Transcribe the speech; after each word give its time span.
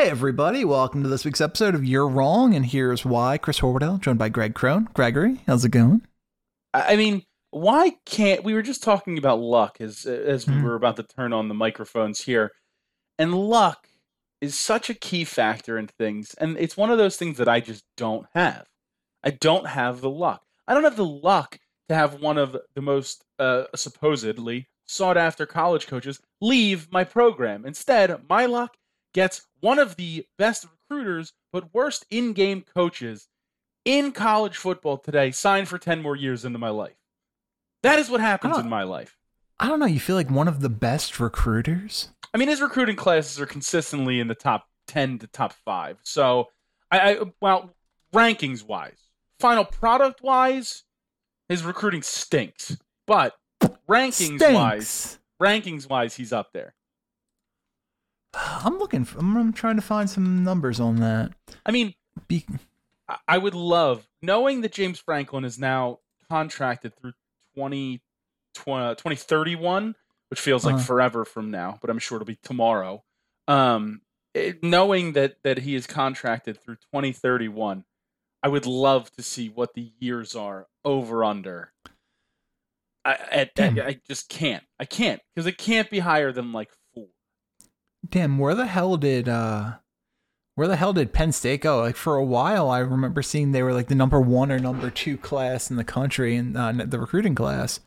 Hey 0.00 0.10
everybody, 0.10 0.64
welcome 0.64 1.02
to 1.02 1.08
this 1.08 1.24
week's 1.24 1.40
episode 1.40 1.74
of 1.74 1.84
You're 1.84 2.06
Wrong 2.06 2.54
and 2.54 2.64
Here's 2.64 3.04
Why. 3.04 3.36
Chris 3.36 3.58
Horwedel, 3.58 4.00
joined 4.00 4.20
by 4.20 4.28
Greg 4.28 4.54
Crone. 4.54 4.88
Gregory, 4.94 5.40
how's 5.48 5.64
it 5.64 5.70
going? 5.70 6.06
I 6.72 6.94
mean, 6.94 7.24
why 7.50 7.96
can't 8.06 8.44
we 8.44 8.54
were 8.54 8.62
just 8.62 8.84
talking 8.84 9.18
about 9.18 9.40
luck 9.40 9.80
as 9.80 10.06
as 10.06 10.46
we 10.46 10.54
Mhm. 10.54 10.62
were 10.62 10.76
about 10.76 10.94
to 10.96 11.02
turn 11.02 11.32
on 11.32 11.48
the 11.48 11.54
microphones 11.54 12.20
here, 12.20 12.52
and 13.18 13.34
luck 13.34 13.88
is 14.40 14.56
such 14.56 14.88
a 14.88 14.94
key 14.94 15.24
factor 15.24 15.76
in 15.76 15.88
things, 15.88 16.32
and 16.34 16.56
it's 16.58 16.76
one 16.76 16.92
of 16.92 16.98
those 16.98 17.16
things 17.16 17.36
that 17.38 17.48
I 17.48 17.58
just 17.58 17.84
don't 17.96 18.26
have. 18.34 18.68
I 19.24 19.30
don't 19.30 19.66
have 19.66 20.00
the 20.00 20.10
luck. 20.10 20.44
I 20.68 20.74
don't 20.74 20.84
have 20.84 20.96
the 20.96 21.04
luck 21.04 21.58
to 21.88 21.96
have 21.96 22.20
one 22.22 22.38
of 22.38 22.56
the 22.76 22.82
most 22.82 23.24
uh, 23.40 23.64
supposedly 23.74 24.68
sought 24.86 25.16
after 25.16 25.44
college 25.44 25.88
coaches 25.88 26.20
leave 26.40 26.86
my 26.92 27.02
program. 27.02 27.66
Instead, 27.66 28.28
my 28.28 28.46
luck 28.46 28.76
gets 29.18 29.48
one 29.58 29.80
of 29.80 29.96
the 29.96 30.24
best 30.38 30.64
recruiters 30.64 31.32
but 31.52 31.74
worst 31.74 32.06
in-game 32.08 32.62
coaches 32.62 33.26
in 33.84 34.12
college 34.12 34.56
football 34.56 34.96
today 34.96 35.32
signed 35.32 35.66
for 35.66 35.76
10 35.76 36.00
more 36.00 36.14
years 36.14 36.44
into 36.44 36.56
my 36.56 36.68
life. 36.68 36.94
That 37.82 37.98
is 37.98 38.08
what 38.08 38.20
happens 38.20 38.56
in 38.58 38.68
my 38.68 38.84
life. 38.84 39.16
I 39.58 39.66
don't 39.66 39.80
know, 39.80 39.86
you 39.86 39.98
feel 39.98 40.14
like 40.14 40.30
one 40.30 40.46
of 40.46 40.60
the 40.60 40.68
best 40.68 41.18
recruiters? 41.18 42.10
I 42.32 42.38
mean, 42.38 42.46
his 42.46 42.62
recruiting 42.62 42.94
classes 42.94 43.40
are 43.40 43.46
consistently 43.46 44.20
in 44.20 44.28
the 44.28 44.36
top 44.36 44.68
10 44.86 45.18
to 45.18 45.26
top 45.26 45.52
5. 45.52 45.98
So, 46.04 46.50
I, 46.92 47.00
I 47.00 47.18
well, 47.40 47.74
rankings 48.14 48.64
wise, 48.64 49.08
final 49.40 49.64
product 49.64 50.22
wise, 50.22 50.84
his 51.48 51.64
recruiting 51.64 52.02
stinks. 52.02 52.76
But 53.04 53.34
rankings 53.90 54.54
wise, 54.54 55.18
rankings 55.42 55.88
wise, 55.88 56.14
he's 56.14 56.32
up 56.32 56.52
there. 56.52 56.76
I'm 58.34 58.78
looking 58.78 59.04
for, 59.04 59.18
I'm, 59.18 59.36
I'm 59.36 59.52
trying 59.52 59.76
to 59.76 59.82
find 59.82 60.08
some 60.08 60.44
numbers 60.44 60.80
on 60.80 60.96
that. 60.96 61.32
I 61.64 61.70
mean, 61.70 61.94
Be, 62.28 62.44
I- 63.26 63.38
would 63.38 63.54
love 63.54 64.06
knowing 64.22 64.60
that 64.62 64.72
James 64.72 64.98
Franklin 64.98 65.44
is 65.44 65.58
now 65.58 66.00
contracted 66.28 66.94
through 66.96 67.12
20, 67.54 68.02
20 68.54 68.94
2031, 68.96 69.94
which 70.30 70.40
feels 70.40 70.64
like 70.64 70.74
Uh-huh. 70.76 70.84
forever 70.84 71.24
from 71.24 71.50
now, 71.50 71.78
but 71.80 71.90
I'm 71.90 71.98
sure 71.98 72.16
it'll 72.16 72.26
be 72.26 72.38
tomorrow. 72.42 73.02
Um, 73.46 74.02
it- 74.34 74.62
knowing 74.62 75.12
that 75.14 75.42
that 75.42 75.58
he 75.58 75.74
is 75.74 75.86
contracted 75.86 76.60
through 76.62 76.76
2031, 76.92 77.84
I 78.42 78.48
would 78.48 78.66
love 78.66 79.10
to 79.12 79.22
see 79.22 79.48
what 79.48 79.74
the 79.74 79.90
years 79.98 80.36
are 80.36 80.66
over 80.84 81.24
under. 81.24 81.72
I, 83.04 83.12
I, 83.12 83.50
I, 83.58 83.86
I 83.86 84.00
just 84.06 84.28
can't. 84.28 84.64
I 84.78 84.84
can't 84.84 85.20
because 85.34 85.46
it 85.46 85.56
can't 85.56 85.88
be 85.90 86.00
higher 86.00 86.30
than 86.30 86.52
like. 86.52 86.70
Damn, 88.08 88.38
where 88.38 88.54
the 88.54 88.66
hell 88.66 88.96
did, 88.96 89.28
uh, 89.28 89.74
where 90.54 90.68
the 90.68 90.76
hell 90.76 90.92
did 90.92 91.12
Penn 91.12 91.32
State 91.32 91.62
go? 91.62 91.80
Like 91.80 91.96
for 91.96 92.16
a 92.16 92.24
while, 92.24 92.68
I 92.68 92.80
remember 92.80 93.22
seeing 93.22 93.52
they 93.52 93.62
were 93.62 93.72
like 93.72 93.88
the 93.88 93.94
number 93.94 94.20
one 94.20 94.50
or 94.50 94.58
number 94.58 94.90
two 94.90 95.16
class 95.16 95.70
in 95.70 95.76
the 95.76 95.84
country 95.84 96.36
in 96.36 96.56
uh, 96.56 96.72
the 96.86 96.98
recruiting 96.98 97.34
class. 97.34 97.80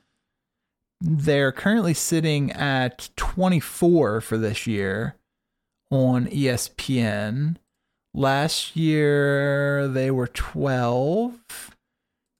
They're 1.00 1.52
currently 1.52 1.94
sitting 1.94 2.52
at 2.52 3.09
24 3.16 4.22
for 4.22 4.38
this 4.38 4.68
year 4.68 5.16
on 5.90 6.28
ESPN. 6.28 7.57
Last 8.13 8.75
year 8.75 9.88
they 9.88 10.12
were 10.12 10.28
12. 10.28 11.75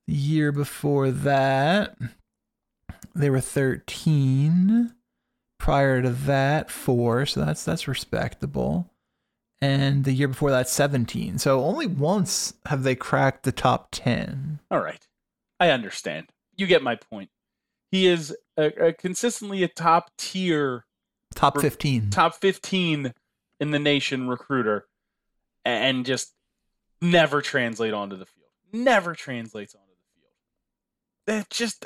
The 0.08 0.14
year 0.14 0.52
before 0.52 1.12
that 1.12 1.98
they 3.16 3.30
were 3.30 3.42
13. 3.42 4.94
Prior 5.62 6.02
to 6.02 6.10
that, 6.10 6.72
4, 6.72 7.28
so 7.28 7.46
that's 7.46 7.64
that's 7.64 7.88
respectable. 7.88 8.90
And 9.62 10.06
the 10.06 10.12
year 10.12 10.28
before 10.28 10.50
that 10.50 10.68
17. 10.68 11.38
So 11.38 11.64
only 11.64 11.86
once 11.86 12.56
have 12.66 12.82
they 12.82 12.96
cracked 12.96 13.44
the 13.44 13.52
top 13.52 13.90
10. 13.92 14.58
All 14.72 14.82
right. 14.82 15.08
I 15.60 15.70
understand. 15.70 16.30
You 16.58 16.66
get 16.66 16.82
my 16.82 16.96
point. 16.96 17.30
He 17.92 18.08
is 18.08 18.36
a, 18.58 18.88
a 18.88 18.94
consistently 18.94 19.62
a 19.62 19.68
top 19.68 20.10
tier, 20.18 20.86
Top 21.36 21.58
Re- 21.58 21.62
15. 21.62 22.10
top 22.10 22.34
15 22.42 23.14
in 23.60 23.70
the 23.70 23.78
nation 23.78 24.28
recruiter 24.28 24.88
and 25.64 26.08
just 26.08 26.34
never 27.04 27.40
translate 27.40 27.94
onto 27.94 28.18
the 28.18 28.26
field. 28.26 28.48
Never 28.74 29.14
translates 29.14 29.76
onto 29.76 29.86
the 29.86 30.20
field. 30.20 30.34
That 31.28 31.52
just 31.52 31.86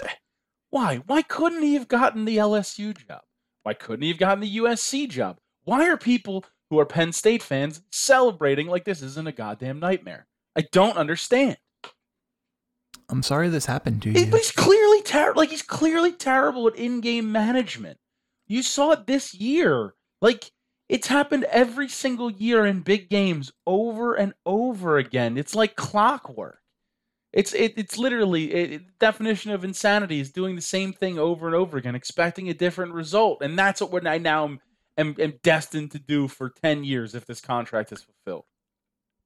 why? 0.69 1.01
Why 1.07 1.23
couldn't 1.23 1.63
he 1.63 1.73
have 1.73 1.89
gotten 1.89 2.23
the 2.23 2.37
LSU 2.37 2.95
job? 3.05 3.23
Why 3.65 3.73
couldn't 3.73 4.03
he 4.03 4.09
have 4.09 4.19
gotten 4.19 4.41
the 4.41 4.57
USC 4.57 5.09
job? 5.09 5.39
Why 5.63 5.87
are 5.89 5.97
people 5.97 6.45
who 6.69 6.77
are 6.77 6.85
Penn 6.85 7.11
State 7.11 7.41
fans 7.41 7.81
celebrating 7.89 8.67
like 8.67 8.85
this 8.85 9.01
isn't 9.01 9.27
a 9.27 9.31
goddamn 9.31 9.79
nightmare? 9.79 10.27
I 10.55 10.67
don't 10.71 10.97
understand. 10.97 11.57
I'm 13.09 13.23
sorry 13.23 13.49
this 13.49 13.65
happened 13.65 14.03
to 14.03 14.11
you. 14.11 14.27
But 14.27 14.37
he's 14.37 14.51
clearly 14.51 15.01
terrible. 15.01 15.41
Like 15.41 15.49
he's 15.49 15.63
clearly 15.63 16.11
terrible 16.11 16.67
at 16.67 16.75
in-game 16.75 17.31
management. 17.31 17.97
You 18.45 18.61
saw 18.61 18.91
it 18.91 19.07
this 19.07 19.33
year. 19.33 19.95
Like 20.21 20.51
it's 20.87 21.07
happened 21.07 21.45
every 21.45 21.89
single 21.89 22.29
year 22.29 22.67
in 22.67 22.81
big 22.81 23.09
games, 23.09 23.51
over 23.65 24.13
and 24.13 24.35
over 24.45 24.99
again. 24.99 25.39
It's 25.39 25.55
like 25.55 25.75
clockwork. 25.75 26.59
It's 27.35 27.53
it, 27.53 27.73
it's 27.77 27.97
literally 27.97 28.51
it, 28.53 28.71
it- 28.71 28.99
definition 28.99 29.51
of 29.51 29.63
insanity 29.63 30.19
is 30.19 30.31
doing 30.31 30.55
the 30.55 30.61
same 30.61 30.93
thing 30.93 31.19
over 31.19 31.45
and 31.45 31.55
over 31.55 31.77
again, 31.77 31.93
expecting 31.93 32.49
a 32.49 32.53
different 32.53 32.93
result, 32.93 33.41
and 33.43 33.59
that's 33.59 33.81
what 33.81 34.07
I 34.07 34.17
now 34.17 34.45
am, 34.45 34.59
am 34.97 35.15
am 35.19 35.33
destined 35.43 35.91
to 35.91 35.99
do 35.99 36.27
for 36.27 36.49
ten 36.49 36.83
years 36.83 37.13
if 37.13 37.25
this 37.25 37.41
contract 37.41 37.91
is 37.91 38.01
fulfilled. 38.03 38.45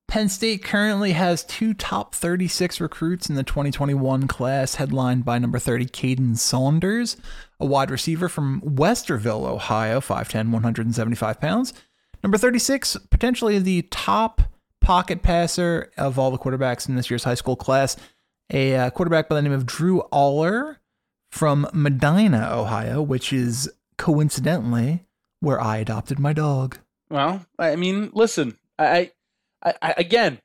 Penn 0.08 0.28
State 0.28 0.64
currently 0.64 1.12
has 1.12 1.44
two 1.44 1.76
top 1.76 2.16
36 2.16 2.82
recruits 2.82 3.30
in 3.30 3.36
the 3.36 3.44
2021 3.44 4.28
class, 4.28 4.74
headlined 4.76 5.24
by 5.24 5.38
number 5.38 5.60
30, 5.60 5.86
Kaden 5.86 6.36
Saunders, 6.36 7.16
a 7.60 7.66
wide 7.68 7.92
receiver 7.92 8.28
from 8.28 8.60
Westerville, 8.62 9.46
Ohio, 9.46 10.00
5'10, 10.00 10.50
175 10.50 11.40
pounds. 11.40 11.76
Number 12.24 12.40
36, 12.40 12.98
potentially 13.12 13.60
the 13.60 13.84
top 13.92 14.42
pocket 14.82 15.22
passer 15.22 15.92
of 15.98 16.18
all 16.18 16.32
the 16.32 16.38
quarterbacks 16.38 16.88
in 16.88 16.96
this 16.96 17.10
year's 17.10 17.24
high 17.24 17.36
school 17.36 17.56
class, 17.56 17.96
a 18.52 18.76
uh, 18.76 18.90
quarterback 18.90 19.30
by 19.30 19.36
the 19.36 19.42
name 19.42 19.52
of 19.52 19.66
Drew 19.66 20.04
Allar 20.12 20.78
from 21.32 21.68
Medina, 21.74 22.50
Ohio, 22.52 23.02
which 23.02 23.32
is 23.32 23.72
coincidentally 23.98 25.06
where 25.40 25.62
I 25.62 25.78
adopted 25.78 26.20
my 26.20 26.34
dog. 26.34 26.80
Well, 27.10 27.46
I 27.58 27.76
mean, 27.76 28.12
listen, 28.14 28.58
I, 28.78 29.12
I, 29.64 29.74
I 29.82 29.94
again, 29.98 30.40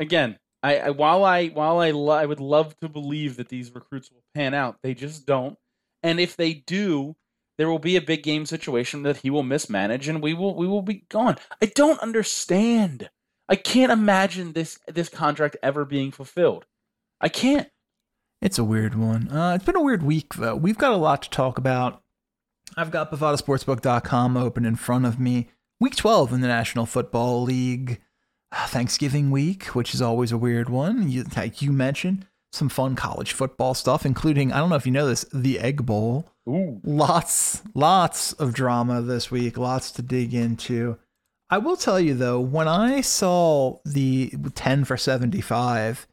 again, 0.00 0.38
I, 0.62 0.78
I 0.78 0.90
while 0.90 1.24
I 1.24 1.48
while 1.48 1.78
I 1.78 1.90
lo- 1.90 2.14
I 2.14 2.26
would 2.26 2.40
love 2.40 2.76
to 2.78 2.88
believe 2.88 3.36
that 3.36 3.48
these 3.48 3.74
recruits 3.74 4.10
will 4.10 4.24
pan 4.34 4.54
out, 4.54 4.78
they 4.82 4.94
just 4.94 5.26
don't. 5.26 5.58
And 6.02 6.20
if 6.20 6.36
they 6.36 6.54
do, 6.54 7.16
there 7.58 7.68
will 7.68 7.78
be 7.78 7.96
a 7.96 8.02
big 8.02 8.22
game 8.22 8.46
situation 8.46 9.02
that 9.02 9.18
he 9.18 9.30
will 9.30 9.42
mismanage, 9.42 10.08
and 10.08 10.22
we 10.22 10.34
will 10.34 10.54
we 10.54 10.66
will 10.66 10.82
be 10.82 11.04
gone. 11.08 11.36
I 11.62 11.66
don't 11.66 12.00
understand. 12.00 13.10
I 13.48 13.56
can't 13.56 13.92
imagine 13.92 14.52
this 14.52 14.78
this 14.86 15.08
contract 15.08 15.56
ever 15.62 15.84
being 15.84 16.10
fulfilled. 16.10 16.66
I 17.20 17.28
can't. 17.28 17.68
It's 18.42 18.58
a 18.58 18.64
weird 18.64 18.94
one. 18.94 19.30
Uh, 19.30 19.54
it's 19.54 19.64
been 19.64 19.76
a 19.76 19.82
weird 19.82 20.02
week, 20.02 20.34
though. 20.34 20.54
We've 20.56 20.76
got 20.78 20.92
a 20.92 20.96
lot 20.96 21.22
to 21.22 21.30
talk 21.30 21.56
about. 21.58 22.02
I've 22.76 22.90
got 22.90 23.10
BovadaSportsbook.com 23.10 24.36
open 24.36 24.64
in 24.66 24.76
front 24.76 25.06
of 25.06 25.18
me. 25.18 25.48
Week 25.80 25.96
12 25.96 26.32
in 26.34 26.40
the 26.40 26.48
National 26.48 26.84
Football 26.86 27.42
League. 27.42 28.00
Uh, 28.52 28.66
Thanksgiving 28.66 29.30
week, 29.30 29.64
which 29.74 29.94
is 29.94 30.02
always 30.02 30.32
a 30.32 30.38
weird 30.38 30.68
one. 30.68 31.10
You, 31.10 31.24
like 31.36 31.62
you 31.62 31.72
mentioned, 31.72 32.26
some 32.52 32.68
fun 32.68 32.94
college 32.94 33.32
football 33.32 33.74
stuff, 33.74 34.06
including, 34.06 34.52
I 34.52 34.58
don't 34.58 34.70
know 34.70 34.76
if 34.76 34.86
you 34.86 34.92
know 34.92 35.08
this, 35.08 35.24
the 35.32 35.58
Egg 35.58 35.84
Bowl. 35.84 36.28
Ooh, 36.48 36.80
Lots, 36.84 37.62
lots 37.74 38.32
of 38.34 38.54
drama 38.54 39.02
this 39.02 39.30
week, 39.30 39.58
lots 39.58 39.90
to 39.92 40.02
dig 40.02 40.32
into. 40.32 40.98
I 41.48 41.58
will 41.58 41.76
tell 41.76 42.00
you 42.00 42.14
though, 42.14 42.40
when 42.40 42.68
I 42.68 43.00
saw 43.00 43.78
the 43.84 44.32
10 44.54 44.84
for 44.84 44.96
75, 44.96 46.06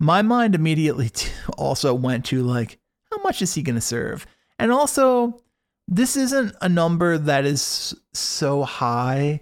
my 0.00 0.22
mind 0.22 0.54
immediately 0.54 1.10
also 1.58 1.94
went 1.94 2.24
to 2.26 2.42
like, 2.42 2.78
how 3.10 3.22
much 3.22 3.42
is 3.42 3.54
he 3.54 3.62
going 3.62 3.74
to 3.74 3.80
serve? 3.80 4.26
And 4.58 4.72
also, 4.72 5.40
this 5.86 6.16
isn't 6.16 6.54
a 6.60 6.68
number 6.68 7.16
that 7.18 7.44
is 7.44 7.94
so 8.12 8.62
high 8.62 9.40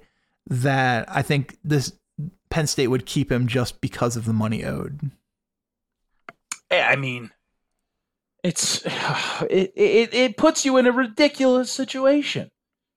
that 0.49 1.07
I 1.11 1.23
think 1.23 1.59
this 1.65 1.93
Penn 2.51 2.67
State 2.67 2.89
would 2.89 3.07
keep 3.07 3.31
him 3.31 3.47
just 3.47 3.81
because 3.81 4.17
of 4.17 4.25
the 4.25 4.33
money 4.33 4.65
owed. 4.65 5.11
Eh, 6.71 6.83
I 6.83 6.97
mean, 6.97 7.31
it's 8.43 8.83
it, 9.51 9.73
it 9.75 10.15
it 10.15 10.37
puts 10.37 10.65
you 10.65 10.77
in 10.77 10.87
a 10.87 10.93
ridiculous 10.93 11.71
situation. 11.71 12.51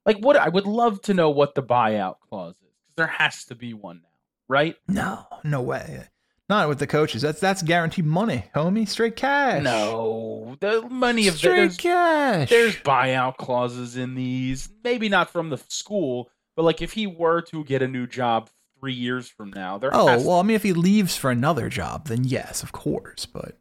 Like 0.06 0.18
what 0.18 0.36
I 0.36 0.50
would 0.50 0.66
love 0.66 1.02
to 1.04 1.14
know 1.14 1.30
what 1.30 1.56
the 1.56 1.64
buyout 1.64 2.16
clause 2.28 2.56
is 2.56 2.74
because 2.80 2.96
there 2.96 3.08
has 3.08 3.46
to 3.46 3.56
be 3.56 3.74
one 3.74 4.02
now, 4.04 4.10
right? 4.48 4.76
No, 4.88 5.26
no 5.44 5.62
way. 5.62 6.08
Not 6.50 6.68
with 6.68 6.80
the 6.80 6.88
coaches. 6.88 7.22
That's 7.22 7.40
that's 7.40 7.62
guaranteed 7.62 8.06
money, 8.06 8.46
homie. 8.56 8.88
Straight 8.88 9.16
cash. 9.16 9.62
No, 9.62 10.58
the 10.60 10.82
money 10.90 11.28
of 11.28 11.36
straight 11.36 11.58
there's, 11.58 11.78
cash. 11.78 12.50
there's 12.50 12.76
buyout 12.78 13.38
clauses 13.38 13.96
in 13.96 14.16
these. 14.16 14.68
Maybe 14.84 15.10
not 15.10 15.30
from 15.30 15.52
the 15.52 15.62
school, 15.68 16.32
but 16.56 16.64
like 16.64 16.82
if 16.82 16.94
he 16.94 17.06
were 17.06 17.42
to 17.44 17.64
get 17.66 17.84
a 17.84 17.88
new 17.88 18.08
job 18.08 18.50
three 18.80 18.94
years 18.94 19.30
from 19.30 19.52
now, 19.52 19.78
there. 19.78 19.92
Oh 19.94 20.06
well, 20.06 20.40
I 20.40 20.42
mean, 20.42 20.56
if 20.56 20.64
he 20.64 20.74
leaves 20.74 21.16
for 21.16 21.30
another 21.30 21.70
job, 21.70 22.08
then 22.08 22.24
yes, 22.24 22.64
of 22.64 22.72
course. 22.72 23.28
But 23.28 23.56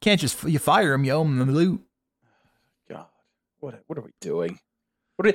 can't 0.00 0.20
just 0.20 0.42
you 0.42 0.58
fire 0.58 0.94
him, 0.94 1.04
you 1.04 1.12
owe 1.12 1.22
him 1.22 1.38
the 1.38 1.44
loot. 1.44 1.80
God, 2.90 3.06
what 3.60 3.80
what 3.86 3.98
are 3.98 4.02
we 4.02 4.10
doing? 4.20 4.58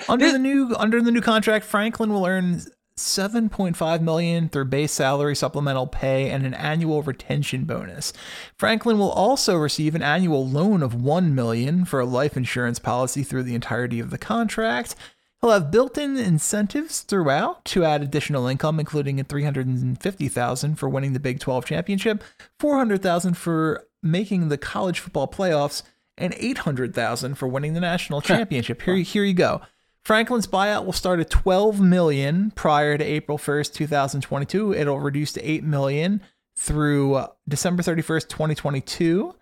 Under 0.10 0.26
this- 0.26 0.34
the 0.34 0.40
new 0.40 0.76
under 0.78 1.02
the 1.02 1.12
new 1.12 1.22
contract, 1.22 1.66
Franklin 1.66 2.14
will 2.14 2.26
earn 2.26 2.62
7.5 2.98 4.02
million 4.02 4.48
through 4.50 4.66
base 4.66 4.92
salary, 4.92 5.36
supplemental 5.36 5.88
pay, 5.88 6.30
and 6.30 6.46
an 6.46 6.54
annual 6.54 7.02
retention 7.02 7.64
bonus. 7.64 8.14
Franklin 8.58 9.00
will 9.00 9.10
also 9.12 9.56
receive 9.58 9.96
an 9.96 10.04
annual 10.04 10.48
loan 10.48 10.84
of 10.84 10.94
1 10.94 11.34
million 11.34 11.84
for 11.86 12.00
a 12.00 12.06
life 12.06 12.38
insurance 12.38 12.80
policy 12.80 13.24
through 13.24 13.44
the 13.44 13.56
entirety 13.56 14.00
of 14.00 14.12
the 14.12 14.18
contract. 14.18 14.96
He'll 15.42 15.50
have 15.52 15.72
built-in 15.72 16.18
incentives 16.18 17.02
throughout 17.02 17.66
to 17.66 17.84
add 17.84 18.04
additional 18.04 18.46
income, 18.46 18.80
including 18.80 19.20
a 19.20 19.24
350,000 19.24 20.76
for 20.76 20.88
winning 20.88 21.14
the 21.14 21.20
Big 21.20 21.40
12 21.40 21.66
championship, 21.66 22.24
400,000 22.60 23.36
for 23.36 23.88
making 24.04 24.50
the 24.50 24.58
college 24.60 25.00
football 25.00 25.28
playoffs, 25.28 25.82
and 26.18 26.36
800,000 26.38 27.36
for 27.36 27.48
winning 27.48 27.74
the 27.74 27.80
national 27.80 28.22
championship. 28.22 28.84
Here, 28.84 28.96
here 28.98 29.24
you 29.24 29.34
go. 29.34 29.62
Franklin's 30.04 30.48
buyout 30.48 30.86
will 30.86 30.94
start 30.94 31.20
at 31.20 31.30
12 31.30 31.80
million 31.80 32.52
prior 32.52 32.98
to 32.98 33.04
April 33.04 33.38
1st, 33.38 33.74
2022. 33.74 34.74
It'll 34.74 35.00
reduce 35.00 35.32
to 35.34 35.42
8 35.44 35.64
million 35.64 36.22
through 36.58 37.16
uh, 37.16 37.28
December 37.48 37.84
31st, 37.84 38.28
2022. 38.28 39.36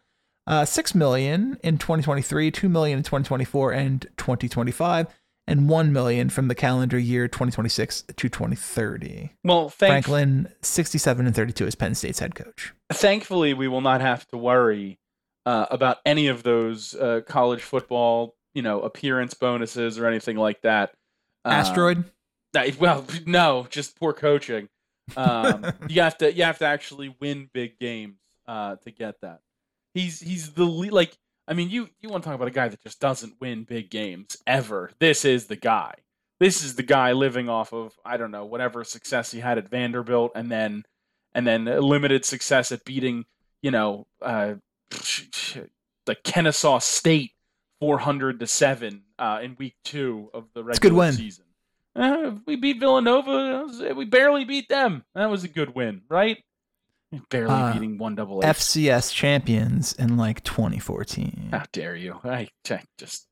Uh, 0.47 0.65
6 0.65 0.95
million 0.95 1.57
in 1.63 1.77
2023, 1.77 2.50
2 2.50 2.69
million 2.69 2.97
in 2.97 3.03
2024 3.03 3.71
and 3.71 4.01
2025, 4.17 5.07
and 5.47 5.69
1 5.69 5.94
million 5.94 6.29
from 6.29 6.47
the 6.47 6.56
calendar 6.56 6.97
year 6.97 7.27
2026 7.27 8.01
to 8.01 8.13
2030. 8.29 9.29
well, 9.44 9.69
thank, 9.69 10.05
Franklin, 10.05 10.51
67 10.62 11.25
and 11.25 11.35
32 11.35 11.67
is 11.67 11.75
Penn 11.75 11.94
State's 11.94 12.19
head 12.19 12.33
coach. 12.33 12.73
thankfully, 12.91 13.53
we 13.53 13.67
will 13.67 13.81
not 13.81 14.01
have 14.01 14.25
to 14.29 14.38
worry 14.38 15.00
uh, 15.45 15.67
about 15.69 15.97
any 16.03 16.27
of 16.27 16.41
those 16.41 16.95
uh, 16.95 17.21
college 17.27 17.62
football, 17.62 18.35
you 18.54 18.62
know, 18.62 18.81
appearance 18.81 19.34
bonuses 19.34 19.98
or 20.00 20.06
anything 20.06 20.38
like 20.38 20.62
that. 20.62 20.92
Uh, 21.46 21.50
Asteroid? 21.50 22.04
that- 22.54 22.80
well, 22.80 23.06
no, 23.25 23.68
just 23.69 23.98
poor 24.00 24.13
coaching. 24.13 24.69
Um, 25.16 25.66
you 25.88 26.01
have 26.01 26.18
to 26.19 26.34
you 26.34 26.44
have 26.44 26.60
to 26.60 26.66
actually 26.66 27.16
win 27.19 27.50
big 27.54 27.80
games 27.80 28.18
uh, 28.48 28.75
to 28.78 28.92
get 28.92 29.22
that. 29.22 29.42
He's 29.94 30.19
he's 30.19 30.54
the 30.54 30.66
le- 30.66 30.92
like 30.92 31.18
I 31.48 31.54
mean 31.54 31.69
you 31.69 31.90
you 32.00 32.10
want 32.10 32.24
to 32.24 32.28
talk 32.28 32.36
about 32.36 32.48
a 32.48 32.51
guy 32.51 32.68
that 32.68 32.81
just 32.81 33.00
doesn't 33.00 33.36
win 33.40 33.63
big 33.63 33.90
games 33.90 34.38
ever. 34.46 34.92
This 35.00 35.25
is 35.25 35.48
the 35.48 35.56
guy. 35.56 35.96
This 36.40 36.63
is 36.63 36.75
the 36.75 36.84
guy 36.84 37.12
living 37.12 37.50
off 37.50 37.74
of 37.74 37.94
I 38.06 38.18
don't 38.18 38.31
know 38.31 38.46
whatever 38.46 38.84
success 38.84 39.31
he 39.31 39.40
had 39.40 39.57
at 39.57 39.69
Vanderbilt 39.69 40.31
and 40.36 40.50
then 40.51 40.84
and 41.34 41.46
then 41.46 41.66
limited 41.66 42.24
success 42.25 42.72
at 42.72 42.86
beating 42.86 43.25
you 43.62 43.72
know 43.72 44.07
uh, 44.22 44.56
like 46.07 46.24
Kennesaw 46.24 46.80
State 46.80 47.31
four 47.79 47.97
hundred 47.99 48.39
to 48.39 48.47
seven 48.47 49.03
uh, 49.17 49.39
in 49.41 49.55
week 49.59 49.75
two 49.83 50.29
of 50.33 50.45
the 50.53 50.63
regular 50.63 50.89
good 50.91 50.97
win. 50.97 51.13
season. 51.13 51.45
Uh, 51.95 52.31
we 52.45 52.55
beat 52.55 52.79
Villanova. 52.79 53.93
We 53.95 54.05
barely 54.05 54.45
beat 54.45 54.69
them. 54.69 55.03
That 55.15 55.29
was 55.29 55.43
a 55.43 55.47
good 55.47 55.75
win, 55.75 56.01
right? 56.09 56.37
Barely 57.29 57.51
Uh, 57.53 57.73
beating 57.73 57.97
one 57.97 58.15
double 58.15 58.41
FCS 58.41 59.11
champions 59.13 59.93
in 59.93 60.15
like 60.15 60.43
2014. 60.43 61.49
How 61.51 61.63
dare 61.71 61.95
you? 61.95 62.19
I, 62.23 62.47
I 62.69 62.81
just, 62.99 63.25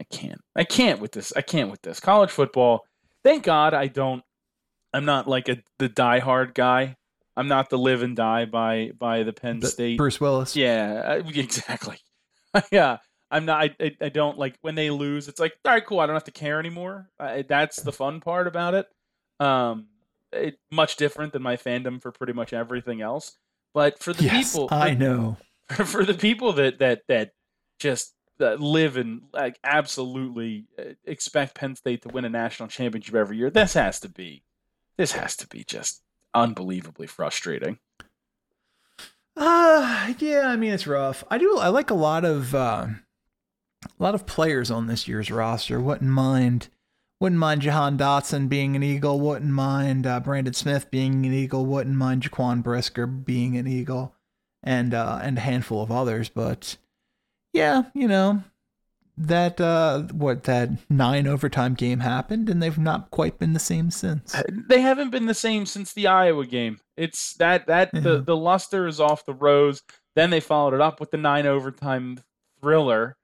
I 0.00 0.04
can't. 0.04 0.40
I 0.56 0.64
can't 0.64 1.00
with 1.00 1.12
this. 1.12 1.32
I 1.36 1.42
can't 1.42 1.70
with 1.70 1.82
this. 1.82 2.00
College 2.00 2.30
football. 2.30 2.84
Thank 3.22 3.44
God 3.44 3.74
I 3.74 3.86
don't. 3.86 4.22
I'm 4.92 5.04
not 5.04 5.28
like 5.28 5.48
a 5.48 5.58
the 5.78 5.88
diehard 5.88 6.54
guy. 6.54 6.96
I'm 7.36 7.48
not 7.48 7.70
the 7.70 7.78
live 7.78 8.02
and 8.02 8.16
die 8.16 8.44
by 8.46 8.90
by 8.98 9.22
the 9.22 9.32
Penn 9.32 9.60
The- 9.60 9.68
State. 9.68 9.98
Bruce 9.98 10.20
Willis. 10.20 10.56
Yeah, 10.56 11.12
exactly. 11.34 11.98
yeah, 12.72 12.96
I'm 13.30 13.44
not. 13.44 13.62
I, 13.62 13.76
I 13.80 13.96
I 14.02 14.08
don't 14.08 14.38
like 14.38 14.56
when 14.62 14.74
they 14.74 14.90
lose. 14.90 15.28
It's 15.28 15.40
like 15.40 15.54
all 15.64 15.72
right, 15.72 15.84
cool. 15.84 16.00
I 16.00 16.06
don't 16.06 16.14
have 16.14 16.24
to 16.24 16.30
care 16.30 16.60
anymore. 16.60 17.10
Uh, 17.18 17.42
that's 17.48 17.76
the 17.82 17.92
fun 17.92 18.20
part 18.20 18.46
about 18.46 18.74
it. 18.74 18.86
Um, 19.40 19.86
it 20.32 20.58
much 20.70 20.96
different 20.96 21.32
than 21.32 21.42
my 21.42 21.56
fandom 21.56 22.00
for 22.00 22.12
pretty 22.12 22.32
much 22.32 22.52
everything 22.52 23.00
else. 23.00 23.36
But 23.74 23.98
for 23.98 24.12
the 24.12 24.24
yes, 24.24 24.52
people, 24.52 24.68
I 24.70 24.94
know. 24.94 25.36
for 25.68 26.04
the 26.04 26.14
people 26.14 26.52
that 26.54 26.78
that 26.78 27.02
that 27.08 27.32
just 27.78 28.14
uh, 28.40 28.54
live 28.54 28.96
and 28.96 29.22
like 29.32 29.58
absolutely 29.64 30.66
uh, 30.78 30.94
expect 31.04 31.56
Penn 31.56 31.74
State 31.74 32.02
to 32.02 32.08
win 32.08 32.24
a 32.24 32.30
national 32.30 32.68
championship 32.68 33.14
every 33.14 33.36
year, 33.36 33.50
this 33.50 33.74
has 33.74 34.00
to 34.00 34.08
be 34.08 34.44
this 34.96 35.12
has 35.12 35.36
to 35.36 35.48
be 35.48 35.64
just 35.64 36.02
unbelievably 36.34 37.08
frustrating. 37.08 37.78
Uh 39.36 40.14
yeah, 40.18 40.48
I 40.48 40.56
mean 40.56 40.72
it's 40.72 40.86
rough. 40.86 41.24
I 41.30 41.36
do 41.36 41.58
I 41.58 41.68
like 41.68 41.90
a 41.90 41.94
lot 41.94 42.24
of 42.24 42.54
uh, 42.54 42.86
a 43.84 44.02
lot 44.02 44.14
of 44.14 44.26
players 44.26 44.70
on 44.70 44.86
this 44.86 45.06
year's 45.06 45.30
roster. 45.30 45.80
Wouldn't 45.80 46.10
mind 46.10 46.68
wouldn't 47.20 47.38
mind 47.38 47.62
Jahan 47.62 47.96
Dotson 47.96 48.46
being 48.48 48.76
an 48.76 48.82
Eagle, 48.82 49.18
wouldn't 49.20 49.50
mind 49.50 50.06
uh, 50.06 50.20
Brandon 50.20 50.52
Smith 50.52 50.90
being 50.90 51.24
an 51.24 51.32
Eagle, 51.32 51.64
wouldn't 51.64 51.96
mind 51.96 52.22
Jaquan 52.22 52.62
Brisker 52.62 53.06
being 53.06 53.56
an 53.56 53.66
Eagle 53.66 54.14
and 54.62 54.92
uh 54.94 55.20
and 55.22 55.38
a 55.38 55.40
handful 55.40 55.82
of 55.82 55.90
others, 55.92 56.28
but 56.28 56.76
yeah, 57.52 57.84
you 57.94 58.08
know, 58.08 58.42
that 59.16 59.60
uh 59.60 60.02
what 60.12 60.42
that 60.44 60.70
nine 60.90 61.26
overtime 61.26 61.72
game 61.74 62.00
happened 62.00 62.50
and 62.50 62.62
they've 62.62 62.76
not 62.78 63.10
quite 63.10 63.38
been 63.38 63.52
the 63.54 63.58
same 63.60 63.90
since. 63.90 64.34
Uh, 64.34 64.42
They 64.68 64.80
haven't 64.80 65.10
been 65.10 65.26
the 65.26 65.34
same 65.34 65.64
since 65.64 65.92
the 65.94 66.06
Iowa 66.06 66.44
game. 66.46 66.80
It's 66.96 67.34
that 67.34 67.66
that 67.68 67.90
Yeah. 67.94 68.00
the 68.00 68.20
the 68.20 68.36
luster 68.36 68.86
is 68.86 69.00
off 69.00 69.24
the 69.24 69.32
rose. 69.34 69.82
Then 70.16 70.30
they 70.30 70.40
followed 70.40 70.74
it 70.74 70.80
up 70.82 71.00
with 71.00 71.12
the 71.12 71.16
nine 71.18 71.46
overtime 71.46 72.18
thriller. 72.60 73.16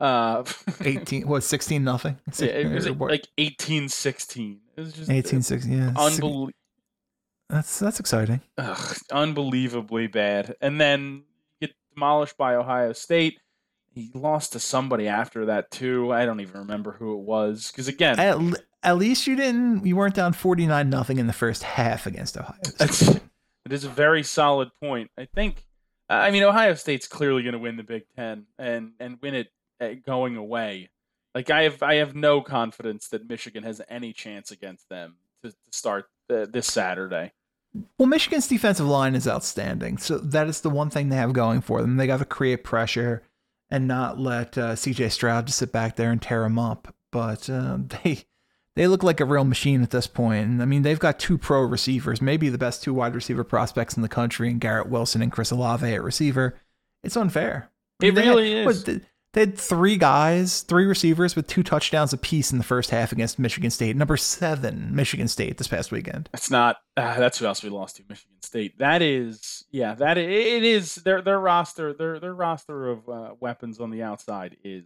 Uh, 0.00 0.44
18 0.84 1.26
what 1.26 1.42
16 1.42 1.82
nothing. 1.82 2.18
yeah, 2.38 2.46
it 2.46 2.72
was 2.72 2.88
like 2.88 3.26
eighteen 3.36 3.88
sixteen. 3.88 4.60
It 4.76 4.82
was 4.82 4.92
just 4.92 5.10
18 5.10 5.42
16 5.42 5.72
yeah. 5.72 5.88
unbelievable. 5.88 6.50
That's 7.50 7.78
that's 7.78 7.98
exciting. 7.98 8.40
ugh, 8.58 8.96
unbelievably 9.10 10.08
bad. 10.08 10.54
And 10.60 10.80
then 10.80 11.24
get 11.60 11.72
demolished 11.94 12.36
by 12.36 12.54
Ohio 12.54 12.92
State. 12.92 13.40
He 13.92 14.10
lost 14.14 14.52
to 14.52 14.60
somebody 14.60 15.08
after 15.08 15.46
that 15.46 15.70
too. 15.70 16.12
I 16.12 16.26
don't 16.26 16.40
even 16.40 16.60
remember 16.60 16.92
who 16.92 17.18
it 17.18 17.24
was 17.24 17.72
because 17.72 17.88
again, 17.88 18.20
At, 18.20 18.38
at 18.84 18.98
least 18.98 19.26
you 19.26 19.34
didn't 19.34 19.84
you 19.84 19.96
weren't 19.96 20.14
down 20.14 20.32
49 20.32 20.88
nothing 20.88 21.18
in 21.18 21.26
the 21.26 21.32
first 21.32 21.64
half 21.64 22.06
against 22.06 22.36
Ohio. 22.38 22.54
State. 22.62 22.78
that's, 22.78 23.02
it 23.02 23.72
is 23.72 23.84
a 23.84 23.88
very 23.88 24.22
solid 24.22 24.68
point. 24.80 25.10
I 25.18 25.24
think. 25.24 25.64
I 26.10 26.30
mean, 26.30 26.42
Ohio 26.42 26.74
State's 26.74 27.06
clearly 27.06 27.42
going 27.42 27.52
to 27.52 27.58
win 27.58 27.76
the 27.76 27.82
Big 27.82 28.04
Ten 28.16 28.46
and 28.58 28.92
and 29.00 29.18
win 29.20 29.34
it 29.34 29.48
uh, 29.48 29.57
going 30.06 30.36
away. 30.36 30.90
Like 31.34 31.50
I 31.50 31.62
have 31.64 31.82
I 31.82 31.96
have 31.96 32.14
no 32.14 32.40
confidence 32.40 33.08
that 33.08 33.28
Michigan 33.28 33.62
has 33.62 33.80
any 33.88 34.12
chance 34.12 34.50
against 34.50 34.88
them 34.88 35.16
to, 35.42 35.50
to 35.50 35.56
start 35.70 36.06
uh, 36.32 36.46
this 36.50 36.66
Saturday. 36.66 37.32
Well, 37.98 38.08
Michigan's 38.08 38.48
defensive 38.48 38.86
line 38.86 39.14
is 39.14 39.28
outstanding. 39.28 39.98
So 39.98 40.18
that 40.18 40.48
is 40.48 40.62
the 40.62 40.70
one 40.70 40.90
thing 40.90 41.08
they 41.10 41.16
have 41.16 41.32
going 41.32 41.60
for 41.60 41.80
them. 41.82 41.96
They 41.96 42.06
got 42.06 42.18
to 42.18 42.24
create 42.24 42.64
pressure 42.64 43.22
and 43.70 43.86
not 43.86 44.18
let 44.18 44.56
uh, 44.56 44.72
CJ 44.72 45.12
Stroud 45.12 45.46
just 45.46 45.58
sit 45.58 45.70
back 45.70 45.96
there 45.96 46.10
and 46.10 46.20
tear 46.20 46.42
them 46.42 46.58
up. 46.58 46.94
But 47.12 47.48
uh, 47.50 47.78
they 48.02 48.24
they 48.74 48.86
look 48.86 49.02
like 49.02 49.20
a 49.20 49.24
real 49.24 49.44
machine 49.44 49.82
at 49.82 49.90
this 49.90 50.06
point. 50.06 50.46
And 50.48 50.62
I 50.62 50.64
mean, 50.64 50.82
they've 50.82 50.98
got 50.98 51.18
two 51.18 51.36
pro 51.36 51.60
receivers, 51.62 52.22
maybe 52.22 52.48
the 52.48 52.58
best 52.58 52.82
two 52.82 52.94
wide 52.94 53.14
receiver 53.14 53.44
prospects 53.44 53.96
in 53.96 54.02
the 54.02 54.08
country, 54.08 54.48
and 54.50 54.60
Garrett 54.60 54.88
Wilson 54.88 55.20
and 55.22 55.30
Chris 55.30 55.50
Olave 55.50 55.86
at 55.86 56.02
receiver. 56.02 56.58
It's 57.04 57.16
unfair. 57.16 57.70
It 58.00 58.14
they 58.14 58.22
really 58.22 58.50
had- 58.64 58.68
is. 58.68 58.86
what, 58.86 59.00
they 59.32 59.40
had 59.40 59.58
three 59.58 59.96
guys, 59.96 60.62
three 60.62 60.86
receivers 60.86 61.36
with 61.36 61.46
two 61.46 61.62
touchdowns 61.62 62.12
apiece 62.12 62.50
in 62.50 62.58
the 62.58 62.64
first 62.64 62.90
half 62.90 63.12
against 63.12 63.38
Michigan 63.38 63.70
State. 63.70 63.94
Number 63.96 64.16
seven, 64.16 64.94
Michigan 64.94 65.28
State 65.28 65.58
this 65.58 65.68
past 65.68 65.92
weekend. 65.92 66.30
It's 66.32 66.50
not. 66.50 66.76
Uh, 66.96 67.18
that's 67.18 67.38
who 67.38 67.46
else 67.46 67.62
we 67.62 67.68
lost 67.70 67.96
to. 67.96 68.04
Michigan 68.08 68.40
State. 68.42 68.78
That 68.78 69.02
is. 69.02 69.64
Yeah. 69.70 69.94
that 69.94 70.16
it 70.18 70.64
is. 70.64 70.96
Their 70.96 71.20
their 71.20 71.38
roster. 71.38 71.92
Their 71.92 72.18
their 72.18 72.34
roster 72.34 72.88
of 72.88 73.08
uh, 73.08 73.34
weapons 73.38 73.80
on 73.80 73.90
the 73.90 74.02
outside 74.02 74.56
is 74.64 74.84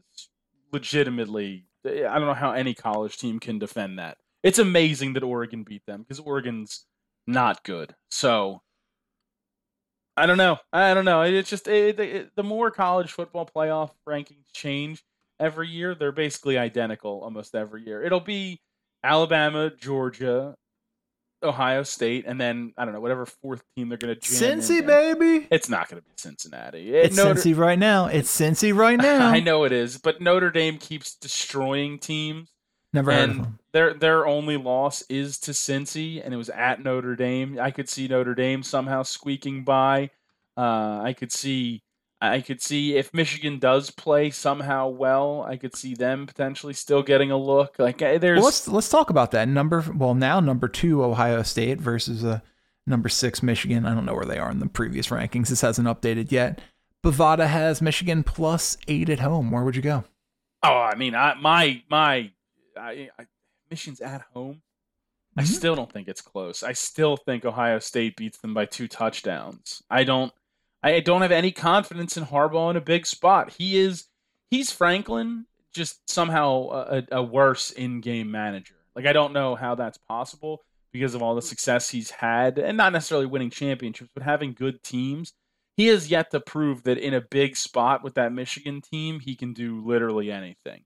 legitimately. 0.72 1.66
I 1.84 2.18
don't 2.18 2.26
know 2.26 2.34
how 2.34 2.52
any 2.52 2.74
college 2.74 3.16
team 3.18 3.40
can 3.40 3.58
defend 3.58 3.98
that. 3.98 4.18
It's 4.42 4.58
amazing 4.58 5.12
that 5.14 5.22
Oregon 5.22 5.62
beat 5.62 5.86
them 5.86 6.02
because 6.02 6.20
Oregon's 6.20 6.84
not 7.26 7.64
good. 7.64 7.94
So 8.10 8.62
I 10.16 10.26
don't 10.26 10.36
know. 10.36 10.58
I 10.72 10.94
don't 10.94 11.04
know. 11.04 11.22
It's 11.22 11.48
just 11.48 11.66
it, 11.68 11.98
it, 11.98 12.36
the 12.36 12.42
more 12.42 12.70
college 12.70 13.12
football 13.12 13.48
playoff 13.54 13.90
rankings 14.06 14.52
change 14.52 15.02
every 15.40 15.68
year, 15.68 15.94
they're 15.94 16.12
basically 16.12 16.58
identical 16.58 17.22
almost 17.22 17.54
every 17.54 17.84
year. 17.84 18.02
It'll 18.02 18.20
be 18.20 18.60
Alabama, 19.02 19.70
Georgia, 19.70 20.54
Ohio 21.42 21.82
State, 21.82 22.24
and 22.26 22.40
then 22.40 22.72
I 22.76 22.84
don't 22.84 22.94
know 22.94 23.00
whatever 23.00 23.26
fourth 23.26 23.62
team 23.74 23.88
they're 23.88 23.98
going 23.98 24.14
to. 24.14 24.20
Cincy, 24.20 24.86
baby. 24.86 25.48
It's 25.50 25.68
not 25.68 25.88
going 25.88 26.02
to 26.02 26.08
be 26.08 26.14
Cincinnati. 26.16 26.94
It, 26.94 27.06
it's 27.06 27.16
Notre- 27.16 27.40
Cincy 27.40 27.56
right 27.56 27.78
now. 27.78 28.06
It's 28.06 28.34
Cincy 28.34 28.74
right 28.74 28.98
now. 29.00 29.26
I 29.28 29.40
know 29.40 29.64
it 29.64 29.72
is, 29.72 29.98
but 29.98 30.20
Notre 30.20 30.50
Dame 30.50 30.78
keeps 30.78 31.14
destroying 31.14 31.98
teams. 31.98 32.50
Never 32.92 33.12
heard 33.12 33.30
of 33.30 33.36
them. 33.36 33.58
Their 33.72 33.94
their 33.94 34.26
only 34.26 34.56
loss 34.56 35.02
is 35.08 35.38
to 35.40 35.52
Cincy, 35.52 36.22
and 36.22 36.34
it 36.34 36.36
was 36.36 36.50
at 36.50 36.82
Notre 36.82 37.16
Dame. 37.16 37.58
I 37.58 37.70
could 37.70 37.88
see 37.88 38.06
Notre 38.06 38.34
Dame 38.34 38.62
somehow 38.62 39.02
squeaking 39.02 39.64
by. 39.64 40.10
Uh, 40.56 41.00
I 41.02 41.14
could 41.16 41.32
see 41.32 41.82
I 42.22 42.40
could 42.40 42.62
see 42.62 42.96
if 42.96 43.12
Michigan 43.12 43.58
does 43.58 43.90
play 43.90 44.30
somehow 44.30 44.86
well, 44.86 45.42
I 45.42 45.56
could 45.56 45.74
see 45.74 45.94
them 45.94 46.26
potentially 46.26 46.72
still 46.72 47.02
getting 47.02 47.32
a 47.32 47.36
look. 47.36 47.80
Like 47.80 48.00
eh, 48.00 48.18
there's 48.18 48.36
well, 48.36 48.44
let's 48.44 48.68
let's 48.68 48.88
talk 48.88 49.10
about 49.10 49.32
that 49.32 49.48
number. 49.48 49.84
Well, 49.92 50.14
now 50.14 50.38
number 50.38 50.68
two 50.68 51.02
Ohio 51.02 51.42
State 51.42 51.80
versus 51.80 52.22
a 52.22 52.28
uh, 52.28 52.40
number 52.86 53.08
six 53.08 53.42
Michigan. 53.42 53.84
I 53.84 53.94
don't 53.94 54.04
know 54.04 54.14
where 54.14 54.24
they 54.24 54.38
are 54.38 54.52
in 54.52 54.60
the 54.60 54.68
previous 54.68 55.08
rankings. 55.08 55.48
This 55.48 55.62
hasn't 55.62 55.88
updated 55.88 56.30
yet. 56.30 56.60
Bovada 57.04 57.48
has 57.48 57.82
Michigan 57.82 58.22
plus 58.22 58.76
eight 58.86 59.08
at 59.08 59.18
home. 59.18 59.50
Where 59.50 59.64
would 59.64 59.74
you 59.74 59.82
go? 59.82 60.04
Oh, 60.62 60.68
I 60.68 60.94
mean, 60.94 61.16
I 61.16 61.34
my 61.34 61.82
my 61.90 62.30
I, 62.76 63.08
I, 63.18 63.26
Michigan's 63.72 64.02
at 64.02 64.22
home. 64.34 64.56
Mm-hmm. 64.56 65.40
I 65.40 65.44
still 65.44 65.74
don't 65.74 65.90
think 65.90 66.08
it's 66.08 66.20
close. 66.20 66.62
I 66.62 66.74
still 66.74 67.16
think 67.16 67.46
Ohio 67.46 67.78
State 67.78 68.16
beats 68.16 68.38
them 68.38 68.52
by 68.52 68.66
two 68.66 68.86
touchdowns. 68.86 69.82
I 69.90 70.04
don't. 70.04 70.32
I 70.82 71.00
don't 71.00 71.22
have 71.22 71.32
any 71.32 71.52
confidence 71.52 72.16
in 72.16 72.24
Harbaugh 72.24 72.70
in 72.70 72.76
a 72.76 72.80
big 72.80 73.06
spot. 73.06 73.54
He 73.56 73.78
is 73.78 74.08
he's 74.50 74.70
Franklin, 74.70 75.46
just 75.72 76.10
somehow 76.10 76.68
a, 76.70 77.02
a 77.12 77.22
worse 77.22 77.70
in-game 77.70 78.30
manager. 78.30 78.74
Like 78.94 79.06
I 79.06 79.14
don't 79.14 79.32
know 79.32 79.54
how 79.54 79.74
that's 79.74 79.96
possible 79.96 80.60
because 80.92 81.14
of 81.14 81.22
all 81.22 81.34
the 81.34 81.40
success 81.40 81.88
he's 81.88 82.10
had, 82.10 82.58
and 82.58 82.76
not 82.76 82.92
necessarily 82.92 83.26
winning 83.26 83.48
championships, 83.48 84.10
but 84.12 84.22
having 84.22 84.52
good 84.52 84.82
teams. 84.82 85.32
He 85.78 85.86
has 85.86 86.10
yet 86.10 86.30
to 86.32 86.40
prove 86.40 86.82
that 86.82 86.98
in 86.98 87.14
a 87.14 87.22
big 87.22 87.56
spot 87.56 88.04
with 88.04 88.14
that 88.14 88.32
Michigan 88.32 88.82
team, 88.82 89.20
he 89.20 89.34
can 89.34 89.54
do 89.54 89.82
literally 89.82 90.30
anything. 90.30 90.84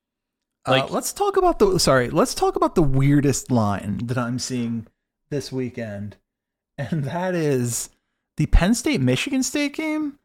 Uh, 0.66 0.70
like, 0.72 0.84
uh, 0.84 0.94
let's 0.94 1.12
talk 1.12 1.36
about 1.36 1.58
the 1.58 1.78
sorry. 1.78 2.10
Let's 2.10 2.34
talk 2.34 2.56
about 2.56 2.74
the 2.74 2.82
weirdest 2.82 3.50
line 3.50 4.00
that 4.04 4.18
I'm 4.18 4.38
seeing 4.38 4.86
this 5.30 5.52
weekend, 5.52 6.16
and 6.78 7.04
that 7.04 7.34
is 7.34 7.90
the 8.36 8.46
Penn 8.46 8.74
State 8.74 9.00
Michigan 9.00 9.42
State 9.42 9.74
game, 9.74 10.18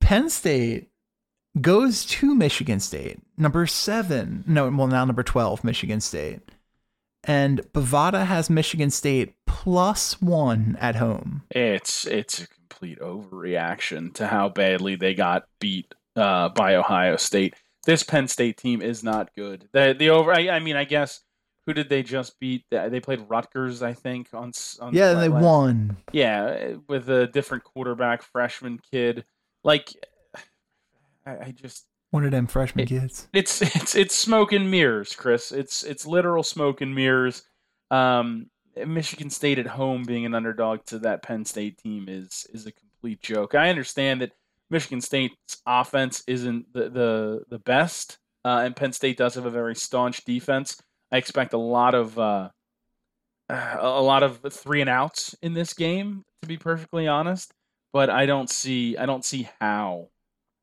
Penn 0.00 0.28
State 0.28 0.88
goes 1.60 2.04
to 2.04 2.34
Michigan 2.34 2.80
State, 2.80 3.20
number 3.36 3.66
seven. 3.66 4.44
No, 4.46 4.68
well, 4.70 4.86
now 4.86 5.04
number 5.04 5.22
12, 5.22 5.64
Michigan 5.64 6.00
State. 6.00 6.40
And 7.24 7.60
Bovada 7.72 8.26
has 8.26 8.50
Michigan 8.50 8.90
State 8.90 9.34
plus 9.46 10.20
one 10.20 10.76
at 10.80 10.96
home. 10.96 11.42
It's 11.50 12.04
it's 12.04 12.42
a 12.42 12.48
complete 12.48 12.98
overreaction 12.98 14.12
to 14.14 14.26
how 14.26 14.48
badly 14.48 14.96
they 14.96 15.14
got 15.14 15.44
beat 15.60 15.94
uh, 16.16 16.48
by 16.48 16.74
Ohio 16.74 17.16
State. 17.16 17.54
This 17.84 18.02
Penn 18.02 18.28
State 18.28 18.56
team 18.56 18.80
is 18.80 19.02
not 19.02 19.34
good. 19.34 19.68
The 19.72 19.94
the 19.98 20.10
over. 20.10 20.32
I, 20.32 20.50
I 20.50 20.58
mean, 20.60 20.76
I 20.76 20.84
guess 20.84 21.20
who 21.66 21.72
did 21.72 21.88
they 21.88 22.02
just 22.02 22.38
beat? 22.40 22.64
They 22.70 23.00
played 23.00 23.24
Rutgers, 23.28 23.82
I 23.82 23.92
think. 23.92 24.28
On, 24.32 24.52
on 24.80 24.94
yeah, 24.94 25.14
they 25.14 25.28
last. 25.28 25.42
won. 25.42 25.96
Yeah, 26.12 26.74
with 26.88 27.08
a 27.08 27.26
different 27.26 27.64
quarterback, 27.64 28.22
freshman 28.22 28.80
kid. 28.90 29.24
Like, 29.62 29.92
I, 31.26 31.30
I 31.30 31.54
just 31.56 31.86
one 32.10 32.24
of 32.24 32.30
them 32.30 32.46
freshman 32.46 32.84
it, 32.84 32.88
kids. 32.88 33.28
It's 33.32 33.62
it's 33.62 33.94
it's 33.94 34.14
smoke 34.14 34.52
and 34.52 34.70
mirrors, 34.70 35.14
Chris. 35.14 35.52
It's 35.52 35.82
it's 35.82 36.06
literal 36.06 36.42
smoke 36.42 36.80
and 36.80 36.94
mirrors. 36.94 37.42
Um, 37.90 38.50
Michigan 38.76 39.30
State 39.30 39.58
at 39.58 39.66
home 39.66 40.02
being 40.04 40.26
an 40.26 40.34
underdog 40.34 40.84
to 40.86 40.98
that 41.00 41.22
Penn 41.22 41.44
State 41.44 41.78
team 41.78 42.06
is 42.08 42.46
is 42.52 42.66
a 42.66 42.72
complete 42.72 43.22
joke. 43.22 43.54
I 43.54 43.70
understand 43.70 44.20
that 44.20 44.32
Michigan 44.72 45.00
State's 45.00 45.62
offense 45.66 46.24
isn't 46.26 46.72
the 46.72 46.88
the, 46.88 47.42
the 47.48 47.58
best, 47.60 48.18
uh, 48.44 48.62
and 48.64 48.74
Penn 48.74 48.92
State 48.92 49.18
does 49.18 49.34
have 49.36 49.46
a 49.46 49.50
very 49.50 49.76
staunch 49.76 50.24
defense. 50.24 50.80
I 51.12 51.18
expect 51.18 51.52
a 51.52 51.58
lot 51.58 51.94
of 51.94 52.18
uh, 52.18 52.48
a 53.48 54.02
lot 54.02 54.22
of 54.22 54.40
three 54.50 54.80
and 54.80 54.90
outs 54.90 55.36
in 55.42 55.52
this 55.52 55.74
game, 55.74 56.24
to 56.40 56.48
be 56.48 56.56
perfectly 56.56 57.06
honest. 57.06 57.52
But 57.92 58.08
I 58.08 58.26
don't 58.26 58.48
see 58.48 58.96
I 58.96 59.06
don't 59.06 59.24
see 59.24 59.48
how 59.60 60.08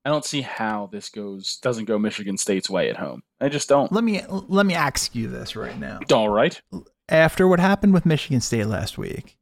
I 0.04 0.10
don't 0.10 0.26
see 0.26 0.42
how 0.42 0.90
this 0.92 1.10
goes 1.10 1.58
doesn't 1.58 1.86
go 1.86 2.00
Michigan 2.00 2.38
State's 2.38 2.70
way 2.70 2.90
at 2.90 2.98
home. 2.98 3.22
I 3.40 3.50
just 3.50 3.70
don't. 3.70 3.92
Let 3.92 4.04
me 4.04 4.24
let 4.28 4.66
me 4.66 4.74
ask 4.74 5.14
you 5.14 5.28
this 5.28 5.56
right 5.56 5.78
now. 5.80 6.00
All 6.12 6.30
right. 6.30 6.60
After 7.08 7.48
what 7.48 7.60
happened 7.60 7.94
with 7.94 8.06
Michigan 8.06 8.42
State 8.42 8.66
last 8.66 8.98
week, 8.98 9.38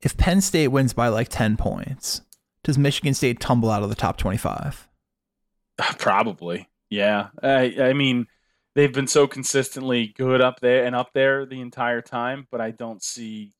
if 0.00 0.16
Penn 0.16 0.40
State 0.40 0.68
wins 0.68 0.92
by 0.92 1.08
like 1.08 1.28
10 1.28 1.56
points, 1.56 2.22
does 2.64 2.78
Michigan 2.78 3.14
State 3.14 3.40
tumble 3.40 3.70
out 3.70 3.82
of 3.82 3.88
the 3.88 3.94
top 3.94 4.16
25? 4.16 4.88
Probably. 5.98 6.68
Yeah. 6.90 7.28
I 7.42 7.74
I 7.80 7.92
mean, 7.92 8.26
they've 8.74 8.92
been 8.92 9.06
so 9.06 9.26
consistently 9.26 10.14
good 10.16 10.40
up 10.40 10.60
there 10.60 10.84
and 10.84 10.94
up 10.94 11.10
there 11.14 11.46
the 11.46 11.60
entire 11.60 12.02
time, 12.02 12.46
but 12.50 12.60
I 12.60 12.70
don't 12.70 13.02
see, 13.02 13.52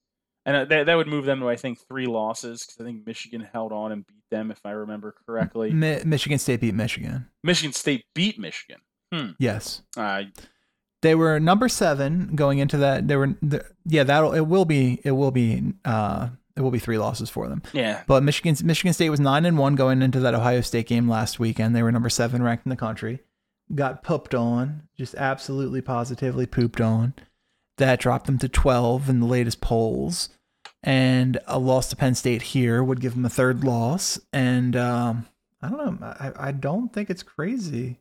and 0.45 0.57
uh, 0.57 0.65
that, 0.67 0.87
that 0.87 0.95
would 0.95 1.09
move 1.09 1.25
them 1.25 1.41
to 1.41 1.49
I 1.49 1.57
think 1.57 1.79
three 1.81 2.07
losses 2.07 2.65
because 2.65 2.81
I 2.81 2.85
think 2.85 3.07
Michigan 3.07 3.47
held 3.53 3.73
on 3.73 3.93
and 3.93 4.07
beat 4.07 4.25
them 4.31 4.51
if 4.51 4.61
I 4.65 4.71
remember 4.71 5.15
correctly. 5.27 5.73
Mi- 5.73 6.03
Michigan 6.05 6.39
State 6.39 6.61
beat 6.61 6.75
Michigan. 6.75 7.29
Michigan 7.43 7.73
State 7.73 8.05
beat 8.15 8.39
Michigan. 8.39 8.81
Hmm. 9.13 9.31
Yes. 9.39 9.83
Uh, 9.97 10.25
they 11.03 11.15
were 11.15 11.41
number 11.41 11.69
seven 11.69 12.35
going 12.35 12.59
into 12.59 12.79
that. 12.79 13.09
They 13.09 13.17
were, 13.17 13.35
yeah, 13.85 14.05
that'll 14.05 14.33
it 14.33 14.43
will 14.47 14.65
be 14.65 15.01
it 15.05 15.11
will 15.13 15.33
be 15.33 15.75
uh 15.85 16.29
it 16.57 16.61
will 16.61 16.71
be 16.71 16.79
three 16.79 16.99
losses 16.99 17.31
for 17.31 17.49
them. 17.49 17.63
Yeah. 17.73 18.03
But 18.07 18.23
Michigan 18.23 18.57
Michigan 18.65 18.93
State 18.93 19.11
was 19.11 19.21
nine 19.21 19.45
and 19.45 19.59
one 19.59 19.75
going 19.75 20.03
into 20.03 20.21
that 20.21 20.35
Ohio 20.35 20.61
State 20.61 20.87
game 20.87 21.09
last 21.09 21.39
weekend. 21.39 21.75
They 21.75 21.83
were 21.83 21.93
number 21.93 22.11
seven 22.11 22.43
ranked 22.43 22.67
in 22.67 22.71
the 22.71 22.77
country 22.77 23.21
got 23.75 24.03
pooped 24.03 24.35
on, 24.35 24.83
just 24.97 25.15
absolutely 25.15 25.81
positively 25.81 26.47
pooped 26.47 26.81
on. 26.81 27.15
That 27.79 28.01
dropped 28.01 28.27
them 28.27 28.39
to 28.39 28.49
12 28.49 29.09
in 29.09 29.21
the 29.21 29.27
latest 29.27 29.61
polls. 29.61 30.29
And 30.83 31.39
a 31.47 31.59
loss 31.59 31.89
to 31.89 31.97
Penn 31.97 32.15
State 32.15 32.43
here 32.43 32.83
would 32.83 33.01
give 33.01 33.15
them 33.15 33.25
a 33.25 33.31
third 33.31 33.65
loss. 33.65 34.21
And 34.33 34.77
um, 34.77 35.27
I 35.61 35.69
don't 35.69 36.01
know. 36.01 36.07
I, 36.07 36.49
I 36.49 36.53
don't 36.53 36.93
think 36.93 37.09
it's 37.09 37.23
crazy 37.23 38.01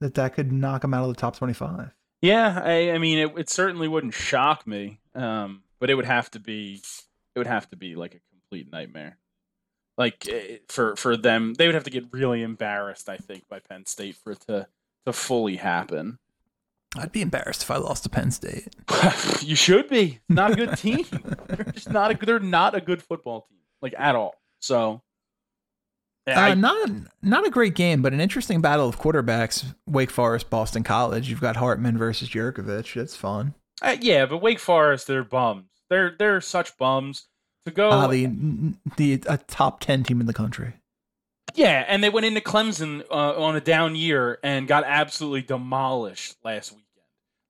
that 0.00 0.14
that 0.14 0.34
could 0.34 0.52
knock 0.52 0.82
them 0.82 0.94
out 0.94 1.02
of 1.02 1.08
the 1.08 1.20
top 1.20 1.36
25. 1.36 1.90
Yeah, 2.20 2.60
I, 2.64 2.92
I 2.92 2.98
mean, 2.98 3.18
it, 3.18 3.38
it 3.38 3.50
certainly 3.50 3.88
wouldn't 3.88 4.14
shock 4.14 4.66
me, 4.66 5.00
um, 5.14 5.62
but 5.80 5.90
it 5.90 5.94
would 5.94 6.04
have 6.04 6.30
to 6.32 6.38
be, 6.40 6.82
it 7.34 7.38
would 7.38 7.46
have 7.46 7.68
to 7.70 7.76
be 7.76 7.94
like 7.94 8.14
a 8.14 8.20
complete 8.30 8.70
nightmare. 8.72 9.18
Like 9.98 10.26
eh, 10.28 10.58
for 10.68 10.96
for 10.96 11.16
them, 11.16 11.54
they 11.54 11.66
would 11.66 11.74
have 11.74 11.84
to 11.84 11.90
get 11.90 12.12
really 12.12 12.42
embarrassed, 12.42 13.08
I 13.08 13.16
think, 13.16 13.48
by 13.48 13.60
Penn 13.60 13.86
State 13.86 14.16
for 14.16 14.32
it 14.32 14.40
to 14.48 14.66
to 15.06 15.12
fully 15.12 15.56
happen. 15.56 16.18
I'd 16.96 17.12
be 17.12 17.22
embarrassed 17.22 17.62
if 17.62 17.70
I 17.70 17.76
lost 17.76 18.02
to 18.02 18.10
Penn 18.10 18.30
State. 18.30 18.68
you 19.42 19.56
should 19.56 19.88
be. 19.88 20.20
Not 20.28 20.52
a 20.52 20.56
good 20.56 20.76
team. 20.76 21.06
they're 21.46 21.64
just 21.72 21.90
not 21.90 22.10
a. 22.12 22.26
They're 22.26 22.38
not 22.38 22.74
a 22.74 22.80
good 22.80 23.02
football 23.02 23.46
team, 23.48 23.58
like 23.80 23.94
at 23.98 24.14
all. 24.14 24.34
So, 24.60 25.02
uh, 26.26 26.32
I, 26.32 26.54
not 26.54 26.90
not 27.22 27.46
a 27.46 27.50
great 27.50 27.74
game, 27.74 28.02
but 28.02 28.12
an 28.12 28.20
interesting 28.20 28.60
battle 28.60 28.88
of 28.88 28.98
quarterbacks. 28.98 29.74
Wake 29.86 30.10
Forest, 30.10 30.50
Boston 30.50 30.82
College. 30.82 31.28
You've 31.28 31.40
got 31.40 31.56
Hartman 31.56 31.96
versus 31.96 32.28
Jurkovec. 32.28 32.94
That's 32.94 33.16
fun. 33.16 33.54
Uh, 33.80 33.96
yeah, 34.00 34.26
but 34.26 34.38
Wake 34.38 34.60
Forest, 34.60 35.06
they're 35.06 35.24
bums. 35.24 35.64
They're 35.92 36.14
they're 36.18 36.40
such 36.40 36.78
bums 36.78 37.26
to 37.66 37.70
go. 37.70 37.90
Uh, 37.90 38.06
the 38.06 38.30
the 38.96 39.22
a 39.26 39.36
top 39.36 39.80
ten 39.80 40.02
team 40.04 40.20
in 40.20 40.26
the 40.26 40.32
country. 40.32 40.72
Yeah, 41.54 41.84
and 41.86 42.02
they 42.02 42.08
went 42.08 42.24
into 42.24 42.40
Clemson 42.40 43.04
uh, 43.10 43.44
on 43.44 43.56
a 43.56 43.60
down 43.60 43.94
year 43.94 44.38
and 44.42 44.66
got 44.66 44.84
absolutely 44.84 45.42
demolished 45.42 46.36
last 46.42 46.72
weekend. 46.72 46.86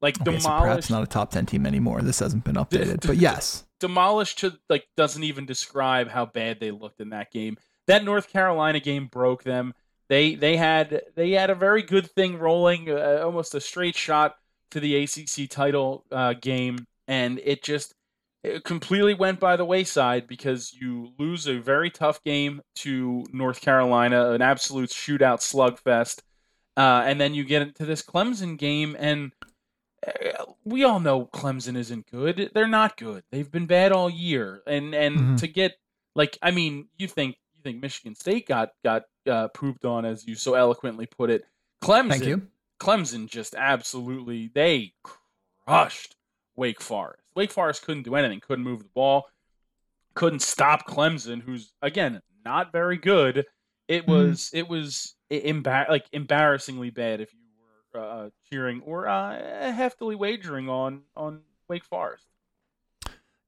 Like 0.01 0.17
okay, 0.17 0.25
demolished. 0.25 0.45
So 0.45 0.59
perhaps 0.59 0.91
not 0.91 1.05
a 1.05 1.07
top 1.07 1.31
ten 1.31 1.47
team 1.47 1.67
anymore. 1.67 2.03
This 2.03 2.19
hasn't 2.19 2.43
been 2.43 2.57
updated, 2.57 2.99
d- 2.99 3.09
but 3.09 3.17
yes, 3.17 3.65
demolished 3.79 4.41
to 4.41 4.59
like 4.69 4.89
doesn't 4.97 5.23
even 5.23 5.47
describe 5.47 6.09
how 6.09 6.27
bad 6.27 6.59
they 6.59 6.73
looked 6.73 7.01
in 7.01 7.11
that 7.11 7.31
game. 7.31 7.57
That 7.87 8.05
North 8.05 8.29
Carolina 8.29 8.81
game 8.81 9.07
broke 9.07 9.45
them. 9.45 9.73
They 10.09 10.35
they 10.35 10.57
had 10.57 11.03
they 11.15 11.31
had 11.31 11.51
a 11.51 11.55
very 11.55 11.83
good 11.85 12.11
thing 12.11 12.41
rolling, 12.41 12.91
uh, 12.91 13.21
almost 13.23 13.55
a 13.55 13.61
straight 13.61 13.95
shot 13.95 14.37
to 14.73 14.81
the 14.81 14.97
ACC 14.97 15.49
title 15.49 16.05
uh, 16.11 16.33
game, 16.33 16.89
and 17.07 17.41
it 17.45 17.63
just 17.63 17.95
it 18.45 18.65
completely 18.65 19.15
went 19.15 19.39
by 19.39 19.57
the 19.57 19.65
wayside 19.65 20.27
because 20.27 20.73
you 20.73 21.13
lose 21.19 21.47
a 21.47 21.59
very 21.59 21.91
tough 21.91 22.23
game 22.25 22.61
to 22.77 23.25
North 23.33 23.61
Carolina, 23.61 24.31
an 24.33 24.43
absolute 24.43 24.91
shootout 24.91 25.39
slugfest, 25.41 26.23
uh, 26.77 27.03
and 27.07 27.21
then 27.21 27.35
you 27.35 27.45
get 27.45 27.63
into 27.63 27.85
this 27.85 28.03
Clemson 28.03 28.59
game, 28.59 28.97
and 28.99 29.33
uh, 30.07 30.45
we 30.65 30.83
all 30.85 30.99
know 31.01 31.27
Clemson 31.27 31.77
isn't 31.77 32.11
good. 32.11 32.51
They're 32.55 32.67
not 32.67 32.97
good. 32.97 33.23
They've 33.31 33.51
been 33.51 33.67
bad 33.67 33.93
all 33.93 34.11
year, 34.11 34.63
and 34.67 34.95
and 34.95 35.19
Mhm. 35.21 35.37
to 35.39 35.47
get 35.47 35.77
like, 36.15 36.37
I 36.43 36.51
mean, 36.51 36.89
you 36.99 37.07
think 37.09 37.37
you 37.55 37.63
think 37.63 37.81
Michigan 37.81 38.15
State 38.15 38.49
got 38.49 38.71
got 38.85 39.05
uh, 39.31 39.49
pooped 39.49 39.85
on, 39.85 40.05
as 40.05 40.27
you 40.27 40.35
so 40.35 40.55
eloquently 40.55 41.07
put 41.07 41.31
it. 41.31 41.45
Clemson, 41.81 42.09
Thank 42.09 42.27
you. 42.27 42.49
Clemson 42.81 43.29
just 43.29 43.55
absolutely 43.55 44.51
they 44.53 44.95
crushed 45.65 46.17
Wake 46.57 46.81
Forest. 46.83 47.22
Wake 47.35 47.51
Forest 47.51 47.85
couldn't 47.85 48.03
do 48.05 48.15
anything, 48.15 48.41
couldn't 48.41 48.65
move 48.65 48.83
the 48.83 48.89
ball, 48.95 49.27
couldn't 50.15 50.41
stop 50.41 50.87
Clemson, 50.87 51.41
who's 51.43 51.73
again 51.83 52.21
not 52.45 52.73
very 52.73 52.97
good. 52.99 53.47
It 53.89 54.07
Mhm. 54.07 54.09
was 54.09 54.51
it 54.53 54.69
was 54.69 55.15
embar- 55.31 55.89
like 55.89 56.07
embarrassingly 56.13 56.91
bad 56.91 57.21
if 57.21 57.33
you 57.33 57.41
were 57.95 58.01
uh, 58.01 58.31
cheering 58.51 58.81
or 58.83 59.09
uh, 59.09 59.73
heftily 59.75 60.17
wagering 60.17 60.69
on 60.69 61.03
on 61.17 61.43
Wake 61.69 61.85
Forest. 61.85 62.27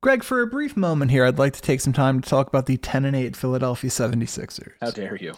Greg, 0.01 0.23
for 0.23 0.43
a 0.43 0.47
brief 0.47 0.77
moment 0.77 1.11
here, 1.11 1.25
I'd 1.25 1.39
like 1.39 1.55
to 1.55 1.63
take 1.63 1.81
some 1.81 1.95
time 1.95 2.21
to 2.21 2.29
talk 2.29 2.47
about 2.47 2.67
the 2.67 2.77
10 2.77 3.07
and 3.07 3.17
8 3.17 3.35
Philadelphia 3.35 3.89
76ers. 3.89 4.75
How 4.83 4.91
dare 4.91 5.17
you? 5.17 5.35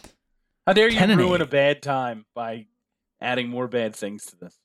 How 0.67 0.73
dare 0.73 0.89
you 0.89 0.99
ruin 1.17 1.41
eight. 1.41 1.45
a 1.45 1.47
bad 1.47 1.83
time 1.83 2.27
by 2.35 2.67
adding 3.21 3.49
more 3.49 3.69
bad 3.69 3.95
things 3.95 4.27
to 4.27 4.37
this? 4.37 4.59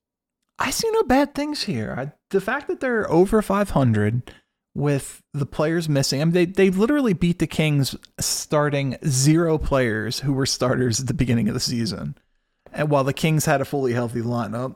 I 0.60 0.70
see 0.70 0.89
no 0.91 1.03
bad 1.03 1.34
things 1.34 1.63
here. 1.63 1.96
I, 1.98 2.12
the 2.29 2.41
fact 2.41 2.67
that 2.67 2.79
they're 2.79 3.10
over 3.10 3.41
500 3.41 4.31
with 4.74 5.24
the 5.34 5.46
players 5.46 5.89
missing, 5.89 6.22
I 6.22 6.25
mean, 6.25 6.34
they, 6.34 6.46
they 6.46 6.70
literally 6.70 7.13
beat 7.13 7.39
the 7.39 7.48
Kings 7.48 7.96
starting 8.20 8.98
zero 9.05 9.58
players 9.58 10.20
who 10.20 10.34
were 10.34 10.46
starters 10.46 11.00
at 11.00 11.08
the 11.08 11.13
beginning 11.13 11.48
of 11.48 11.53
the 11.53 11.60
season. 11.60 12.15
And 12.72 12.89
while 12.89 13.03
the 13.03 13.13
Kings 13.13 13.46
had 13.46 13.62
a 13.62 13.65
fully 13.65 13.93
healthy 13.93 14.22
lineup, 14.22 14.75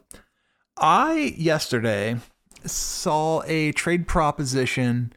I 0.77 1.33
yesterday 1.37 2.17
saw 2.65 3.41
a 3.45 3.71
trade 3.71 4.07
proposition 4.07 5.13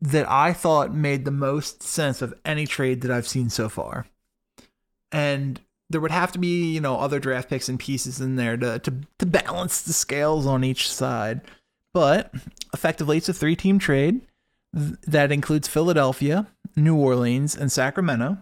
that 0.00 0.30
I 0.30 0.52
thought 0.52 0.94
made 0.94 1.24
the 1.24 1.30
most 1.30 1.82
sense 1.82 2.22
of 2.22 2.34
any 2.44 2.66
trade 2.66 3.00
that 3.02 3.10
I've 3.10 3.28
seen 3.28 3.50
so 3.50 3.68
far. 3.68 4.06
And 5.10 5.60
there 5.90 6.00
would 6.00 6.10
have 6.10 6.32
to 6.32 6.38
be, 6.38 6.72
you 6.72 6.80
know, 6.80 6.98
other 6.98 7.18
draft 7.18 7.48
picks 7.48 7.68
and 7.68 7.78
pieces 7.78 8.20
in 8.20 8.36
there 8.36 8.56
to, 8.56 8.78
to, 8.80 8.94
to 9.18 9.26
balance 9.26 9.82
the 9.82 9.92
scales 9.92 10.46
on 10.46 10.64
each 10.64 10.90
side. 10.90 11.40
But 11.94 12.32
effectively, 12.74 13.16
it's 13.16 13.28
a 13.28 13.34
three 13.34 13.56
team 13.56 13.78
trade 13.78 14.20
that 14.72 15.32
includes 15.32 15.68
Philadelphia, 15.68 16.46
New 16.76 16.96
Orleans, 16.96 17.56
and 17.56 17.72
Sacramento. 17.72 18.38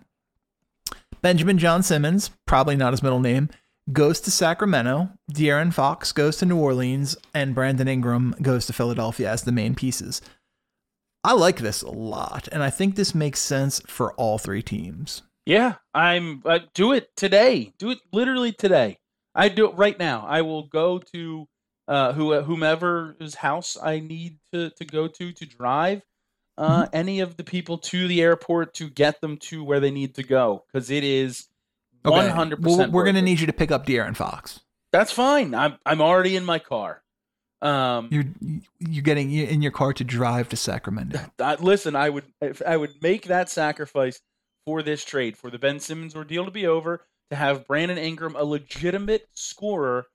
Benjamin 1.22 1.58
John 1.58 1.82
Simmons, 1.82 2.30
probably 2.46 2.76
not 2.76 2.92
his 2.92 3.02
middle 3.02 3.20
name, 3.20 3.48
goes 3.92 4.20
to 4.20 4.30
Sacramento. 4.30 5.10
De'Aaron 5.32 5.72
Fox 5.72 6.12
goes 6.12 6.36
to 6.38 6.46
New 6.46 6.58
Orleans, 6.58 7.16
and 7.32 7.54
Brandon 7.54 7.88
Ingram 7.88 8.34
goes 8.42 8.66
to 8.66 8.72
Philadelphia 8.72 9.30
as 9.30 9.42
the 9.42 9.52
main 9.52 9.74
pieces. 9.74 10.20
I 11.22 11.32
like 11.32 11.58
this 11.58 11.82
a 11.82 11.90
lot, 11.90 12.48
and 12.52 12.62
I 12.62 12.70
think 12.70 12.94
this 12.94 13.14
makes 13.14 13.40
sense 13.40 13.80
for 13.86 14.12
all 14.14 14.38
three 14.38 14.62
teams. 14.62 15.22
Yeah, 15.46 15.76
I'm. 15.94 16.42
Uh, 16.44 16.58
do 16.74 16.92
it 16.92 17.08
today. 17.16 17.72
Do 17.78 17.90
it 17.90 17.98
literally 18.12 18.52
today. 18.52 18.98
I 19.34 19.48
do 19.48 19.68
it 19.68 19.76
right 19.76 19.98
now. 19.98 20.26
I 20.26 20.42
will 20.42 20.64
go 20.64 20.98
to 21.14 21.46
uh, 21.88 22.12
who 22.12 22.40
whomever's 22.42 23.36
house 23.36 23.76
I 23.80 24.00
need 24.00 24.38
to 24.52 24.70
to 24.70 24.84
go 24.84 25.06
to 25.06 25.32
to 25.32 25.46
drive 25.46 26.02
uh, 26.58 26.86
any 26.92 27.20
of 27.20 27.36
the 27.36 27.44
people 27.44 27.78
to 27.78 28.08
the 28.08 28.22
airport 28.22 28.74
to 28.74 28.88
get 28.88 29.20
them 29.20 29.36
to 29.38 29.62
where 29.62 29.78
they 29.78 29.90
need 29.90 30.14
to 30.16 30.22
go 30.22 30.64
because 30.66 30.90
it 30.90 31.04
is 31.04 31.46
one 32.02 32.28
hundred 32.30 32.62
percent. 32.62 32.92
we're 32.92 33.04
going 33.04 33.16
to 33.16 33.22
need 33.22 33.40
you 33.40 33.46
to 33.46 33.52
pick 33.52 33.70
up 33.70 33.86
De'Aaron 33.86 34.16
Fox. 34.16 34.60
That's 34.92 35.12
fine. 35.12 35.54
I'm 35.54 35.76
I'm 35.84 36.00
already 36.00 36.36
in 36.36 36.44
my 36.44 36.58
car. 36.58 37.02
Um, 37.62 38.08
You're 38.10 38.24
you're 38.78 39.02
getting 39.02 39.32
in 39.32 39.62
your 39.62 39.72
car 39.72 39.92
to 39.94 40.04
drive 40.04 40.48
to 40.50 40.56
Sacramento. 40.56 41.20
I, 41.40 41.54
listen, 41.56 41.96
I 41.96 42.10
would 42.10 42.24
if 42.40 42.62
I 42.66 42.76
would 42.76 43.02
make 43.02 43.26
that 43.26 43.48
sacrifice 43.48 44.20
for 44.66 44.82
this 44.82 45.04
trade 45.04 45.36
for 45.36 45.50
the 45.50 45.58
Ben 45.58 45.80
Simmons 45.80 46.14
ordeal 46.14 46.44
to 46.44 46.50
be 46.50 46.66
over 46.66 47.06
to 47.30 47.36
have 47.36 47.66
Brandon 47.66 47.96
Ingram 47.96 48.36
a 48.36 48.44
legitimate 48.44 49.28
scorer 49.34 50.06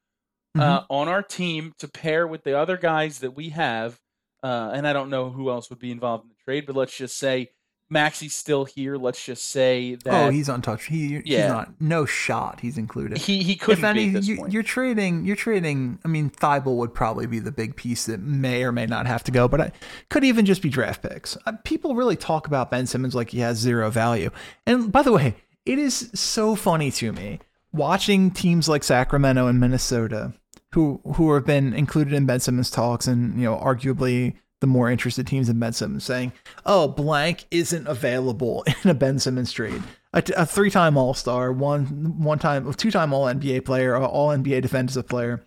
uh, 0.58 0.82
on 0.90 1.08
our 1.08 1.24
team 1.24 1.74
to 1.80 1.88
pair 1.88 2.28
with 2.28 2.44
the 2.44 2.58
other 2.58 2.78
guys 2.78 3.20
that 3.20 3.36
we 3.36 3.50
have. 3.50 4.00
Uh, 4.44 4.72
and 4.74 4.88
I 4.88 4.94
don't 4.94 5.10
know 5.10 5.30
who 5.30 5.50
else 5.50 5.70
would 5.70 5.80
be 5.80 5.92
involved 5.92 6.26
in 6.26 6.30
the 6.30 6.36
trade, 6.44 6.66
but 6.66 6.76
let's 6.76 6.96
just 6.96 7.18
say 7.18 7.50
Maxey's 7.92 8.34
still 8.34 8.64
here. 8.66 8.96
Let's 8.96 9.24
just 9.24 9.50
say 9.50 9.96
that 9.96 10.28
oh, 10.28 10.30
he's 10.30 10.48
untouched. 10.48 10.88
He 10.88 11.16
he's 11.16 11.22
Yeah. 11.26 11.48
not 11.50 11.74
no 11.82 12.06
shot. 12.06 12.62
He's 12.62 12.78
included. 12.78 13.18
he 13.18 13.44
he 13.44 13.56
couldn't 13.56 13.80
if 13.80 13.84
any, 13.84 14.04
be 14.06 14.08
at 14.10 14.14
this 14.22 14.28
you, 14.28 14.48
you're 14.50 14.64
trading. 14.64 15.26
You're 15.26 15.36
trading. 15.36 16.00
I 16.06 16.08
mean, 16.08 16.30
Thybulle 16.30 16.78
would 16.78 16.94
probably 16.94 17.28
be 17.28 17.40
the 17.40 17.52
big 17.52 17.76
piece 17.76 18.06
that 18.06 18.22
may 18.22 18.64
or 18.64 18.72
may 18.72 18.86
not 18.86 19.06
have 19.08 19.24
to 19.26 19.32
go, 19.32 19.48
but 19.48 19.60
I 19.62 19.72
could 20.10 20.24
even 20.24 20.46
just 20.46 20.62
be 20.62 20.70
draft 20.70 21.04
picks. 21.04 21.38
Uh, 21.46 21.52
people 21.66 21.94
really 21.94 22.16
talk 22.16 22.48
about 22.48 22.72
Ben 22.72 22.88
Simmons 22.88 23.14
like 23.14 23.32
he 23.32 23.40
has 23.40 23.58
zero 23.58 23.90
value. 23.90 24.32
And 24.66 24.92
by 24.92 25.02
the 25.02 25.12
way, 25.12 25.36
it 25.66 25.78
is 25.78 26.10
so 26.14 26.56
funny 26.56 26.92
to 26.92 27.12
me 27.12 27.40
watching 27.74 28.32
teams 28.32 28.68
like 28.70 28.84
Sacramento 28.84 29.48
and 29.48 29.60
Minnesota, 29.60 30.34
who 30.74 31.02
who 31.16 31.34
have 31.34 31.46
been 31.46 31.74
included 31.74 32.14
in 32.14 32.26
Ben 32.26 32.40
Simmons 32.40 32.72
talks, 32.72 33.06
and 33.06 33.38
you 33.38 33.44
know, 33.44 33.58
arguably 33.58 34.36
the 34.62 34.68
more 34.68 34.90
interested 34.90 35.28
teams 35.28 35.50
in 35.50 35.60
Ben 35.60 35.74
Simmons, 35.74 36.04
saying, 36.06 36.32
"Oh, 36.66 36.88
blank 36.88 37.46
isn't 37.52 37.86
available 37.88 38.64
in 38.84 38.90
a 38.90 38.94
Ben 38.94 39.20
Simmons 39.20 39.52
trade." 39.52 39.84
A, 40.14 40.24
a 40.38 40.46
three-time 40.46 40.98
All-Star, 40.98 41.52
one 41.54 42.22
one-time, 42.22 42.74
two-time 42.74 43.14
All 43.14 43.26
NBA 43.26 43.64
player, 43.66 43.96
All 43.98 44.30
NBA 44.30 44.62
defensive 44.62 45.08
player. 45.08 45.42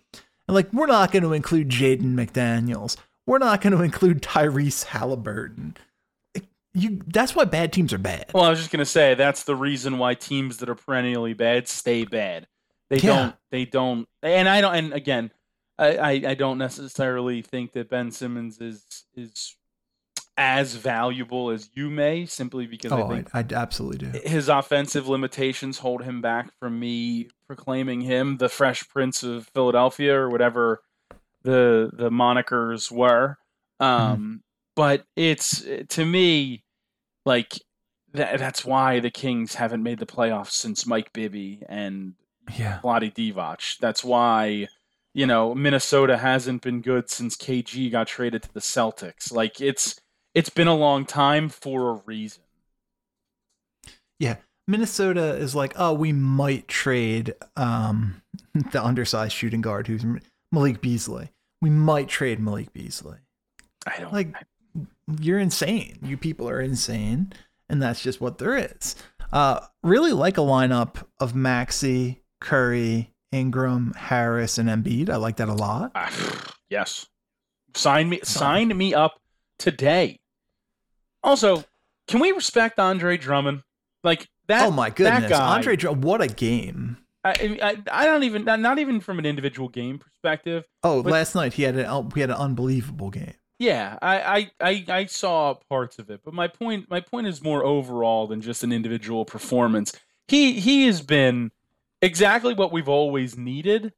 And 0.47 0.53
like, 0.55 0.71
we're 0.73 0.85
not 0.87 1.11
going 1.11 1.23
to 1.23 1.33
include 1.33 1.69
Jaden 1.69 2.13
McDaniels. 2.15 2.97
We're 3.27 3.37
not 3.39 3.61
going 3.61 3.73
to 3.77 3.81
include 3.83 4.21
Tyrese 4.21 4.85
Halliburton. 4.85 5.77
You. 6.73 7.01
That's 7.07 7.35
why 7.35 7.45
bad 7.45 7.71
teams 7.71 7.93
are 7.93 7.97
bad. 7.97 8.31
well, 8.33 8.43
I 8.43 8.49
was 8.49 8.59
just 8.59 8.69
gonna 8.71 8.83
say 8.85 9.13
that's 9.13 9.43
the 9.45 9.55
reason 9.55 9.97
why 9.97 10.13
teams 10.13 10.57
that 10.57 10.67
are 10.69 10.75
perennially 10.75 11.33
bad 11.33 11.69
stay 11.69 12.03
bad. 12.03 12.47
They 12.89 12.97
Yeah. 12.97 13.15
don't. 13.15 13.35
They 13.49 13.63
don't. 13.65 14.09
And 14.21 14.49
I 14.49 14.59
don't. 14.59 14.75
And 14.75 14.93
again, 14.93 15.31
I, 15.77 15.97
I 15.97 16.11
I 16.27 16.33
don't 16.35 16.57
necessarily 16.57 17.41
think 17.41 17.73
that 17.73 17.89
Ben 17.89 18.11
Simmons 18.11 18.59
is 18.59 19.05
is 19.15 19.55
as 20.37 20.75
valuable 20.75 21.49
as 21.49 21.69
you 21.75 21.89
may 21.89 22.25
simply 22.25 22.67
because 22.67 22.91
I 22.91 23.01
oh, 23.01 23.07
think 23.07 23.29
I, 23.33 23.39
I 23.39 23.45
absolutely 23.53 24.09
do. 24.09 24.19
his 24.27 24.49
offensive 24.49 25.07
limitations 25.07 25.79
hold 25.79 26.03
him 26.03 26.21
back 26.21 26.51
from 26.59 26.77
me 26.77 27.29
proclaiming 27.47 28.01
him 28.01 28.37
the 28.37 28.49
Fresh 28.49 28.89
Prince 28.89 29.23
of 29.23 29.47
Philadelphia 29.53 30.13
or 30.13 30.29
whatever 30.29 30.81
the 31.43 31.89
the 31.93 32.09
monikers 32.09 32.91
were. 32.91 33.37
Um, 33.79 34.41
But 34.75 35.05
it's 35.15 35.65
to 35.89 36.05
me 36.05 36.63
like 37.25 37.61
that, 38.13 38.39
that's 38.39 38.65
why 38.65 38.99
the 38.99 39.11
Kings 39.11 39.55
haven't 39.55 39.83
made 39.83 39.99
the 39.99 40.05
playoffs 40.05 40.51
since 40.51 40.85
Mike 40.85 41.13
Bibby 41.13 41.63
and 41.69 42.15
Yeah. 42.57 42.79
Vlade 42.83 43.13
Divac. 43.13 43.77
That's 43.79 44.03
why 44.03 44.67
you 45.15 45.25
know 45.25 45.55
Minnesota 45.55 46.17
hasn't 46.17 46.61
been 46.61 46.81
good 46.81 47.09
since 47.09 47.37
KG 47.37 47.89
got 47.89 48.07
traded 48.07 48.43
to 48.43 48.53
the 48.53 48.59
Celtics. 48.59 49.31
Like 49.31 49.61
it's 49.61 49.99
it's 50.35 50.49
been 50.49 50.67
a 50.67 50.75
long 50.75 51.05
time 51.05 51.47
for 51.47 51.89
a 51.89 52.01
reason. 52.05 52.43
Yeah. 54.19 54.35
Minnesota 54.67 55.35
is 55.35 55.55
like, 55.55 55.73
oh, 55.77 55.93
we 55.93 56.11
might 56.11 56.67
trade 56.67 57.33
um, 57.55 58.21
the 58.71 58.83
undersized 58.83 59.33
shooting 59.33 59.61
guard 59.61 59.87
who's 59.87 60.03
Malik 60.51 60.81
Beasley. 60.81 61.31
We 61.61 61.69
might 61.69 62.09
trade 62.09 62.39
Malik 62.39 62.73
Beasley. 62.73 63.17
I 63.87 63.99
don't 63.99 64.11
Like, 64.11 64.35
you're 65.21 65.39
insane. 65.39 65.99
You 66.01 66.17
people 66.17 66.49
are 66.49 66.59
insane. 66.59 67.31
And 67.69 67.81
that's 67.81 68.01
just 68.01 68.19
what 68.19 68.37
there 68.37 68.57
is. 68.57 68.95
Uh, 69.31 69.61
really 69.81 70.11
like 70.11 70.37
a 70.37 70.41
lineup 70.41 71.05
of 71.19 71.35
Maxey, 71.35 72.23
Curry, 72.41 73.14
Ingram, 73.35 73.93
Harris, 73.97 74.57
and 74.57 74.69
Embiid. 74.69 75.09
I 75.09 75.17
like 75.17 75.37
that 75.37 75.49
a 75.49 75.53
lot. 75.53 75.91
Ah, 75.95 76.53
yes. 76.69 77.07
Sign 77.75 78.07
me 78.09 78.21
sign 78.23 78.75
me 78.75 78.93
up 78.93 79.19
today. 79.59 80.19
Also, 81.23 81.63
can 82.07 82.21
we 82.21 82.31
respect 82.31 82.79
Andre 82.79 83.17
Drummond? 83.17 83.63
Like 84.03 84.27
that 84.47 84.65
oh 84.67 84.71
my 84.71 84.89
goodness. 84.89 85.29
guy- 85.29 85.55
Andre, 85.55 85.75
Dr- 85.75 85.97
what 85.97 86.21
a 86.21 86.27
game. 86.27 86.97
I, 87.25 87.57
I 87.61 88.03
I 88.03 88.05
don't 88.05 88.23
even 88.23 88.45
not 88.45 88.77
even 88.79 89.01
from 89.01 89.17
an 89.19 89.25
individual 89.25 89.67
game 89.67 89.97
perspective. 89.97 90.63
Oh, 90.83 90.99
last 90.99 91.33
night 91.33 91.53
he 91.53 91.63
had 91.63 91.75
an 91.75 92.09
we 92.09 92.21
had 92.21 92.29
an 92.29 92.37
unbelievable 92.37 93.09
game. 93.09 93.33
Yeah, 93.57 93.97
I, 94.01 94.19
I, 94.19 94.51
I, 94.59 94.85
I 94.89 95.05
saw 95.05 95.55
parts 95.69 95.97
of 95.97 96.09
it, 96.09 96.21
but 96.23 96.33
my 96.33 96.47
point 96.47 96.89
my 96.89 96.99
point 96.99 97.25
is 97.27 97.41
more 97.41 97.63
overall 97.63 98.27
than 98.27 98.41
just 98.41 98.63
an 98.63 98.71
individual 98.71 99.25
performance. 99.25 99.93
He 100.27 100.59
he 100.59 100.85
has 100.85 101.01
been 101.01 101.51
exactly 102.01 102.53
what 102.53 102.71
we've 102.71 102.89
always 102.89 103.37
needed 103.37 103.93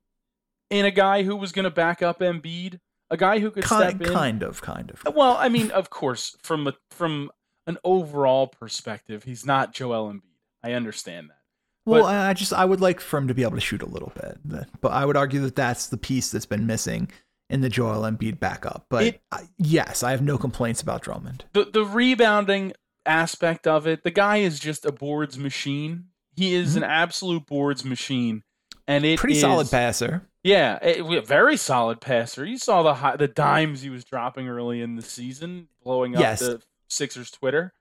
in 0.70 0.86
a 0.86 0.92
guy 0.92 1.24
who 1.24 1.36
was 1.36 1.52
going 1.52 1.64
to 1.66 1.70
back 1.72 2.02
up 2.02 2.20
Embiid, 2.20 2.80
a 3.10 3.18
guy 3.18 3.40
who 3.40 3.52
could 3.52 3.64
Kind, 3.64 3.98
step 4.00 4.08
in. 4.08 4.14
kind 4.14 4.44
of, 4.44 4.62
kind 4.62 4.92
of. 4.92 5.16
Well, 5.16 5.38
I 5.38 5.50
mean, 5.50 5.72
of 5.72 5.90
course, 5.90 6.36
from 6.44 6.68
a, 6.68 6.74
from 6.92 7.32
an 7.66 7.78
overall 7.84 8.48
perspective, 8.48 9.24
he's 9.24 9.46
not 9.46 9.74
Joel 9.74 10.12
Embiid. 10.12 10.22
I 10.64 10.74
understand 10.74 11.30
that. 11.30 11.38
Well, 11.86 12.04
But- 12.04 12.16
I 12.16 12.34
just 12.34 12.52
I 12.52 12.66
would 12.66 12.82
like 12.82 13.00
for 13.00 13.18
him 13.18 13.30
to 13.30 13.34
be 13.34 13.44
able 13.44 13.56
to 13.56 13.62
shoot 13.62 13.82
a 13.82 13.86
little 13.88 14.12
bit, 14.22 14.38
but 14.82 14.90
I 14.92 15.06
would 15.06 15.16
argue 15.16 15.40
that 15.42 15.56
that's 15.56 15.88
the 15.88 15.98
piece 15.98 16.32
that's 16.32 16.46
been 16.46 16.66
missing 16.68 17.10
in 17.50 17.62
the 17.62 17.70
Joel 17.70 18.02
Embiid 18.02 18.42
backup. 18.42 18.88
But 18.90 19.04
It- 19.06 19.22
I- 19.32 19.48
yes, 19.58 20.04
I 20.04 20.12
have 20.12 20.22
no 20.22 20.38
complaints 20.38 20.82
about 20.82 21.02
Drummond. 21.04 21.46
the 21.54 21.64
the 21.64 21.86
rebounding 21.86 22.74
aspect 23.06 23.66
of 23.68 23.88
it, 23.88 24.04
the 24.04 24.12
guy 24.12 24.38
is 24.38 24.60
just 24.60 24.86
a 24.86 24.92
boards 24.92 25.38
machine. 25.38 26.08
He 26.38 26.54
is 26.54 26.76
an 26.78 26.84
absolute 26.84 27.46
boards 27.46 27.84
machine, 27.84 28.44
and 28.88 29.04
it 29.04 29.16
Mm-hmm. 29.16 29.20
Pretty 29.22 29.36
is- 29.36 29.42
solid 29.42 29.70
passer. 29.70 30.30
Yeah, 30.44 30.78
it, 30.82 31.28
very 31.28 31.58
solid 31.58 32.00
passer. 32.00 32.46
You 32.46 32.58
saw 32.58 32.82
the 32.82 32.94
high, 32.94 33.18
the 33.18 33.28
dimes 33.28 33.82
he 33.82 33.90
was 33.90 34.06
dropping 34.06 34.48
early 34.48 34.82
in 34.82 34.96
the 34.96 35.02
season, 35.02 35.68
blowing 35.84 36.16
up 36.16 36.22
Yes. 36.22 36.40
the 36.40 36.62
Sixers 36.90 37.30
Twitter. 37.32 37.74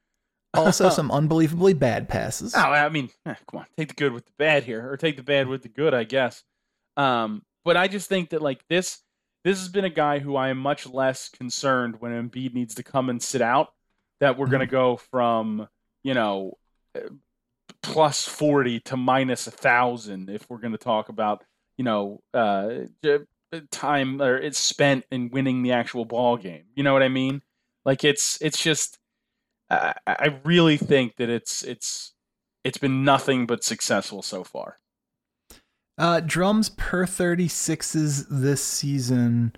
Also, 0.53 0.89
some 0.91 1.13
unbelievably 1.13 1.75
bad 1.75 2.09
passes. 2.09 2.55
Oh, 2.57 2.61
I 2.61 2.89
mean, 2.89 3.11
eh, 3.25 3.35
come 3.49 3.61
on, 3.61 3.67
take 3.77 3.89
the 3.89 3.95
good 3.95 4.13
with 4.13 4.27
the 4.27 4.33
bad 4.37 4.65
here, 4.65 4.91
or 4.91 4.97
take 4.97 5.17
the 5.17 5.23
bad 5.23 5.47
with 5.47 5.63
the 5.63 5.69
good, 5.69 5.95
I 5.95 6.03
guess. 6.03 6.43
Um, 6.97 7.43
but 7.65 7.77
I 7.77 7.87
just 7.87 8.09
think 8.09 8.31
that 8.31 8.43
like 8.43 8.67
this, 8.69 8.99
this 9.45 9.61
has 9.61 9.69
been 9.69 9.85
a 9.85 9.91
guy 9.91 10.19
who 10.19 10.35
I 10.35 10.49
am 10.49 10.59
much 10.59 10.89
less 10.89 11.29
concerned 11.29 12.01
when 12.01 12.11
Embiid 12.11 12.53
needs 12.55 12.75
to 12.77 12.83
come 12.83 13.11
and 13.11 13.23
sit 13.23 13.43
out. 13.43 13.69
That 14.19 14.39
we're 14.39 14.47
going 14.49 14.61
to 14.61 14.67
go 14.67 14.97
from 14.97 15.69
you 16.03 16.15
know 16.15 16.55
plus 17.83 18.27
forty 18.27 18.81
to 18.81 18.97
minus 18.97 19.47
a 19.47 19.51
thousand 19.51 20.31
if 20.31 20.49
we're 20.49 20.59
going 20.59 20.73
to 20.73 20.79
talk 20.79 21.09
about 21.09 21.45
you 21.77 21.85
know 21.85 22.21
uh, 22.35 22.87
time 23.71 24.21
or 24.21 24.37
it's 24.37 24.59
spent 24.59 25.05
in 25.11 25.31
winning 25.31 25.63
the 25.63 25.73
actual 25.73 26.05
ball 26.05 26.37
game. 26.37 26.65
You 26.75 26.83
know 26.83 26.93
what 26.93 27.03
I 27.03 27.09
mean? 27.09 27.43
Like 27.85 28.05
it's 28.05 28.39
it's 28.41 28.63
just 28.63 28.99
I, 29.71 29.95
I 30.07 30.41
really 30.45 30.77
think 30.77 31.17
that 31.17 31.29
it's 31.29 31.63
it's 31.63 32.13
it's 32.65 32.79
been 32.79 33.05
nothing 33.05 33.47
but 33.47 33.65
successful 33.65 34.23
so 34.23 34.45
far. 34.45 34.79
Uh, 35.99 36.21
drums 36.21 36.69
per 36.69 37.07
36s 37.07 38.27
this 38.29 38.63
season 38.63 39.53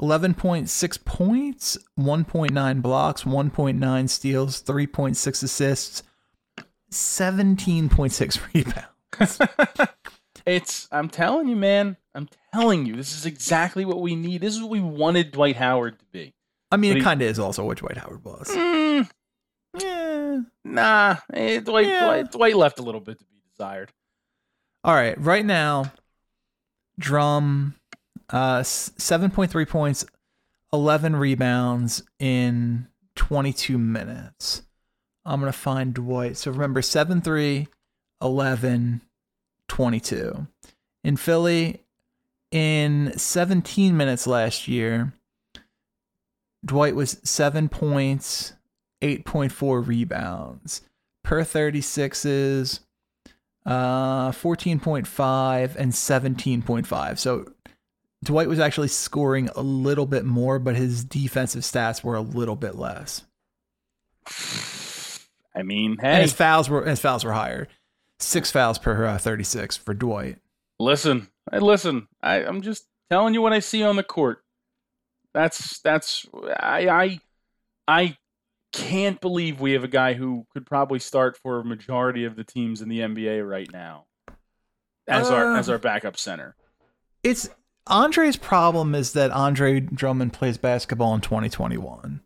11.6 0.00 1.04
points, 1.04 1.78
1.9 1.98 2.82
blocks, 2.82 3.24
1.9 3.24 4.08
steals, 4.08 4.62
3.6 4.62 5.42
assists, 5.42 6.02
17.6 6.90 8.40
rebounds. 8.54 9.38
it's 10.46 10.88
I'm 10.90 11.08
telling 11.08 11.48
you, 11.48 11.56
man. 11.56 11.96
I'm 12.14 12.28
telling 12.52 12.86
you, 12.86 12.96
this 12.96 13.12
is 13.14 13.26
exactly 13.26 13.84
what 13.84 14.00
we 14.00 14.16
need. 14.16 14.40
This 14.40 14.54
is 14.54 14.60
what 14.60 14.70
we 14.70 14.80
wanted 14.80 15.30
Dwight 15.32 15.56
Howard 15.56 15.98
to 15.98 16.04
be. 16.12 16.34
I 16.70 16.76
mean, 16.76 16.92
But 16.94 17.00
it 17.00 17.04
kind 17.04 17.22
of 17.22 17.28
is 17.28 17.38
also 17.38 17.64
what 17.64 17.78
Dwight 17.78 17.96
Howard 17.96 18.24
was. 18.24 18.48
Mm, 18.48 19.08
Yeah. 19.80 20.40
nah, 20.64 21.16
eh, 21.32 21.60
Dwight, 21.60 21.86
Yeah. 21.86 22.04
Dwight 22.04 22.30
Dwight 22.32 22.56
left 22.56 22.78
a 22.78 22.82
little 22.82 23.00
bit 23.00 23.18
to 23.18 23.24
be 23.24 23.36
desired. 23.50 23.92
All 24.84 24.94
right, 24.94 25.18
right 25.20 25.44
now, 25.44 25.92
Drum, 26.98 27.74
uh, 28.30 28.60
7.3 28.62 29.64
points, 29.68 30.04
11 30.72 31.16
rebounds 31.16 32.02
in 32.18 32.88
22 33.16 33.78
minutes. 33.78 34.62
I'm 35.28 35.40
going 35.40 35.52
to 35.52 35.58
find 35.58 35.92
Dwight. 35.92 36.36
So 36.38 36.50
remember, 36.50 36.80
7 36.80 37.20
3, 37.20 37.68
11, 38.22 39.00
22. 39.68 40.46
In 41.04 41.16
Philly, 41.16 41.84
in 42.50 43.12
17 43.16 43.96
minutes 43.96 44.26
last 44.26 44.66
year, 44.66 45.12
Dwight 46.64 46.96
was 46.96 47.20
7 47.22 47.68
points, 47.68 48.54
8.4 49.02 49.86
rebounds. 49.86 50.82
Per 51.22 51.42
36s, 51.42 52.80
uh, 53.66 54.30
14.5 54.30 55.76
and 55.76 55.92
17.5. 55.92 57.18
So 57.18 57.52
Dwight 58.24 58.48
was 58.48 58.58
actually 58.58 58.88
scoring 58.88 59.50
a 59.54 59.62
little 59.62 60.06
bit 60.06 60.24
more, 60.24 60.58
but 60.58 60.74
his 60.74 61.04
defensive 61.04 61.62
stats 61.62 62.02
were 62.02 62.16
a 62.16 62.22
little 62.22 62.56
bit 62.56 62.76
less. 62.76 63.24
I 65.54 65.62
mean, 65.62 65.96
And 66.02 66.22
his 66.22 66.32
fouls 66.32 66.68
were 66.68 66.84
his 66.84 67.00
fouls 67.00 67.24
were 67.24 67.32
higher. 67.32 67.68
Six 68.18 68.50
fouls 68.50 68.78
per 68.78 69.04
uh, 69.04 69.18
36 69.18 69.76
for 69.76 69.94
Dwight. 69.94 70.38
listen, 70.78 71.28
I 71.50 71.58
listen. 71.58 72.08
I, 72.22 72.44
I'm 72.44 72.62
just 72.62 72.86
telling 73.10 73.34
you 73.34 73.42
what 73.42 73.52
I 73.52 73.60
see 73.60 73.82
on 73.82 73.96
the 73.96 74.02
court. 74.02 74.42
That's 75.34 75.80
that's 75.80 76.26
I 76.58 76.88
I 76.88 77.20
I 77.86 78.16
can't 78.72 79.20
believe 79.20 79.60
we 79.60 79.72
have 79.72 79.84
a 79.84 79.88
guy 79.88 80.14
who 80.14 80.46
could 80.52 80.66
probably 80.66 80.98
start 80.98 81.36
for 81.36 81.60
a 81.60 81.64
majority 81.64 82.24
of 82.24 82.36
the 82.36 82.44
teams 82.44 82.82
in 82.82 82.88
the 82.88 83.00
NBA 83.00 83.48
right 83.48 83.70
now 83.72 84.06
as 85.06 85.30
our 85.30 85.54
Uh, 85.54 85.58
as 85.58 85.68
our 85.68 85.78
backup 85.78 86.16
center. 86.16 86.54
It's 87.22 87.48
Andre's 87.86 88.36
problem 88.36 88.94
is 88.94 89.12
that 89.14 89.30
Andre 89.30 89.80
Drummond 89.80 90.32
plays 90.32 90.58
basketball 90.58 91.14
in 91.14 91.20
2021. 91.20 92.20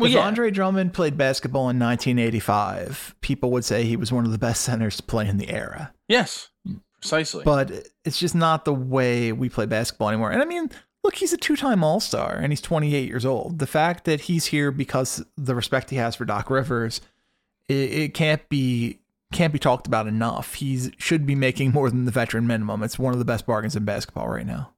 Well, 0.00 0.10
if 0.10 0.14
yeah. 0.14 0.26
Andre 0.26 0.50
Drummond 0.50 0.92
played 0.92 1.16
basketball 1.16 1.68
in 1.68 1.78
1985, 1.78 3.14
people 3.20 3.50
would 3.52 3.64
say 3.64 3.84
he 3.84 3.96
was 3.96 4.10
one 4.12 4.24
of 4.24 4.32
the 4.32 4.38
best 4.38 4.62
centers 4.62 4.96
to 4.96 5.02
play 5.02 5.28
in 5.28 5.36
the 5.36 5.50
era. 5.50 5.92
Yes, 6.08 6.48
precisely. 7.00 7.44
But 7.44 7.88
it's 8.04 8.18
just 8.18 8.34
not 8.34 8.64
the 8.64 8.74
way 8.74 9.32
we 9.32 9.48
play 9.48 9.66
basketball 9.66 10.08
anymore. 10.08 10.30
And 10.30 10.42
I 10.42 10.44
mean, 10.44 10.70
look, 11.04 11.14
he's 11.16 11.32
a 11.32 11.36
two-time 11.36 11.84
All-Star 11.84 12.34
and 12.34 12.50
he's 12.52 12.60
28 12.60 13.08
years 13.08 13.24
old. 13.24 13.58
The 13.58 13.66
fact 13.66 14.04
that 14.04 14.22
he's 14.22 14.46
here 14.46 14.70
because 14.70 15.24
the 15.36 15.54
respect 15.54 15.90
he 15.90 15.96
has 15.96 16.16
for 16.16 16.24
Doc 16.24 16.50
Rivers, 16.50 17.00
it, 17.68 17.92
it 17.92 18.14
can't 18.14 18.48
be 18.48 18.98
can't 19.32 19.52
be 19.52 19.60
talked 19.60 19.86
about 19.86 20.08
enough. 20.08 20.54
He 20.54 20.90
should 20.98 21.24
be 21.24 21.36
making 21.36 21.70
more 21.70 21.88
than 21.88 22.04
the 22.04 22.10
veteran 22.10 22.46
minimum. 22.46 22.82
It's 22.82 22.98
one 22.98 23.12
of 23.12 23.20
the 23.20 23.24
best 23.24 23.46
bargains 23.46 23.76
in 23.76 23.84
basketball 23.84 24.28
right 24.28 24.46
now. 24.46 24.72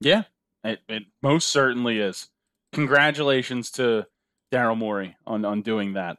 yeah, 0.00 0.24
it, 0.62 0.80
it 0.88 1.04
most 1.22 1.48
certainly 1.48 1.98
is. 1.98 2.28
Congratulations 2.72 3.70
to 3.72 4.06
Daryl 4.54 4.76
Morey 4.76 5.16
on 5.26 5.44
on 5.44 5.62
doing 5.62 5.94
that. 5.94 6.18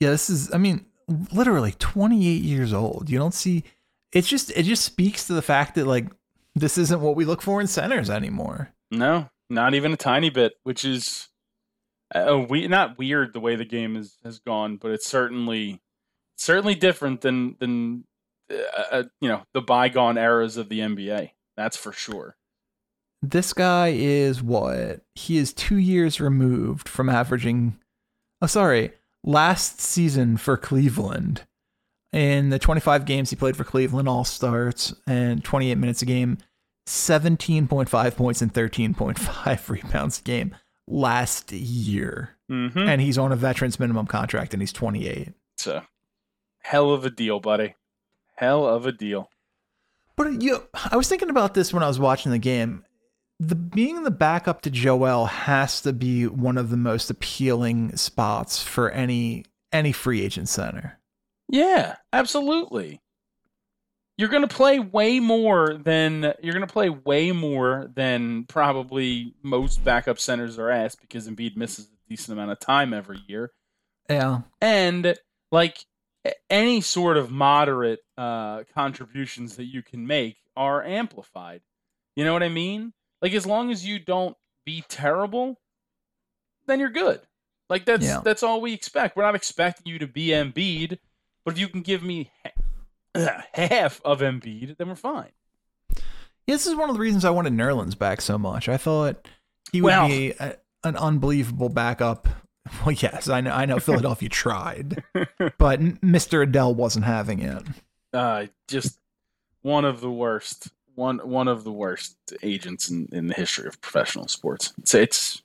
Yeah, 0.00 0.10
this 0.10 0.30
is 0.30 0.54
I 0.54 0.58
mean, 0.58 0.86
literally 1.32 1.72
28 1.72 2.42
years 2.42 2.72
old. 2.72 3.10
You 3.10 3.18
don't 3.18 3.34
see 3.34 3.64
it's 4.12 4.28
just 4.28 4.50
it 4.52 4.62
just 4.62 4.84
speaks 4.84 5.26
to 5.26 5.34
the 5.34 5.42
fact 5.42 5.74
that 5.74 5.86
like 5.86 6.06
this 6.54 6.78
isn't 6.78 7.00
what 7.00 7.16
we 7.16 7.24
look 7.24 7.42
for 7.42 7.60
in 7.60 7.66
centers 7.66 8.08
anymore. 8.08 8.70
No, 8.90 9.28
not 9.50 9.74
even 9.74 9.92
a 9.92 9.96
tiny 9.96 10.30
bit, 10.30 10.54
which 10.62 10.84
is 10.84 11.28
uh, 12.14 12.44
we 12.48 12.68
not 12.68 12.98
weird 12.98 13.32
the 13.32 13.40
way 13.40 13.56
the 13.56 13.64
game 13.64 13.96
is, 13.96 14.16
has 14.24 14.38
gone, 14.38 14.76
but 14.76 14.90
it's 14.92 15.06
certainly 15.06 15.80
certainly 16.36 16.74
different 16.74 17.20
than 17.20 17.56
than 17.58 18.04
uh, 18.50 18.82
uh, 18.90 19.02
you 19.20 19.28
know 19.28 19.42
the 19.52 19.60
bygone 19.60 20.16
eras 20.16 20.56
of 20.56 20.68
the 20.68 20.80
NBA. 20.80 21.30
That's 21.56 21.76
for 21.76 21.92
sure. 21.92 22.36
This 23.22 23.52
guy 23.52 23.88
is 23.96 24.42
what? 24.42 25.00
He 25.14 25.36
is 25.38 25.52
2 25.52 25.76
years 25.76 26.20
removed 26.20 26.88
from 26.88 27.08
averaging 27.08 27.78
Oh, 28.40 28.46
sorry. 28.46 28.92
Last 29.24 29.80
season 29.80 30.36
for 30.36 30.56
Cleveland 30.56 31.42
in 32.12 32.50
the 32.50 32.58
25 32.58 33.04
games 33.04 33.30
he 33.30 33.36
played 33.36 33.56
for 33.56 33.64
Cleveland 33.64 34.08
all 34.08 34.24
starts 34.24 34.94
and 35.06 35.42
28 35.44 35.74
minutes 35.76 36.00
a 36.02 36.06
game, 36.06 36.38
17.5 36.86 38.16
points 38.16 38.40
and 38.42 38.52
13.5 38.54 39.68
rebounds 39.68 40.20
a 40.20 40.22
game 40.22 40.54
last 40.86 41.52
year. 41.52 42.34
Mm-hmm. 42.50 42.78
and 42.78 43.02
he's 43.02 43.18
on 43.18 43.30
a 43.30 43.36
veterans 43.36 43.78
minimum 43.78 44.06
contract 44.06 44.54
and 44.54 44.62
he's 44.62 44.72
28 44.72 45.34
It's 45.56 45.66
a 45.66 45.86
hell 46.60 46.92
of 46.92 47.04
a 47.04 47.10
deal, 47.10 47.40
buddy. 47.40 47.74
Hell 48.36 48.66
of 48.66 48.86
a 48.86 48.92
deal. 48.92 49.28
but 50.16 50.40
you 50.40 50.66
i 50.90 50.96
was 50.96 51.08
thinking 51.08 51.28
about 51.28 51.52
this 51.52 51.74
when 51.74 51.82
i 51.82 51.86
was 51.88 51.98
watching 51.98 52.32
the 52.32 52.38
game 52.38 52.84
the 53.40 53.54
being 53.54 54.02
the 54.02 54.10
backup 54.10 54.62
to 54.62 54.70
joel 54.70 55.26
has 55.26 55.80
to 55.80 55.92
be 55.92 56.26
one 56.26 56.58
of 56.58 56.70
the 56.70 56.76
most 56.76 57.10
appealing 57.10 57.96
spots 57.96 58.62
for 58.62 58.90
any 58.90 59.44
any 59.72 59.92
free 59.92 60.22
agent 60.22 60.48
center 60.48 60.98
Yeah, 61.48 61.96
absolutely. 62.12 63.00
You're 64.16 64.28
going 64.28 64.46
to 64.46 64.54
play 64.54 64.80
way 64.80 65.20
more 65.20 65.74
than 65.74 66.34
you're 66.42 66.52
going 66.52 66.66
to 66.66 66.72
play 66.72 66.90
way 66.90 67.32
more 67.32 67.88
than 67.94 68.44
probably 68.44 69.34
most 69.42 69.84
backup 69.84 70.18
centers 70.18 70.58
are 70.58 70.70
asked 70.70 71.00
because 71.00 71.28
Embiid 71.28 71.56
misses 71.56 71.86
a 71.86 72.10
decent 72.10 72.36
amount 72.36 72.50
of 72.50 72.58
time 72.60 72.92
every 72.92 73.20
year. 73.28 73.52
yeah 74.10 74.40
And 74.60 75.16
like 75.52 75.84
any 76.50 76.80
sort 76.80 77.16
of 77.16 77.30
moderate 77.30 78.00
uh, 78.18 78.64
contributions 78.74 79.56
that 79.56 79.66
you 79.66 79.82
can 79.82 80.06
make 80.06 80.36
are 80.56 80.82
amplified. 80.82 81.62
You 82.16 82.24
know 82.24 82.32
what 82.32 82.42
I 82.42 82.48
mean? 82.48 82.92
Like 83.22 83.32
as 83.32 83.46
long 83.46 83.70
as 83.70 83.84
you 83.86 83.98
don't 83.98 84.36
be 84.64 84.84
terrible, 84.88 85.58
then 86.66 86.80
you're 86.80 86.90
good. 86.90 87.20
Like 87.68 87.84
that's 87.84 88.04
Yeah. 88.04 88.20
that's 88.24 88.42
all 88.42 88.60
we 88.60 88.72
expect. 88.72 89.16
We're 89.16 89.24
not 89.24 89.34
expecting 89.34 89.86
you 89.92 89.98
to 89.98 90.06
be 90.06 90.28
Embiid, 90.28 90.98
but 91.44 91.54
if 91.54 91.60
you 91.60 91.68
can 91.68 91.82
give 91.82 92.02
me 92.02 92.30
ha- 93.14 93.42
half 93.54 94.00
of 94.04 94.20
Embiid, 94.20 94.76
then 94.76 94.88
we're 94.88 94.94
fine. 94.94 95.30
Yeah, 96.46 96.54
this 96.54 96.66
is 96.66 96.74
one 96.74 96.88
of 96.88 96.96
the 96.96 97.00
reasons 97.00 97.26
i 97.26 97.30
wanted 97.30 97.52
nerlens 97.52 97.98
back 97.98 98.22
so 98.22 98.38
much 98.38 98.70
i 98.70 98.78
thought 98.78 99.28
he 99.70 99.82
would 99.82 99.88
Well- 99.90 100.08
be 100.08 100.32
a, 100.40 100.56
an 100.82 100.96
unbelievable 100.96 101.68
backup 101.68 102.26
well 102.86 102.92
yes 102.92 103.28
i 103.28 103.42
know 103.42 103.50
i 103.50 103.66
know 103.66 103.78
philadelphia 103.78 104.28
tried 104.30 105.02
but 105.58 105.80
mr 106.00 106.42
adele 106.42 106.74
wasn't 106.74 107.04
having 107.04 107.40
it 107.42 107.62
Uh, 108.14 108.46
just 108.66 108.98
one 109.60 109.84
of 109.84 110.00
the 110.00 110.10
worst, 110.10 110.68
one 110.98 111.18
one 111.20 111.48
of 111.48 111.64
the 111.64 111.72
worst 111.72 112.16
agents 112.42 112.90
in, 112.90 113.08
in 113.12 113.28
the 113.28 113.34
history 113.34 113.66
of 113.66 113.80
professional 113.80 114.28
sports. 114.28 114.74
It's 114.78 114.94
it's 114.94 115.42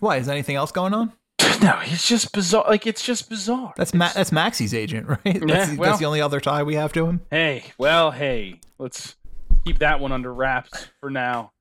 Why 0.00 0.16
is 0.16 0.28
anything 0.28 0.56
else 0.56 0.70
going 0.72 0.94
on? 0.94 1.12
no, 1.62 1.78
it's 1.82 2.06
just 2.06 2.32
bizarre. 2.32 2.64
Like 2.68 2.86
it's 2.86 3.02
just 3.04 3.28
bizarre. 3.28 3.74
That's 3.76 3.92
Ma- 3.92 4.12
that's 4.14 4.32
Maxey's 4.32 4.72
agent, 4.72 5.08
right? 5.24 5.24
That's, 5.24 5.42
Yeah, 5.70 5.74
well- 5.76 5.90
that's 5.90 5.98
the 5.98 6.06
only 6.06 6.20
other 6.20 6.40
tie 6.40 6.62
we 6.62 6.76
have 6.76 6.92
to 6.94 7.06
him. 7.06 7.20
Hey, 7.30 7.64
well, 7.76 8.10
hey, 8.12 8.60
let's 8.78 9.16
keep 9.66 9.80
that 9.80 10.00
one 10.00 10.12
under 10.12 10.32
wraps 10.32 10.88
for 11.00 11.10
now. 11.10 11.52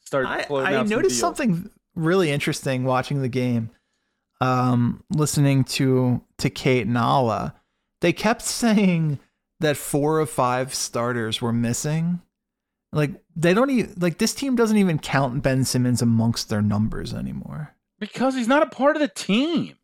Start. 0.00 0.26
I, 0.26 0.46
I 0.50 0.82
noticed 0.84 1.18
something 1.18 1.68
really 1.94 2.30
interesting 2.30 2.84
watching 2.84 3.22
the 3.22 3.28
game. 3.28 3.70
Um, 4.40 5.02
listening 5.10 5.64
to 5.64 6.22
to 6.38 6.50
Kate 6.50 6.86
and 6.86 6.96
Alaa, 6.96 7.54
they 8.00 8.12
kept 8.12 8.42
saying 8.62 9.18
that 9.60 9.76
four 9.76 10.20
of 10.20 10.30
five 10.30 10.74
starters 10.74 11.40
were 11.40 11.52
missing. 11.52 12.20
Like 12.92 13.12
they 13.34 13.52
don't 13.54 13.70
even 13.70 13.94
like 13.98 14.18
this 14.18 14.34
team 14.34 14.56
doesn't 14.56 14.76
even 14.78 14.98
count 14.98 15.42
Ben 15.42 15.64
Simmons 15.64 16.00
amongst 16.02 16.48
their 16.48 16.62
numbers 16.62 17.12
anymore. 17.12 17.74
because 17.98 18.34
he's 18.34 18.48
not 18.48 18.62
a 18.62 18.66
part 18.66 18.96
of 18.96 19.00
the 19.02 19.08
team. 19.08 19.74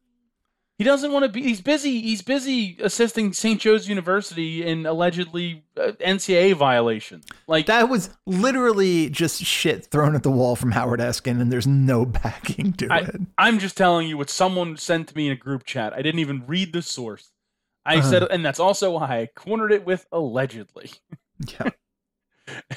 He 0.79 0.85
doesn't 0.85 1.12
want 1.12 1.25
to 1.25 1.29
be. 1.29 1.43
He's 1.43 1.61
busy. 1.61 2.01
He's 2.01 2.23
busy 2.23 2.77
assisting 2.83 3.33
St. 3.35 3.61
Joe's 3.61 3.88
University 3.88 4.67
in 4.67 4.85
allegedly 4.87 5.62
uh, 5.77 5.93
NCAA 6.01 6.55
violation. 6.57 7.23
Like 7.47 7.67
That 7.67 7.88
was 7.88 8.11
literally 8.27 9.09
just 9.11 9.45
shit 9.45 9.87
thrown 9.87 10.17
at 10.17 10.25
the 10.25 10.31
wall 10.31 10.57
from 10.57 10.73
Howard 10.73 10.99
Eskin, 10.99 11.41
and 11.41 11.53
there's 11.53 11.67
no 11.69 12.05
backing 12.07 12.73
to 12.75 12.88
I, 12.91 12.99
it. 13.01 13.21
I'm 13.38 13.59
just 13.61 13.77
telling 13.77 14.09
you 14.09 14.17
what 14.17 14.31
someone 14.31 14.77
sent 14.77 15.09
to 15.09 15.17
me 15.17 15.27
in 15.27 15.33
a 15.33 15.37
group 15.37 15.65
chat. 15.65 15.93
I 15.93 16.03
didn't 16.03 16.21
even 16.21 16.45
read 16.47 16.73
the 16.73 16.83
source. 16.83 17.31
I 17.85 17.99
Uh-huh. 17.99 18.11
said, 18.11 18.23
and 18.31 18.45
that's 18.45 18.59
also 18.61 18.93
why 18.93 19.21
I 19.21 19.29
cornered 19.37 19.73
it 19.73 19.85
with 19.85 20.07
allegedly. 20.11 20.91
Yeah, 21.49 21.71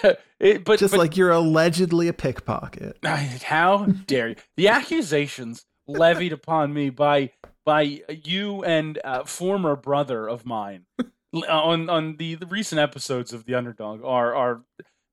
It- 0.40 0.64
but 0.66 0.80
just 0.80 0.92
but 0.92 1.00
like 1.00 1.16
you're 1.18 1.32
allegedly 1.32 2.08
a 2.08 2.14
pickpocket. 2.14 2.98
how 3.44 3.86
dare 3.86 4.30
you? 4.30 4.36
The 4.58 4.68
accusations 4.70 5.66
levied 5.88 6.34
upon 6.42 6.74
me 6.74 6.90
by 6.90 7.32
by 7.66 8.02
you 8.24 8.64
and 8.64 9.00
uh, 9.04 9.24
former 9.24 9.76
brother 9.76 10.28
of 10.28 10.46
mine 10.46 10.86
on 11.50 11.90
on 11.90 12.18
the, 12.18 12.36
the 12.36 12.46
recent 12.46 12.80
episodes 12.80 13.34
of 13.34 13.46
the 13.46 13.56
Underdog 13.56 14.04
are 14.04 14.36
are 14.36 14.62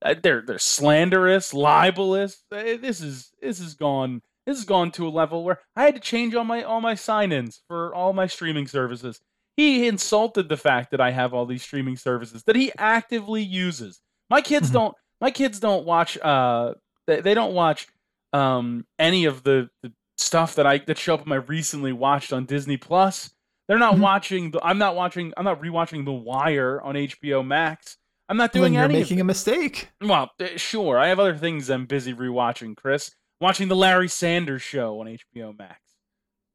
uh, 0.04 0.14
they're 0.22 0.42
they're 0.42 0.58
slanderous, 0.58 1.54
libelous. 1.54 2.42
Uh, 2.50 2.62
This 2.80 3.00
is 3.00 3.30
this 3.40 3.58
has 3.60 3.74
gone 3.74 4.22
this 4.46 4.58
has 4.58 4.64
gone 4.64 4.90
to 4.92 5.06
a 5.06 5.10
level 5.10 5.44
where 5.44 5.60
I 5.76 5.84
had 5.84 5.94
to 5.94 6.00
change 6.00 6.34
all 6.34 6.44
my 6.44 6.62
all 6.62 6.80
my 6.80 6.94
sign-ins 6.94 7.62
for 7.68 7.94
all 7.94 8.12
my 8.12 8.26
streaming 8.26 8.66
services. 8.66 9.20
He 9.56 9.86
insulted 9.86 10.48
the 10.48 10.56
fact 10.56 10.90
that 10.90 11.00
I 11.00 11.10
have 11.10 11.32
all 11.34 11.46
these 11.46 11.62
streaming 11.62 11.96
services 11.96 12.42
that 12.44 12.56
he 12.56 12.72
actively 12.78 13.42
uses. 13.42 14.00
My 14.30 14.40
kids 14.40 14.70
Mhm. 14.70 14.72
don't 14.74 14.94
my 15.20 15.30
kids 15.30 15.60
don't 15.60 15.84
watch 15.84 16.18
uh 16.18 16.74
they, 17.06 17.20
they 17.20 17.34
don't 17.34 17.54
watch 17.54 17.86
um 18.32 18.86
any 18.98 19.24
of 19.26 19.42
the, 19.42 19.68
the 19.82 19.92
stuff 20.16 20.54
that 20.56 20.66
I 20.66 20.78
that 20.78 20.98
show 20.98 21.14
up 21.14 21.22
in 21.22 21.28
my 21.28 21.36
recently 21.36 21.92
watched 21.92 22.32
on 22.32 22.44
Disney 22.46 22.76
Plus. 22.76 23.30
They're 23.68 23.78
not 23.78 23.94
Mhm. 23.96 24.00
watching 24.00 24.50
the 24.52 24.60
I'm 24.64 24.78
not 24.78 24.96
watching 24.96 25.32
I'm 25.36 25.44
not 25.44 25.60
rewatching 25.60 26.04
The 26.04 26.12
Wire 26.12 26.80
on 26.80 26.94
HBO 26.96 27.42
Max. 27.46 27.98
I'm 28.28 28.36
not 28.36 28.52
doing 28.52 28.74
you're 28.74 28.84
any 28.84 28.94
making 28.94 29.20
a 29.20 29.24
mistake. 29.24 29.90
Well, 30.00 30.30
uh, 30.40 30.56
sure. 30.56 30.98
I 30.98 31.08
have 31.08 31.18
other 31.20 31.36
things 31.36 31.68
I'm 31.68 31.84
busy 31.86 32.14
rewatching, 32.14 32.76
Chris. 32.76 33.10
Watching 33.40 33.68
the 33.68 33.76
Larry 33.76 34.08
Sanders 34.08 34.62
show 34.62 35.00
on 35.00 35.06
HBO 35.08 35.52
Max. 35.58 35.80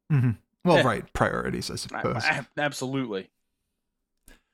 Hmm. 0.09 0.31
Well, 0.63 0.77
Yeah. 0.77 0.83
right, 0.87 1.13
priorities, 1.13 1.69
I 1.69 1.73
I- 1.73 1.77
suppose. 1.77 2.23
I- 2.25 2.45
absolutely. 2.57 3.29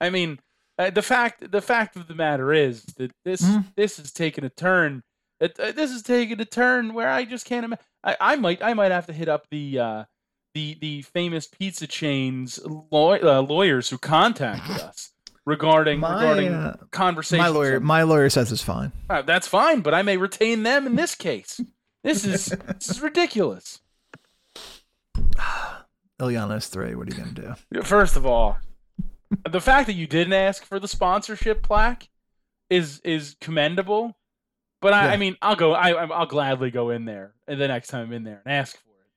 I 0.02 0.10
mean, 0.10 0.39
uh, 0.80 0.90
the 0.90 1.02
fact 1.02 1.52
the 1.52 1.62
fact 1.62 1.96
of 1.96 2.08
the 2.08 2.16
matter 2.16 2.52
is 2.54 2.84
that 2.98 3.12
this 3.26 3.42
Mhm. 3.42 3.66
this 3.76 3.98
has 3.98 4.12
taken 4.12 4.44
a 4.44 4.50
turn. 4.50 5.04
It, 5.40 5.60
uh, 5.60 5.72
this 5.72 5.92
has 5.92 6.02
taken 6.04 6.40
a 6.40 6.46
turn 6.46 6.94
where 6.94 7.10
I 7.10 7.26
just 7.26 7.46
can't 7.46 7.66
imagine. 7.66 7.84
I, 8.04 8.18
I 8.20 8.36
might 8.38 8.64
I 8.64 8.74
might 8.74 8.92
have 8.92 9.08
to 9.08 9.14
hit 9.14 9.28
up 9.30 9.48
the 9.52 9.80
uh, 9.80 10.04
the 10.54 10.78
the 10.80 11.02
famous 11.02 11.48
pizza 11.48 11.88
chains 11.88 12.60
law, 12.92 13.14
uh, 13.16 13.42
lawyers 13.42 13.90
who 13.90 13.98
contacted 13.98 14.78
us 14.80 15.12
regarding 15.46 16.00
My, 16.00 16.14
regarding 16.16 16.54
uh, 16.54 16.78
conversations. 16.92 17.42
my 17.44 17.50
lawyer, 17.50 17.80
my 17.80 18.04
lawyer 18.04 18.30
says 18.30 18.52
it's 18.52 18.62
fine. 18.64 18.92
Uh, 19.10 19.22
that's 19.24 19.48
fine, 19.48 19.82
but 19.82 19.94
I 19.94 20.02
may 20.02 20.16
retain 20.18 20.64
them 20.64 20.86
in 20.88 20.96
this 20.96 21.16
case. 21.16 21.60
This 22.04 22.24
is 22.26 22.46
this 22.48 22.90
is 22.90 23.02
ridiculous. 23.02 23.80
Ilyana's 26.20 26.68
three. 26.68 26.96
What 26.96 27.08
are 27.08 27.16
you 27.16 27.18
gonna 27.24 27.56
do? 27.72 27.82
First 27.84 28.16
of 28.16 28.26
all, 28.26 28.58
the 29.50 29.62
fact 29.62 29.88
that 29.88 29.93
you 29.93 30.08
didn't 30.08 30.34
ask 30.34 30.63
for 30.65 30.80
the 30.80 30.88
sponsorship 30.88 31.63
plaque 31.63 32.10
is 32.69 33.00
is 33.04 33.36
commendable. 33.41 34.15
But 34.82 34.93
I, 34.93 35.06
Yeah. 35.06 35.12
I 35.13 35.17
mean, 35.17 35.38
I'll 35.41 35.56
go. 35.56 35.74
I, 35.74 35.91
I'll 35.91 36.26
gladly 36.26 36.69
go 36.72 36.89
in 36.89 37.06
there 37.06 37.34
the 37.48 37.56
next 37.67 37.88
time 37.88 38.08
I'm 38.08 38.13
in 38.13 38.24
there 38.24 38.41
and 38.46 38.54
ask 38.54 38.76
for 38.76 38.80
it. 38.89 39.08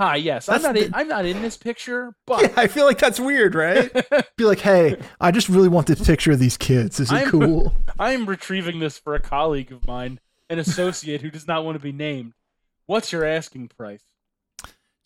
Hi, 0.00 0.16
yes, 0.16 0.48
I'm 0.48 0.62
That's 0.62 0.64
not. 0.64 0.76
In, 0.78 0.94
I'm 0.94 1.08
not 1.08 1.26
in 1.26 1.42
this 1.42 1.58
picture, 1.58 2.14
but 2.26 2.40
Yeah, 2.42 2.52
I 2.56 2.66
feel 2.68 2.86
like 2.86 2.98
that's 2.98 3.20
weird, 3.20 3.54
right? 3.54 3.92
Be 4.36 4.44
like, 4.44 4.60
hey, 4.60 4.96
I 5.20 5.30
just 5.30 5.50
really 5.50 5.68
want 5.68 5.88
this 5.88 6.02
picture 6.06 6.32
of 6.32 6.38
these 6.38 6.56
kids. 6.56 7.00
Is 7.00 7.12
it 7.12 7.16
I'm- 7.16 7.28
cool? 7.30 7.74
I 7.98 8.12
am 8.12 8.24
retrieving 8.24 8.78
this 8.78 8.98
for 8.98 9.14
a 9.14 9.20
colleague 9.20 9.70
of 9.72 9.86
mine, 9.86 10.20
an 10.48 10.58
associate 10.58 11.20
who 11.20 11.30
does 11.30 11.46
not 11.46 11.66
want 11.66 11.76
to 11.76 11.82
be 11.82 11.92
named. 11.92 12.32
What's 12.86 13.12
your 13.12 13.26
asking 13.26 13.68
price? 13.68 14.04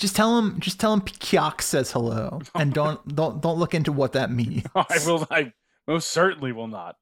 Just 0.05 0.17
tell 0.17 0.37
him. 0.39 0.61
Just 0.61 0.79
tell 0.79 0.93
him 0.93 1.01
Kyak 1.01 1.63
says 1.63 1.91
hello, 1.93 2.43
and 2.55 2.75
don't 2.75 3.17
don't 3.17 3.41
don't 3.41 3.59
look 3.59 3.75
into 3.75 3.91
what 3.91 4.13
that 4.13 4.31
means. 4.31 4.65
I 4.75 4.99
will. 5.07 5.27
I 5.31 5.55
most 5.89 6.11
certainly 6.11 6.53
will 6.53 6.69
not. 6.69 6.97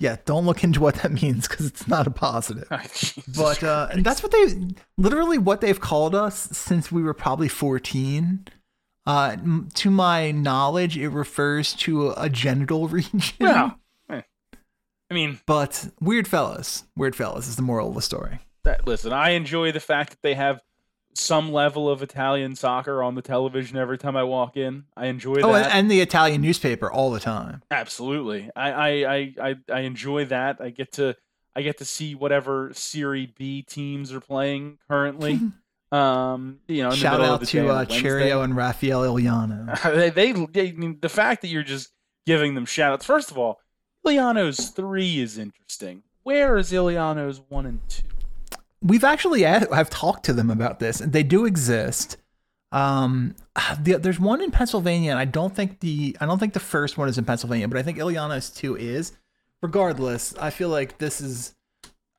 Yeah, 0.00 0.16
don't 0.24 0.44
look 0.44 0.64
into 0.64 0.80
what 0.80 0.96
that 0.96 1.12
means 1.12 1.46
because 1.46 1.64
it's 1.66 1.86
not 1.86 2.08
a 2.08 2.10
positive. 2.10 2.66
But 3.36 3.62
uh, 3.62 3.86
and 3.92 4.04
that's 4.04 4.20
what 4.20 4.32
they 4.32 4.46
literally 4.98 5.38
what 5.38 5.60
they've 5.60 5.80
called 5.80 6.16
us 6.16 6.34
since 6.50 6.90
we 6.90 7.04
were 7.04 7.14
probably 7.14 7.46
fourteen. 7.46 8.48
Uh, 9.06 9.36
to 9.74 9.90
my 9.92 10.32
knowledge, 10.32 10.98
it 10.98 11.10
refers 11.10 11.72
to 11.74 12.14
a 12.16 12.28
genital 12.28 12.88
region. 12.88 13.30
Well, 13.38 13.78
eh. 14.10 14.22
I 15.08 15.14
mean, 15.14 15.38
But 15.46 15.88
weird 16.00 16.26
fellas, 16.26 16.82
weird 16.96 17.14
fellas 17.14 17.46
is 17.46 17.54
the 17.54 17.62
moral 17.62 17.90
of 17.90 17.94
the 17.94 18.02
story. 18.02 18.40
that, 18.64 18.88
listen, 18.88 19.12
I 19.12 19.30
enjoy 19.30 19.70
the 19.70 19.78
fact 19.78 20.10
that 20.10 20.22
they 20.22 20.34
have 20.34 20.62
some 21.14 21.52
level 21.52 21.88
of 21.88 22.02
Italian 22.02 22.56
soccer 22.56 23.02
on 23.02 23.14
the 23.14 23.22
television 23.22 23.76
every 23.76 23.98
time 23.98 24.16
I 24.16 24.24
walk 24.24 24.56
in. 24.56 24.84
I 24.96 25.06
enjoy 25.06 25.36
that. 25.36 25.44
Oh, 25.44 25.54
and, 25.54 25.90
the 25.90 26.00
Italian 26.00 26.40
newspaper 26.40 26.90
all 26.90 27.10
the 27.10 27.20
time. 27.20 27.62
Absolutely. 27.70 28.50
I, 28.56 28.72
I, 28.72 28.88
I, 28.88 29.34
I, 29.40 29.54
I 29.72 29.80
enjoy 29.80 30.24
that. 30.26 30.60
I 30.60 30.70
get 30.70 30.92
to 30.92 31.16
I 31.56 31.62
get 31.62 31.78
to 31.78 31.84
see 31.84 32.14
whatever 32.14 32.72
Serie 32.74 33.32
B 33.36 33.62
teams 33.62 34.12
are 34.12 34.20
playing 34.20 34.78
currently. 34.88 35.40
Um, 35.92 36.58
you 36.66 36.82
know, 36.82 36.90
Shout 36.90 37.20
out 37.20 37.34
of 37.34 37.40
the 37.40 37.46
day 37.46 37.62
to 37.62 37.68
uh. 37.68 37.84
Cheerio 37.84 38.42
and 38.42 38.56
Rafael 38.56 39.04
Iliano. 39.04 39.72
they, 39.84 40.10
they, 40.10 40.32
they- 40.32 40.70
the 40.72 41.08
fact 41.08 41.42
that 41.42 41.48
you're 41.48 41.62
just 41.62 41.90
giving 42.26 42.56
them 42.56 42.66
shout 42.66 42.94
outs. 42.94 43.04
First 43.04 43.30
of 43.30 43.38
all, 43.38 43.60
Iliano's 44.04 44.70
three 44.70 45.20
is 45.20 45.38
interesting. 45.38 46.02
Where 46.24 46.56
is 46.56 46.72
Iliano's 46.72 47.40
one 47.48 47.66
and 47.66 47.80
two? 47.88 48.08
We've 48.84 49.04
actually 49.04 49.46
I've 49.46 49.90
talked 49.90 50.24
to 50.26 50.32
them 50.34 50.50
about 50.50 50.78
this, 50.78 51.00
and 51.00 51.12
they 51.12 51.22
do 51.22 51.46
exist. 51.46 52.18
Um, 52.70 53.34
the, 53.80 53.94
there's 53.98 54.20
one 54.20 54.42
in 54.42 54.50
Pennsylvania, 54.50 55.10
and 55.10 55.18
I 55.18 55.24
don't 55.24 55.54
think 55.54 55.80
the 55.80 56.16
I 56.20 56.26
don't 56.26 56.38
think 56.38 56.52
the 56.52 56.60
first 56.60 56.98
one 56.98 57.08
is 57.08 57.16
in 57.16 57.24
Pennsylvania, 57.24 57.66
but 57.68 57.78
I 57.78 57.82
think 57.82 57.98
Iliana's 57.98 58.50
two 58.50 58.76
is. 58.76 59.12
Regardless, 59.62 60.36
I 60.36 60.50
feel 60.50 60.68
like 60.68 60.98
this 60.98 61.20
is. 61.20 61.54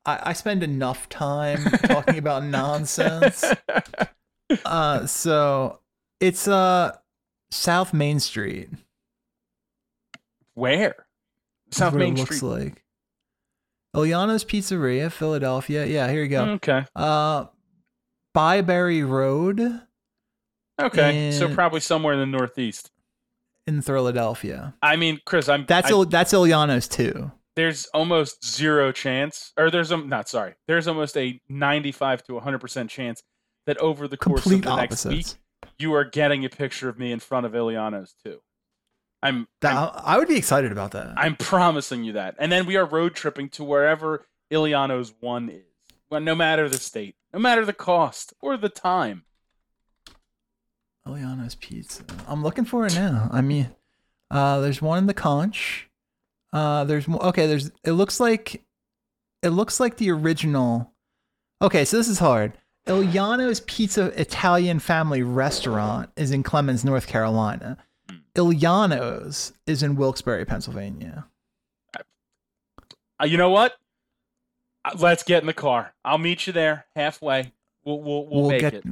I, 0.06 0.20
I 0.30 0.34
spend 0.34 0.64
enough 0.64 1.08
time 1.10 1.64
talking 1.84 2.18
about 2.18 2.44
nonsense. 2.46 3.44
Uh, 4.64 5.06
so 5.06 5.80
it's 6.20 6.48
uh 6.48 6.96
South 7.52 7.94
Main 7.94 8.20
Street. 8.20 8.70
Where? 10.54 11.06
South 11.72 11.94
Main 11.94 12.14
it 12.14 12.20
looks 12.20 12.38
Street. 12.38 12.48
like. 12.50 12.85
Iliana's 13.96 14.44
Pizzeria, 14.46 15.12
Philadelphia. 15.12 15.86
Yeah, 15.86 16.10
here 16.12 16.24
you 16.24 16.28
go. 16.30 16.44
Okay. 16.54 16.86
Uh, 16.96 17.46
Byberry 18.36 19.08
Road 19.08 19.82
Okay. 20.82 21.32
so 21.32 21.54
probably 21.54 21.80
somewhere 21.80 22.14
in 22.14 22.20
the 22.20 22.26
Northeast. 22.38 22.92
in 23.68 23.82
Philadelphia. 23.82 24.76
I 24.84 24.96
mean, 24.96 25.20
Chris, 25.26 25.50
I'm 25.50 25.66
That's 25.66 25.92
I- 25.92 26.04
that's 26.06 26.34
Iliano's 26.34 26.88
too. 26.88 27.32
there's 27.56 27.86
almost 27.96 28.46
zero 28.46 28.92
chance, 28.92 29.54
or 29.58 29.72
there's 29.72 29.90
a 29.92 29.98
not 29.98 30.28
sorry, 30.30 30.54
there's 30.68 30.88
almost 30.88 31.18
a 31.18 31.40
95 31.50 32.22
to 32.26 32.34
100 32.36 32.60
percent 32.60 32.90
chance 32.92 33.24
that 33.66 33.78
over 33.80 34.08
the 34.08 34.18
course 34.18 34.42
Complete 34.44 34.58
of 34.58 34.64
the 34.66 34.76
next 34.76 35.06
week, 35.06 35.26
you 35.80 35.94
are 35.96 36.04
getting 36.04 36.46
a 36.46 36.50
picture 36.50 36.90
of 36.90 37.00
me 37.00 37.12
in 37.12 37.20
front 37.20 37.46
of 37.48 37.54
Iliano's 37.56 38.14
too. 38.24 38.40
I'm, 39.26 39.48
That, 39.62 39.76
I'm 39.76 39.90
I 40.04 40.18
would 40.18 40.28
be 40.28 40.38
excited 40.38 40.72
about 40.72 40.92
that. 40.92 41.14
I'm 41.18 41.36
promising 41.36 42.04
you 42.04 42.14
that, 42.14 42.36
and 42.40 42.52
then 42.52 42.66
we 42.66 42.76
are 42.76 42.86
road 42.86 43.16
tripping 43.16 43.50
to 43.50 43.64
wherever 43.64 44.26
Iliano's 44.52 45.14
one 45.20 45.50
is, 45.50 45.64
well, 46.10 46.22
no 46.22 46.36
matter 46.36 46.70
the 46.70 46.78
state, 46.78 47.16
no 47.34 47.40
matter 47.40 47.66
the 47.66 47.74
cost 47.74 48.34
or 48.42 48.58
the 48.58 48.70
time. 48.70 49.24
Iliano's 51.08 51.56
Pizza. 51.56 52.04
I'm 52.28 52.44
looking 52.44 52.66
for 52.66 52.86
it 52.86 52.96
now. 52.96 53.30
I 53.32 53.42
mean, 53.42 53.70
uh, 54.32 54.60
there's 54.60 54.82
one 54.82 54.98
in 54.98 55.08
the 55.08 55.14
conch. 55.14 55.90
Uh, 56.52 56.84
there's 56.84 57.08
okay. 57.08 57.48
There's 57.48 57.72
it 57.84 57.92
looks 57.92 58.20
like 58.20 58.64
it 59.44 59.50
looks 59.50 59.80
like 59.80 59.98
the 59.98 60.12
original. 60.12 60.94
Okay, 61.62 61.86
so 61.86 61.98
this 61.98 62.08
is 62.08 62.20
hard. 62.20 62.54
Iliano's 62.88 63.62
Pizza 63.62 64.06
Italian 64.20 64.80
Family 64.80 65.24
Restaurant 65.24 66.10
is 66.16 66.32
in 66.32 66.44
Clemmons, 66.44 66.86
North 66.86 67.08
Carolina. 67.08 67.78
Iliano's 68.36 69.54
is 69.66 69.82
in 69.82 69.96
Wilkes-Barre, 69.96 70.46
Pennsylvania. 70.46 71.26
Uh, 73.20 73.26
you 73.26 73.38
know 73.38 73.50
what? 73.50 73.76
Uh, 74.84 74.92
Let's 74.98 75.24
get 75.24 75.42
in 75.42 75.48
the 75.48 75.54
car. 75.54 75.94
I'll 76.04 76.18
meet 76.18 76.48
you 76.48 76.54
there 76.54 76.86
halfway. 76.96 77.54
We'll 77.84 78.02
we'll, 78.02 78.26
we'll, 78.26 78.50
make 78.50 78.64
it. 78.64 78.84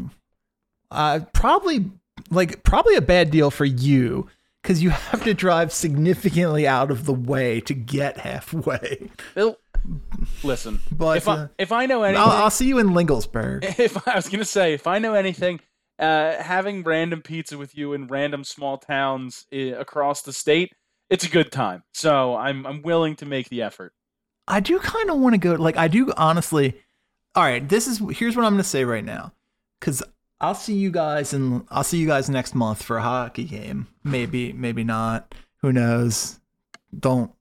Uh, 0.90 1.22
probably 1.34 1.92
like 2.30 2.64
probably 2.64 2.96
a 2.96 3.02
bad 3.02 3.32
deal 3.32 3.52
for 3.52 3.66
you 3.66 4.30
because 4.62 4.82
you 4.82 4.92
have 4.92 5.24
to 5.24 5.34
drive 5.34 5.74
significantly 5.74 6.68
out 6.68 6.92
of 6.92 7.06
the 7.06 7.14
way 7.14 7.60
to 7.62 7.74
get 7.74 8.18
halfway. 8.18 9.10
Listen, 10.44 10.80
But 10.92 11.18
if 11.18 11.28
I 11.28 11.34
uh, 11.34 11.48
if 11.58 11.72
I 11.72 11.86
know 11.86 12.04
anything, 12.04 12.24
I'll, 12.24 12.44
I'll 12.44 12.50
see 12.50 12.68
you 12.68 12.80
in 12.80 12.90
Linglesburg. 12.90 13.64
if 13.80 14.08
I 14.08 14.16
was 14.16 14.30
gonna 14.30 14.46
say 14.46 14.74
if 14.74 14.88
I 14.88 15.00
know 15.00 15.14
anything, 15.14 15.60
uh, 16.04 16.42
having 16.44 16.84
random 16.84 17.22
pizza 17.22 17.58
with 17.58 17.78
you 17.78 17.94
in 17.94 18.08
random 18.08 18.44
small 18.44 18.78
towns 18.78 19.46
uh, 19.54 19.76
across 19.78 20.22
the 20.22 20.34
state, 20.34 20.74
it's 21.10 21.24
a 21.26 21.30
good 21.30 21.52
time. 21.52 21.84
So 21.94 22.36
I'm 22.36 22.66
I'm 22.66 22.82
willing 22.82 23.16
to 23.18 23.26
make 23.26 23.50
the 23.50 23.62
effort. 23.62 23.94
I 24.48 24.60
do 24.60 24.80
kind 24.80 25.10
of 25.10 25.20
want 25.20 25.34
to 25.34 25.38
go. 25.38 25.54
Like, 25.54 25.78
I 25.78 25.88
do 25.88 26.12
honestly. 26.18 26.82
All 27.36 27.44
right, 27.44 27.68
this 27.68 27.88
is 27.88 28.02
here's 28.18 28.36
what 28.36 28.46
I'm 28.46 28.54
going 28.54 28.64
to 28.64 28.70
say 28.70 28.84
right 28.86 29.04
now, 29.04 29.34
because 29.80 30.04
I'll 30.40 30.54
see 30.54 30.76
you 30.76 30.92
guys 30.92 31.34
and 31.34 31.66
I'll 31.72 31.84
see 31.84 31.98
you 31.98 32.06
guys 32.06 32.30
next 32.30 32.54
month 32.54 32.84
for 32.84 32.98
a 32.98 33.02
hockey 33.02 33.46
game. 33.46 33.88
Maybe, 34.04 34.54
maybe 34.54 34.84
not. 34.84 35.34
Who 35.62 35.72
knows? 35.72 36.40
Don't 36.98 37.32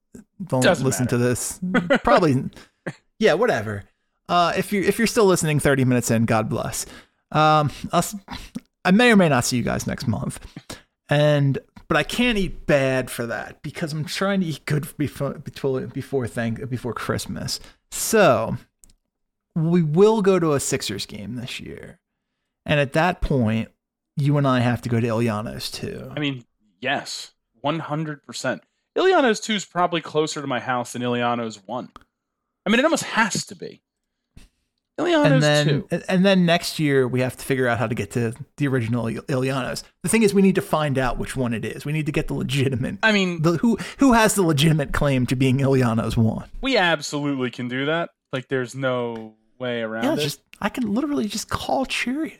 don't 0.46 0.62
Doesn't 0.62 0.86
listen 0.86 1.04
matter. 1.04 1.18
to 1.18 1.18
this. 1.18 1.60
Probably, 2.04 2.44
yeah, 3.18 3.34
whatever. 3.34 3.84
Uh, 4.28 4.52
if 4.56 4.72
you 4.72 4.82
if 4.82 4.96
you're 4.98 5.06
still 5.06 5.26
listening, 5.26 5.60
30 5.60 5.84
minutes 5.84 6.10
in, 6.10 6.24
God 6.24 6.48
bless. 6.48 6.86
Um, 7.32 7.70
I 8.84 8.90
may 8.90 9.10
or 9.10 9.16
may 9.16 9.28
not 9.28 9.44
see 9.44 9.56
you 9.56 9.62
guys 9.62 9.86
next 9.86 10.06
month, 10.06 10.38
and 11.08 11.58
but 11.88 11.96
I 11.96 12.02
can't 12.02 12.38
eat 12.38 12.66
bad 12.66 13.10
for 13.10 13.26
that 13.26 13.62
because 13.62 13.92
I'm 13.92 14.04
trying 14.04 14.40
to 14.40 14.46
eat 14.46 14.64
good 14.66 14.96
before 14.96 15.34
before 15.34 15.80
before 15.80 16.26
thank 16.26 16.68
before 16.68 16.92
Christmas. 16.92 17.58
So 17.90 18.56
we 19.54 19.82
will 19.82 20.22
go 20.22 20.38
to 20.38 20.52
a 20.52 20.60
Sixers 20.60 21.06
game 21.06 21.34
this 21.36 21.58
year, 21.60 21.98
and 22.64 22.78
at 22.78 22.92
that 22.94 23.20
point, 23.20 23.70
you 24.16 24.36
and 24.38 24.46
I 24.46 24.60
have 24.60 24.82
to 24.82 24.88
go 24.88 25.00
to 25.00 25.06
Iliano's 25.06 25.70
too. 25.70 26.12
I 26.14 26.20
mean, 26.20 26.44
yes, 26.80 27.32
one 27.60 27.80
hundred 27.80 28.22
percent. 28.24 28.62
Iliano's 28.96 29.40
two 29.40 29.54
is 29.54 29.64
probably 29.64 30.00
closer 30.00 30.40
to 30.40 30.46
my 30.46 30.60
house 30.60 30.92
than 30.92 31.02
Iliano's 31.02 31.66
one. 31.66 31.90
I 32.64 32.70
mean, 32.70 32.78
it 32.78 32.84
almost 32.84 33.04
has 33.04 33.46
to 33.46 33.56
be. 33.56 33.81
Oh, 34.98 35.04
Iliano's 35.04 35.32
and 35.32 35.42
then 35.42 35.66
two. 35.66 35.88
and- 35.90 36.04
and 36.08 36.24
then 36.26 36.44
next 36.44 36.78
year 36.78 37.08
we 37.08 37.20
have 37.20 37.36
to 37.36 37.44
figure 37.44 37.66
out 37.66 37.78
how 37.78 37.86
to 37.86 37.94
get 37.94 38.10
to 38.12 38.34
the 38.58 38.68
original 38.68 39.06
Iliano's. 39.06 39.84
The 40.02 40.08
thing 40.10 40.22
is, 40.22 40.34
we 40.34 40.42
need 40.42 40.54
to 40.56 40.60
find 40.62 40.98
out 40.98 41.16
which 41.18 41.34
one 41.34 41.54
it 41.54 41.64
is. 41.64 41.84
We 41.86 41.92
need 41.92 42.06
to 42.06 42.12
get 42.12 42.28
the 42.28 42.34
legitimate. 42.34 42.98
I 43.02 43.10
mean, 43.12 43.40
The, 43.42 43.52
who 43.56 43.78
who 43.98 44.12
has 44.12 44.34
the 44.34 44.42
legitimate 44.42 44.92
claim 44.92 45.26
to 45.26 45.36
being 45.36 45.58
Iliano's 45.60 46.16
one? 46.16 46.50
we 46.60 46.76
absolutely 46.76 47.50
can 47.50 47.68
do 47.68 47.86
that. 47.86 48.10
Like, 48.32 48.48
there's 48.48 48.74
no 48.74 49.34
way 49.58 49.80
around 49.80 50.04
Yeah, 50.04 50.14
it. 50.14 50.20
just 50.20 50.40
I 50.60 50.68
can 50.68 50.92
literally 50.92 51.26
just 51.26 51.48
call 51.48 51.86
Cheerio. 51.86 52.32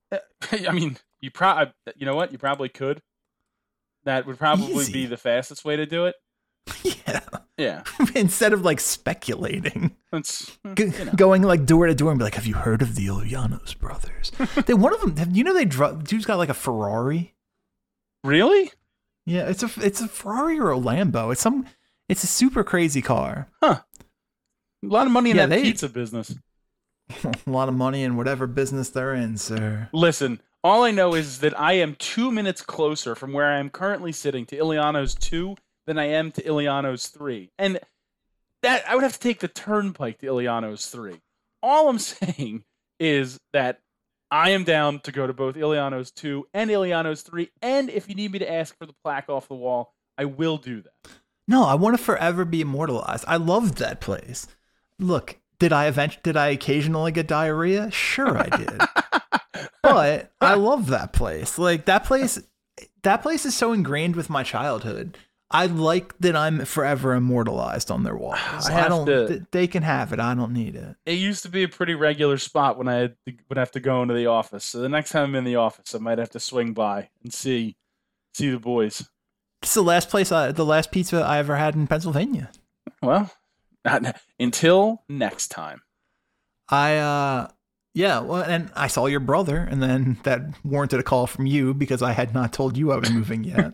I 0.12 0.70
mean, 0.72 0.98
you 1.20 1.30
pro. 1.32 1.66
You 1.96 2.06
know 2.06 2.14
what? 2.14 2.30
You 2.32 2.38
probably 2.38 2.68
could. 2.68 3.02
That 4.04 4.26
would 4.26 4.38
probably 4.38 4.74
Easy. 4.84 4.92
be 4.92 5.06
the 5.06 5.16
fastest 5.16 5.64
way 5.64 5.74
to 5.76 5.86
do 5.86 6.06
it. 6.06 6.14
yeah, 6.82 7.20
Yeah, 7.56 7.82
instead 8.14 8.52
of 8.52 8.62
like 8.62 8.80
speculating, 8.80 9.96
that's 10.10 10.58
you 10.76 10.86
know. 11.04 11.12
going 11.16 11.42
like 11.42 11.64
door 11.66 11.86
to 11.86 11.94
door 11.94 12.10
and 12.10 12.18
be 12.18 12.24
like, 12.24 12.34
"Have 12.34 12.46
you 12.46 12.54
heard 12.54 12.82
of 12.82 12.94
the 12.96 13.06
Ilianos 13.06 13.78
brothers?" 13.78 14.32
they 14.66 14.74
one 14.74 14.92
of 14.94 15.14
them. 15.16 15.30
You 15.34 15.44
know, 15.44 15.54
they 15.54 15.64
dro- 15.64 15.96
dude's 15.96 16.24
got 16.26 16.38
like 16.38 16.48
a 16.48 16.54
Ferrari. 16.54 17.34
really. 18.24 18.70
Yeah, 19.24 19.48
it's 19.48 19.62
a 19.62 19.70
it's 19.84 20.00
a 20.00 20.08
Ferrari 20.08 20.58
or 20.60 20.70
a 20.72 20.78
Lambo. 20.78 21.32
It's 21.32 21.40
some. 21.40 21.66
It's 22.08 22.22
a 22.22 22.28
super 22.28 22.62
crazy 22.62 23.02
car. 23.02 23.48
Huh. 23.62 23.80
A 24.84 24.86
lot 24.86 25.06
of 25.06 25.12
money 25.12 25.30
in 25.30 25.36
Yeah, 25.36 25.46
that 25.46 25.56
they- 25.56 25.62
pizza 25.62 25.88
business. 25.88 26.34
a 27.24 27.32
lot 27.50 27.68
of 27.68 27.74
money 27.74 28.02
in 28.04 28.16
whatever 28.16 28.46
business 28.46 28.90
they're 28.90 29.14
in, 29.14 29.36
sir. 29.36 29.88
Listen, 29.92 30.40
all 30.62 30.84
I 30.84 30.90
know 30.92 31.14
is 31.14 31.38
that 31.40 31.58
I 31.58 31.74
am 31.74 31.96
two 31.98 32.30
minutes 32.32 32.62
closer 32.62 33.14
from 33.14 33.32
where 33.32 33.46
I 33.46 33.58
am 33.58 33.70
currently 33.70 34.12
sitting 34.12 34.44
to 34.46 34.56
Iliano's 34.56 35.14
two 35.14 35.56
than 35.86 35.98
I 35.98 36.06
am 36.06 36.32
to 36.32 36.42
Iliano's 36.42 37.08
three, 37.08 37.50
and 37.58 37.78
that 38.62 38.88
I 38.88 38.94
would 38.94 39.04
have 39.04 39.14
to 39.14 39.18
take 39.18 39.40
the 39.40 39.48
turnpike 39.48 40.18
to 40.18 40.26
Iliano's 40.26 40.86
three. 40.86 41.20
All 41.62 41.88
I'm 41.88 41.98
saying 42.00 42.64
is 42.98 43.38
that 43.52 43.80
I 44.30 44.50
am 44.50 44.64
down 44.64 45.00
to 45.00 45.12
go 45.12 45.26
to 45.26 45.32
both 45.32 45.56
Iliano's 45.56 46.10
two 46.10 46.46
and 46.52 46.70
Iliano's 46.70 47.22
three, 47.22 47.50
and 47.62 47.88
if 47.90 48.08
you 48.08 48.14
need 48.14 48.32
me 48.32 48.38
to 48.40 48.50
ask 48.50 48.76
for 48.76 48.86
the 48.86 48.94
plaque 49.04 49.28
off 49.28 49.48
the 49.48 49.54
wall, 49.54 49.94
I 50.18 50.24
will 50.24 50.56
do 50.56 50.82
that. 50.82 51.10
No, 51.48 51.64
I 51.64 51.74
want 51.74 51.96
to 51.96 52.02
forever 52.02 52.44
be 52.44 52.60
immortalized. 52.60 53.24
I 53.28 53.36
loved 53.36 53.78
that 53.78 54.00
place. 54.00 54.48
Look, 54.98 55.38
did 55.58 55.72
I 55.72 55.86
event 55.86 56.22
did 56.22 56.36
I 56.36 56.48
occasionally 56.48 57.12
get 57.12 57.28
diarrhea? 57.28 57.90
Sure 57.90 58.36
I 58.36 58.48
did. 58.48 58.80
but 59.82 60.32
I 60.40 60.54
love 60.54 60.88
that 60.88 61.12
place. 61.12 61.58
Like 61.58 61.84
that 61.84 62.04
place 62.04 62.40
that 63.02 63.22
place 63.22 63.46
is 63.46 63.56
so 63.56 63.72
ingrained 63.72 64.16
with 64.16 64.28
my 64.28 64.42
childhood. 64.42 65.16
I 65.50 65.66
like 65.66 66.18
that 66.18 66.34
I'm 66.34 66.64
forever 66.64 67.14
immortalized 67.14 67.90
on 67.90 68.02
their 68.02 68.16
walls. 68.16 68.38
I 68.68 68.84
I, 68.84 68.88
don't 68.88 69.06
to- 69.06 69.28
th- 69.28 69.42
they 69.52 69.66
can 69.66 69.82
have 69.82 70.12
it. 70.12 70.20
I 70.20 70.34
don't 70.34 70.52
need 70.52 70.74
it. 70.74 70.96
It 71.06 71.18
used 71.18 71.42
to 71.44 71.48
be 71.48 71.62
a 71.62 71.68
pretty 71.68 71.94
regular 71.94 72.38
spot 72.38 72.76
when 72.76 72.88
I 72.88 72.94
had 72.94 73.16
to, 73.26 73.34
would 73.48 73.58
have 73.58 73.70
to 73.72 73.80
go 73.80 74.02
into 74.02 74.14
the 74.14 74.26
office. 74.26 74.64
So 74.64 74.80
the 74.80 74.88
next 74.88 75.10
time 75.10 75.30
I'm 75.30 75.34
in 75.36 75.44
the 75.44 75.56
office, 75.56 75.94
I 75.94 75.98
might 75.98 76.18
have 76.18 76.30
to 76.30 76.40
swing 76.40 76.72
by 76.72 77.10
and 77.22 77.32
see 77.32 77.76
see 78.34 78.50
the 78.50 78.58
boys. 78.58 79.08
It's 79.62 79.74
the 79.74 79.82
last 79.82 80.10
place 80.10 80.30
I 80.32 80.52
the 80.52 80.64
last 80.64 80.90
pizza 80.90 81.18
I 81.18 81.38
ever 81.38 81.56
had 81.56 81.74
in 81.74 81.86
Pennsylvania. 81.86 82.50
Well, 83.02 83.30
not, 83.84 84.20
until 84.38 85.04
next 85.08 85.48
time. 85.48 85.82
I 86.68 86.96
uh 86.96 87.48
yeah, 87.94 88.20
well 88.20 88.42
and 88.42 88.70
I 88.74 88.88
saw 88.88 89.06
your 89.06 89.20
brother 89.20 89.58
and 89.58 89.82
then 89.82 90.18
that 90.24 90.42
warranted 90.64 91.00
a 91.00 91.04
call 91.04 91.26
from 91.26 91.46
you 91.46 91.72
because 91.72 92.02
I 92.02 92.12
had 92.12 92.34
not 92.34 92.52
told 92.52 92.76
you 92.76 92.92
I 92.92 92.96
was 92.96 93.10
moving 93.10 93.44
yet. 93.44 93.72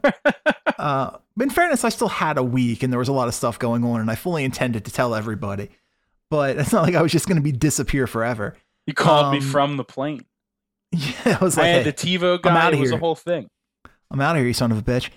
uh 0.79 1.17
but 1.37 1.45
in 1.45 1.51
fairness, 1.51 1.85
I 1.85 1.89
still 1.89 2.09
had 2.09 2.39
a 2.39 2.43
week 2.43 2.83
and 2.83 2.93
there 2.93 2.99
was 2.99 3.09
a 3.09 3.13
lot 3.13 3.29
of 3.29 3.35
stuff 3.35 3.59
going 3.59 3.85
on 3.85 4.01
and 4.01 4.11
I 4.11 4.15
fully 4.15 4.45
intended 4.45 4.85
to 4.85 4.91
tell 4.93 5.15
everybody. 5.15 5.71
But 6.31 6.57
it's 6.57 6.73
not 6.73 6.83
like 6.85 6.95
I 6.95 7.03
was 7.03 7.13
just 7.13 7.29
gonna 7.29 7.41
be 7.43 7.53
disappear 7.53 8.07
forever. 8.07 8.57
You 8.87 8.95
called 8.95 9.33
me 9.33 9.39
Um, 9.39 9.45
from 9.45 9.77
the 9.77 9.85
plane. 9.85 10.25
Yeah, 10.93 11.39
I 11.41 11.45
was 11.45 11.57
I 11.57 11.63
like, 11.63 11.71
had 11.71 11.85
"Hey, 11.87 11.91
the 11.91 11.93
TiVo 12.19 12.43
guy. 12.43 12.55
outta 12.55 12.77
It 12.77 12.81
was 12.81 12.91
a 12.91 12.99
whole 12.99 13.15
thing. 13.15 13.49
I'm 14.11 14.21
out 14.21 14.37
of 14.37 14.41
here, 14.41 14.47
you 14.47 14.53
son 14.53 14.71
of 14.73 14.79
a 14.79 14.83
bitch. 14.83 15.09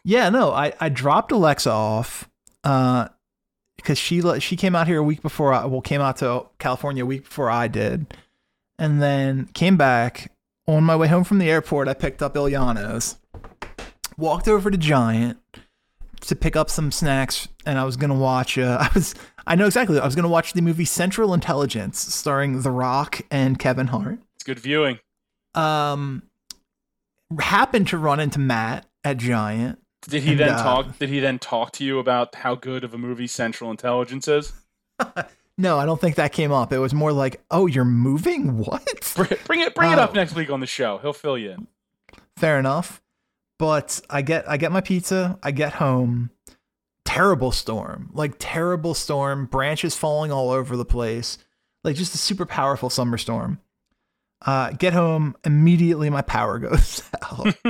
yeah, 0.04 0.28
no, 0.30 0.52
I, 0.52 0.72
I 0.80 0.88
dropped 0.88 1.32
Alexa 1.32 1.68
off 1.70 2.30
uh, 2.62 3.08
because 3.76 3.98
she 3.98 4.22
le- 4.22 4.38
she 4.38 4.54
came 4.54 4.76
out 4.76 4.86
here 4.86 4.98
a 4.98 5.02
week 5.02 5.22
before 5.22 5.52
I 5.52 5.64
well 5.64 5.80
came 5.80 6.00
out 6.00 6.18
to 6.18 6.46
California 6.60 7.02
a 7.02 7.06
week 7.06 7.24
before 7.24 7.50
I 7.50 7.66
did, 7.66 8.14
and 8.78 9.02
then 9.02 9.46
came 9.54 9.76
back 9.76 10.30
on 10.68 10.84
my 10.84 10.94
way 10.94 11.08
home 11.08 11.24
from 11.24 11.38
the 11.38 11.50
airport. 11.50 11.88
I 11.88 11.94
picked 11.94 12.22
up 12.22 12.34
Iliano's, 12.36 13.16
walked 14.16 14.46
over 14.46 14.70
to 14.70 14.78
Giant 14.78 15.38
to 16.26 16.36
pick 16.36 16.56
up 16.56 16.68
some 16.70 16.90
snacks, 16.92 17.48
and 17.66 17.78
I 17.78 17.84
was 17.84 17.96
gonna 17.96 18.14
watch. 18.14 18.58
Uh, 18.58 18.78
I 18.82 18.90
was 18.94 19.14
I 19.46 19.54
know 19.56 19.66
exactly. 19.66 19.98
I 19.98 20.04
was 20.04 20.14
gonna 20.14 20.28
watch 20.28 20.52
the 20.52 20.62
movie 20.62 20.84
Central 20.84 21.34
Intelligence 21.34 21.98
starring 21.98 22.62
The 22.62 22.70
Rock 22.70 23.20
and 23.30 23.58
Kevin 23.58 23.88
Hart 23.88 24.18
It's 24.36 24.44
good 24.44 24.58
viewing. 24.58 24.98
um 25.54 26.22
happened 27.40 27.88
to 27.88 27.98
run 27.98 28.20
into 28.20 28.38
Matt 28.38 28.86
at 29.02 29.16
Giant. 29.18 29.78
Did 30.08 30.22
he 30.22 30.32
And, 30.32 30.40
then 30.40 30.48
uh, 30.50 30.62
talk? 30.62 30.98
Did 30.98 31.08
he 31.08 31.20
then 31.20 31.38
talk 31.38 31.72
to 31.72 31.84
you 31.84 31.98
about 31.98 32.34
how 32.34 32.54
good 32.54 32.84
of 32.84 32.92
a 32.94 32.98
movie 32.98 33.26
Central 33.26 33.70
Intelligence 33.70 34.28
is? 34.28 34.52
No, 35.56 35.78
I 35.78 35.86
don't 35.86 36.00
think 36.00 36.16
that 36.16 36.32
came 36.32 36.50
up. 36.50 36.72
It 36.72 36.78
was 36.80 36.92
more 36.92 37.12
like, 37.12 37.40
"Oh, 37.48 37.66
you're 37.66 37.84
moving? 37.84 38.58
What?" 38.64 39.12
Bring 39.14 39.30
it, 39.30 39.44
bring 39.44 39.60
it, 39.60 39.72
bring 39.76 39.92
it 39.92 40.00
Uh, 40.00 40.02
up 40.02 40.12
next 40.12 40.34
week 40.34 40.50
on 40.50 40.58
the 40.58 40.66
show. 40.66 40.98
He'll 40.98 41.12
fill 41.12 41.38
you 41.38 41.52
in. 41.52 41.68
Fair 42.36 42.58
enough. 42.58 43.00
But 43.64 44.02
I 44.10 44.20
get 44.20 44.46
I 44.46 44.58
get 44.58 44.72
my 44.72 44.82
pizza, 44.82 45.38
I 45.42 45.50
get 45.50 45.72
home. 45.72 46.28
Terrible 47.06 47.50
storm. 47.50 48.10
Like 48.12 48.34
terrible 48.38 48.92
storm, 48.92 49.46
branches 49.46 49.96
falling 49.96 50.30
all 50.30 50.50
over 50.50 50.76
the 50.76 50.84
place. 50.84 51.38
Like 51.82 51.96
just 51.96 52.14
a 52.14 52.18
super 52.18 52.44
powerful 52.44 52.90
summer 52.90 53.16
storm. 53.16 53.58
Uh 54.44 54.72
get 54.72 54.92
home, 54.92 55.34
immediately 55.46 56.10
my 56.10 56.20
power 56.20 56.58
goes 56.68 57.02
out. 57.22 57.56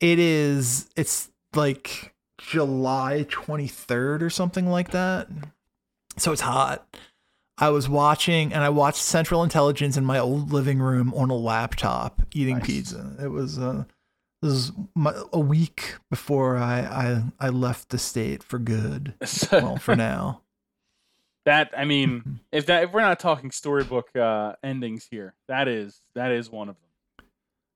it 0.00 0.18
is 0.18 0.90
it's 0.96 1.30
like 1.54 2.12
July 2.38 3.24
23rd 3.28 4.22
or 4.22 4.30
something 4.30 4.66
like 4.66 4.90
that. 4.90 5.28
So 6.16 6.32
it's 6.32 6.40
hot. 6.40 6.84
I 7.58 7.68
was 7.68 7.88
watching 7.88 8.52
and 8.52 8.64
I 8.64 8.70
watched 8.70 8.98
Central 9.02 9.44
Intelligence 9.44 9.96
in 9.96 10.04
my 10.04 10.18
old 10.18 10.50
living 10.52 10.80
room 10.80 11.14
on 11.14 11.30
a 11.30 11.36
laptop 11.36 12.22
eating 12.34 12.56
Nice. 12.58 12.66
pizza. 12.66 13.16
It 13.22 13.28
was 13.28 13.56
uh 13.56 13.84
this 14.42 14.52
is 14.52 14.72
my, 14.94 15.14
a 15.32 15.40
week 15.40 15.94
before 16.10 16.56
I, 16.58 16.80
I 16.80 17.46
I 17.46 17.48
left 17.48 17.88
the 17.90 17.98
state 17.98 18.42
for 18.42 18.58
good. 18.58 19.14
Well, 19.52 19.76
for 19.76 19.96
now. 19.96 20.40
That 21.44 21.72
I 21.76 21.84
mean, 21.86 22.38
if 22.52 22.66
that 22.66 22.84
if 22.84 22.92
we're 22.92 23.00
not 23.00 23.18
talking 23.18 23.50
storybook 23.50 24.14
uh, 24.14 24.52
endings 24.62 25.08
here, 25.10 25.34
that 25.48 25.66
is 25.66 25.98
that 26.14 26.30
is 26.30 26.48
one 26.50 26.68
of 26.68 26.76
them. 26.76 27.26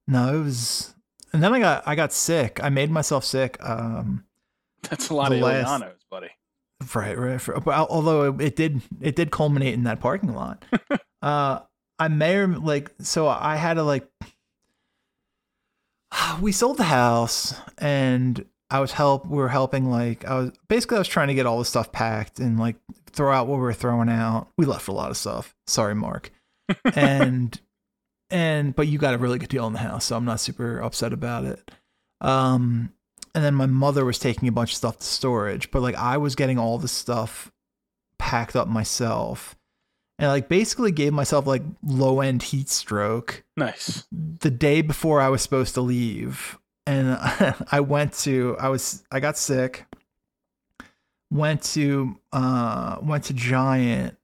No, 0.07 0.39
it 0.41 0.45
was, 0.45 0.95
and 1.33 1.43
then 1.43 1.53
I 1.53 1.59
got 1.59 1.83
I 1.85 1.97
got 1.97 2.13
sick. 2.13 2.61
I 2.63 2.69
made 2.69 2.93
myself 2.93 3.25
sick. 3.25 3.57
Um, 3.61 4.25
That's 4.89 5.09
a 5.09 5.15
lot 5.15 5.33
of 5.33 5.41
last- 5.41 5.83
buddy. 6.09 6.29
Right, 6.95 7.19
right. 7.19 7.41
For, 7.41 7.59
but 7.59 7.91
although 7.91 8.35
it, 8.35 8.41
it 8.41 8.55
did, 8.55 8.83
it 9.01 9.17
did 9.17 9.33
culminate 9.33 9.75
in 9.75 9.83
that 9.83 9.99
parking 9.99 10.33
lot. 10.35 10.65
uh, 11.21 11.59
I 11.99 12.07
may 12.07 12.37
or 12.37 12.47
like 12.47 12.93
so 13.01 13.27
I 13.27 13.57
had 13.57 13.75
to 13.75 13.83
like. 13.83 14.07
We 16.41 16.53
sold 16.53 16.77
the 16.77 16.85
house, 16.85 17.55
and 17.79 18.45
I 18.71 18.81
was 18.81 18.93
help. 18.93 19.27
We 19.27 19.39
were 19.39 19.49
helping 19.49 19.91
like 19.91 20.25
I 20.25 20.39
was 20.39 20.53
basically 20.69 20.97
I 20.97 21.01
was 21.01 21.09
trying 21.09 21.29
to 21.29 21.35
get 21.35 21.47
all 21.47 21.59
the 21.59 21.65
stuff 21.65 21.93
packed 21.93 22.41
and 22.41 22.59
like 22.59 22.77
throw 23.11 23.33
out 23.33 23.47
what 23.47 23.57
we 23.57 23.63
were 23.63 23.73
throwing 23.73 24.09
out. 24.09 24.49
We 24.59 24.67
left 24.67 24.89
a 24.89 24.93
lot 24.93 25.11
of 25.11 25.17
stuff. 25.17 25.55
Sorry, 25.67 25.95
Mark. 25.95 26.31
and 26.95 27.59
and 28.31 28.75
but 28.75 28.89
you 28.89 28.99
got 28.99 29.15
a 29.15 29.19
really 29.19 29.39
good 29.39 29.49
deal 29.49 29.65
on 29.65 29.73
the 29.73 29.79
house, 29.79 30.07
so 30.07 30.17
I'm 30.17 30.25
not 30.25 30.41
super 30.41 30.81
upset 30.81 31.13
about 31.13 31.45
it. 31.45 31.71
Um, 32.21 32.93
and 33.35 33.45
then 33.45 33.55
my 33.55 33.67
mother 33.67 34.05
was 34.05 34.19
taking 34.19 34.49
a 34.49 34.53
bunch 34.53 34.73
of 34.73 34.77
stuff 34.77 34.99
to 34.99 35.05
storage, 35.07 35.71
but 35.71 35.83
like 35.83 35.95
I 35.95 36.17
was 36.17 36.35
getting 36.35 36.59
all 36.59 36.79
the 36.79 36.89
stuff 36.89 37.53
packed 38.19 38.57
up 38.57 38.67
myself, 38.67 39.57
and 40.19 40.29
like 40.29 40.49
basically 40.49 40.93
gave 40.93 41.13
myself 41.13 41.47
like 41.47 41.63
low 41.85 42.21
end 42.21 42.43
heat 42.43 42.69
stroke 42.69 43.45
Nice. 43.57 44.07
the 44.13 44.51
day 44.51 44.81
before 44.83 45.21
I 45.21 45.29
was 45.29 45.43
supposed 45.43 45.75
to 45.75 45.81
leave, 45.81 46.59
and 46.87 47.17
I 47.73 47.81
went 47.81 48.13
to 48.25 48.57
I 48.59 48.69
was 48.69 49.03
I 49.11 49.21
got 49.21 49.37
sick. 49.39 49.87
Went 51.31 51.63
to 51.75 52.19
uh 52.33 52.99
went 53.03 53.25
to 53.25 53.35
Giant 53.35 54.17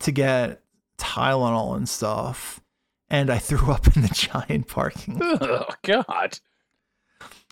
to 0.00 0.12
get 0.12 0.62
Tylenol 0.98 1.76
and 1.76 1.88
stuff, 1.88 2.60
and 3.08 3.30
I 3.30 3.38
threw 3.48 3.70
up 3.70 3.94
in 3.96 4.02
the 4.02 4.08
Giant 4.08 4.66
parking. 4.66 5.18
lot. 5.18 5.42
Oh 5.42 5.66
God. 5.82 6.38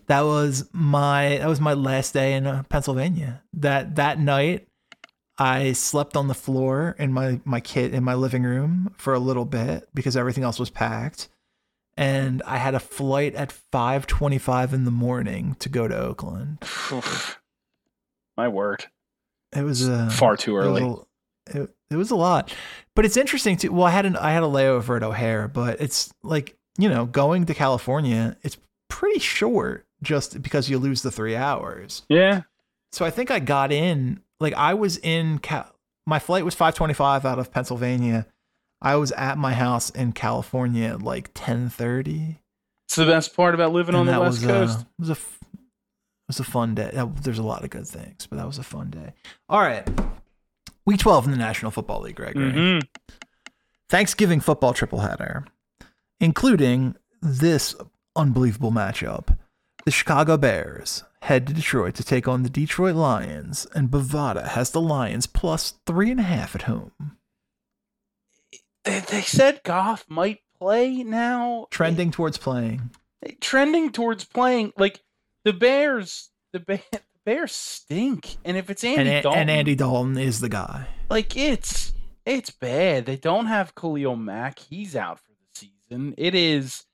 That 0.08 0.22
was 0.22 0.68
my 0.72 1.36
that 1.38 1.48
was 1.48 1.60
my 1.60 1.74
last 1.74 2.12
day 2.14 2.32
in 2.34 2.46
uh, 2.46 2.62
Pennsylvania. 2.70 3.42
That 3.52 3.96
that 3.96 4.18
night, 4.18 4.67
I 5.38 5.72
slept 5.72 6.16
on 6.16 6.26
the 6.28 6.34
floor 6.34 6.96
in 6.98 7.12
my 7.12 7.40
my 7.44 7.60
kit 7.60 7.94
in 7.94 8.02
my 8.04 8.14
living 8.14 8.42
room 8.42 8.94
for 8.98 9.14
a 9.14 9.18
little 9.20 9.44
bit 9.44 9.88
because 9.94 10.16
everything 10.16 10.42
else 10.44 10.58
was 10.58 10.70
packed, 10.70 11.28
and 11.96 12.42
I 12.44 12.56
had 12.56 12.74
a 12.74 12.80
flight 12.80 13.34
at 13.36 13.52
five 13.52 14.06
twenty 14.06 14.38
five 14.38 14.74
in 14.74 14.84
the 14.84 14.90
morning 14.90 15.54
to 15.60 15.68
go 15.68 15.86
to 15.86 15.96
Oakland. 15.96 16.58
My 18.36 18.48
word. 18.48 18.86
It 19.56 19.62
was 19.62 19.88
uh, 19.88 20.08
Far 20.10 20.36
too 20.36 20.56
it 20.56 20.60
early. 20.60 20.82
a- 20.82 21.60
It, 21.62 21.70
it 21.90 21.96
was 21.96 22.10
a 22.10 22.16
lot, 22.16 22.54
but 22.94 23.04
it's 23.06 23.16
interesting 23.16 23.56
too. 23.56 23.72
Well, 23.72 23.86
I 23.86 23.90
had 23.90 24.06
an 24.06 24.16
I 24.16 24.32
had 24.32 24.42
a 24.42 24.46
layover 24.46 24.96
at 24.96 25.02
O'Hare, 25.02 25.48
but 25.48 25.80
it's 25.80 26.12
like 26.22 26.56
you 26.76 26.88
know 26.88 27.06
going 27.06 27.46
to 27.46 27.54
California. 27.54 28.36
It's 28.42 28.58
pretty 28.88 29.18
short 29.20 29.86
just 30.02 30.42
because 30.42 30.68
you 30.68 30.78
lose 30.78 31.02
the 31.02 31.10
three 31.10 31.34
hours. 31.36 32.02
Yeah. 32.08 32.42
So 32.92 33.04
I 33.04 33.10
think 33.10 33.30
I 33.30 33.38
got 33.38 33.72
in 33.72 34.20
like 34.40 34.54
I 34.54 34.74
was 34.74 34.98
in 34.98 35.38
Cal- 35.38 35.74
my 36.06 36.18
flight 36.18 36.44
was 36.44 36.54
525 36.54 37.24
out 37.24 37.38
of 37.38 37.52
Pennsylvania. 37.52 38.26
I 38.80 38.96
was 38.96 39.10
at 39.12 39.36
my 39.38 39.54
house 39.54 39.90
in 39.90 40.12
California 40.12 40.88
at 40.88 41.02
like 41.02 41.34
10:30. 41.34 42.36
It's 42.86 42.96
the 42.96 43.04
best 43.06 43.34
part 43.36 43.54
about 43.54 43.72
living 43.72 43.94
on 43.94 44.08
and 44.08 44.16
the 44.16 44.20
West 44.20 44.40
was 44.42 44.46
Coast. 44.46 44.78
Uh, 44.78 44.80
it 44.80 44.86
was 45.00 45.10
a 45.10 45.12
it 45.12 45.18
was 46.28 46.40
a 46.40 46.44
fun 46.44 46.74
day. 46.74 46.90
That- 46.94 47.22
There's 47.22 47.38
a 47.38 47.42
lot 47.42 47.64
of 47.64 47.70
good 47.70 47.86
things, 47.86 48.26
but 48.26 48.36
that 48.36 48.46
was 48.46 48.58
a 48.58 48.62
fun 48.62 48.90
day. 48.90 49.14
All 49.48 49.60
right. 49.60 49.86
Week 50.86 50.98
12 51.00 51.26
in 51.26 51.30
the 51.32 51.36
National 51.36 51.70
Football 51.70 52.00
League, 52.02 52.16
Gregory. 52.16 52.50
hmm 52.50 52.78
Thanksgiving 53.90 54.40
football 54.40 54.72
triple 54.74 55.00
header, 55.00 55.46
including 56.20 56.94
this 57.22 57.74
unbelievable 58.16 58.70
matchup. 58.70 59.36
The 59.84 59.90
Chicago 59.90 60.36
Bears 60.36 61.04
head 61.22 61.46
to 61.46 61.52
Detroit 61.52 61.94
to 61.96 62.04
take 62.04 62.26
on 62.28 62.42
the 62.42 62.50
Detroit 62.50 62.94
Lions, 62.94 63.66
and 63.74 63.90
Bovada 63.90 64.48
has 64.48 64.70
the 64.70 64.80
Lions 64.80 65.26
plus 65.26 65.74
three 65.86 66.10
and 66.10 66.20
a 66.20 66.24
half 66.24 66.54
at 66.54 66.62
home. 66.62 66.92
They, 68.84 69.00
said 69.20 69.60
Goff 69.64 70.06
might 70.08 70.38
play 70.58 71.02
now. 71.02 71.66
Trending 71.70 72.10
towards 72.10 72.38
playing. 72.38 72.90
trending 73.40 73.92
towards 73.92 74.24
playing 74.24 74.72
like 74.78 75.00
the 75.44 75.52
Bears. 75.52 76.30
The, 76.52 76.60
Bear, 76.60 76.80
the 76.92 77.00
Bears 77.26 77.52
stink, 77.52 78.38
and 78.44 78.56
if 78.56 78.70
it's 78.70 78.82
Andy 78.82 79.10
And, 79.10 79.22
Dalton, 79.22 79.40
and 79.42 79.50
Andy 79.50 79.74
Dalton 79.74 80.16
is 80.16 80.40
the 80.40 80.48
guy. 80.48 80.88
like 81.10 81.36
it's 81.36 81.92
it's 82.24 82.50
bad. 82.50 83.04
They 83.04 83.16
don't 83.16 83.46
have 83.46 83.74
Khalil 83.74 84.16
Mack. 84.16 84.58
He's 84.58 84.96
out 84.96 85.18
for 85.20 85.32
the 85.32 85.66
season. 85.88 86.14
It 86.16 86.34
is 86.34 86.84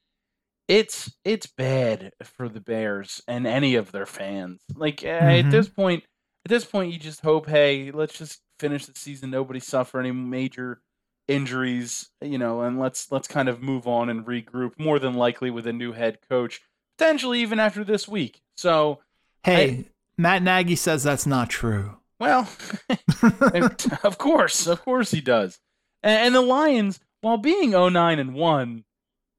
it's 0.69 1.13
it's 1.25 1.47
bad 1.47 2.13
for 2.23 2.49
the 2.49 2.61
Bears 2.61 3.23
and 3.29 3.47
any 3.47 3.75
of 3.75 3.93
their 3.93 4.07
fans. 4.07 4.63
Like 4.75 5.03
uh, 5.05 5.09
at 5.09 5.45
Mhm. 5.47 5.51
this 5.51 5.69
point, 5.69 6.05
at 6.45 6.49
this 6.51 6.65
point, 6.65 6.93
you 6.93 6.99
just 6.99 7.21
hope, 7.21 7.49
hey, 7.49 7.91
let's 7.91 8.19
just 8.19 8.41
finish 8.59 8.87
the 8.87 8.99
season. 8.99 9.31
Nobody 9.31 9.61
suffer 9.61 10.01
any 10.01 10.13
major 10.13 10.81
injuries, 11.29 12.11
you 12.21 12.39
know, 12.39 12.63
and 12.63 12.79
let's 12.79 13.11
let's 13.11 13.29
kind 13.29 13.49
of 13.49 13.63
move 13.63 13.87
on 13.87 14.09
and 14.09 14.25
regroup. 14.27 14.79
More 14.79 14.99
than 14.99 15.15
likely 15.15 15.51
with 15.51 15.67
a 15.67 15.73
new 15.73 15.93
head 15.93 16.19
coach, 16.29 16.61
potentially 16.99 17.41
even 17.41 17.59
after 17.61 17.85
this 17.85 18.07
week. 18.09 18.41
So, 18.57 19.01
Hey, 19.43 19.87
Matt 20.17 20.43
Nagy 20.43 20.77
says 20.77 21.03
that's 21.03 21.27
not 21.27 21.51
true. 21.51 21.97
well, 22.21 22.49
of 24.03 24.19
course, 24.19 24.67
of 24.67 24.83
course 24.83 25.11
he 25.11 25.21
does. 25.21 25.59
And, 26.03 26.27
and 26.27 26.35
the 26.35 26.41
Lions, 26.41 27.01
while 27.21 27.37
being 27.37 27.71
09 27.73 28.19
and 28.19 28.35
1, 28.35 28.85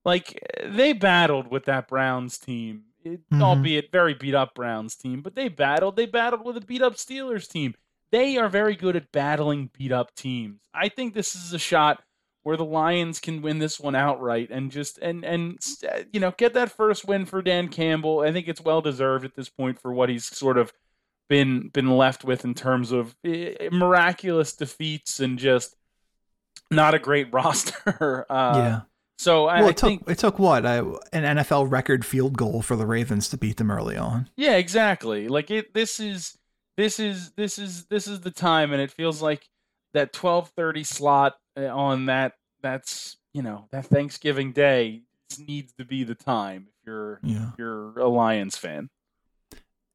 like 0.06 0.40
they 0.64 0.94
battled 0.94 1.50
with 1.52 1.66
that 1.66 1.88
Browns 1.88 2.38
team, 2.38 2.84
it, 3.04 3.28
Mhm. 3.30 3.42
albeit 3.42 3.92
very 3.92 4.14
beat 4.14 4.36
up 4.36 4.54
Browns 4.56 4.96
team, 4.96 5.22
but 5.22 5.36
they 5.36 5.50
battled. 5.50 5.96
They 5.98 6.06
battled 6.06 6.46
with 6.46 6.56
a 6.58 6.62
beat 6.62 6.82
up 6.82 6.94
Steelers 6.94 7.50
team. 7.50 7.74
They 8.12 8.38
are 8.38 8.48
very 8.48 8.76
good 8.76 8.96
at 8.96 9.12
battling 9.12 9.72
beat 9.78 9.92
up 9.92 10.16
teams. 10.16 10.62
I 10.74 10.88
think 10.90 11.14
this 11.14 11.36
is 11.36 11.52
a 11.54 11.60
shot 11.60 12.02
where 12.44 12.56
the 12.56 12.64
Lions 12.64 13.20
can 13.20 13.42
win 13.42 13.58
this 13.58 13.80
one 13.80 13.96
outright 13.96 14.50
and 14.52 14.72
just 14.72 15.00
and 15.00 15.26
and 15.26 15.58
uh, 15.92 16.04
you 16.14 16.20
know 16.20 16.32
get 16.38 16.54
that 16.54 16.72
first 16.72 17.06
win 17.08 17.26
for 17.26 17.42
Dan 17.42 17.68
Campbell. 17.68 18.20
I 18.22 18.32
think 18.32 18.48
it's 18.48 18.62
well 18.62 18.82
deserved 18.82 19.26
at 19.26 19.36
this 19.36 19.50
point 19.50 19.80
for 19.82 19.92
what 19.92 20.10
he's 20.10 20.26
sort 20.26 20.58
of 20.60 20.72
been 21.28 21.70
been 21.70 21.98
left 21.98 22.24
with 22.24 22.46
in 22.46 22.54
terms 22.54 22.92
of 22.92 23.16
eh, 23.26 23.70
miraculous 23.72 24.54
defeats 24.56 25.20
and 25.20 25.40
just 25.40 25.76
not 26.70 26.94
a 26.94 27.00
great 27.00 27.34
roster. 27.34 28.26
Uh, 28.30 28.54
yeah. 28.56 28.82
So 29.18 29.46
I, 29.48 29.60
well, 29.60 29.68
I 29.68 29.70
it 29.70 29.78
took 29.78 29.88
think 29.90 30.10
it 30.10 30.18
took 30.18 30.40
what 30.40 30.66
I, 30.66 30.78
an 30.78 31.38
NFL 31.38 31.72
record 31.72 32.06
field 32.06 32.38
goal 32.38 32.62
for 32.62 32.76
the 32.76 32.86
Ravens 32.86 33.30
to 33.30 33.38
beat 33.38 33.58
them 33.58 33.72
early 33.72 33.96
on. 33.98 34.30
yeah, 34.36 34.56
exactly. 34.58 35.28
Like 35.28 35.50
it. 35.52 35.74
This 35.74 36.00
is 36.00 36.38
this 36.78 37.00
is 37.00 37.32
this 37.32 37.58
is 37.58 37.86
this 37.86 38.08
is 38.08 38.22
the 38.22 38.32
time, 38.32 38.74
and 38.74 38.82
it 38.82 38.92
feels 38.92 39.22
like 39.22 39.48
that 39.94 40.12
twelve 40.12 40.50
thirty 40.50 40.84
slot 40.84 41.36
uh, 41.58 41.66
on 41.68 42.08
that. 42.08 42.34
That's 42.62 43.16
you 43.34 43.42
know 43.42 43.68
that 43.72 43.86
Thanksgiving 43.86 44.52
Day 44.52 45.04
needs 45.40 45.74
to 45.78 45.86
be 45.86 46.04
the 46.04 46.16
time 46.16 46.68
if 46.68 46.86
you're 46.88 47.20
Yeah. 47.24 47.50
if 47.54 47.58
you're 47.58 47.98
a 48.00 48.08
Lions 48.10 48.58
fan. 48.58 48.90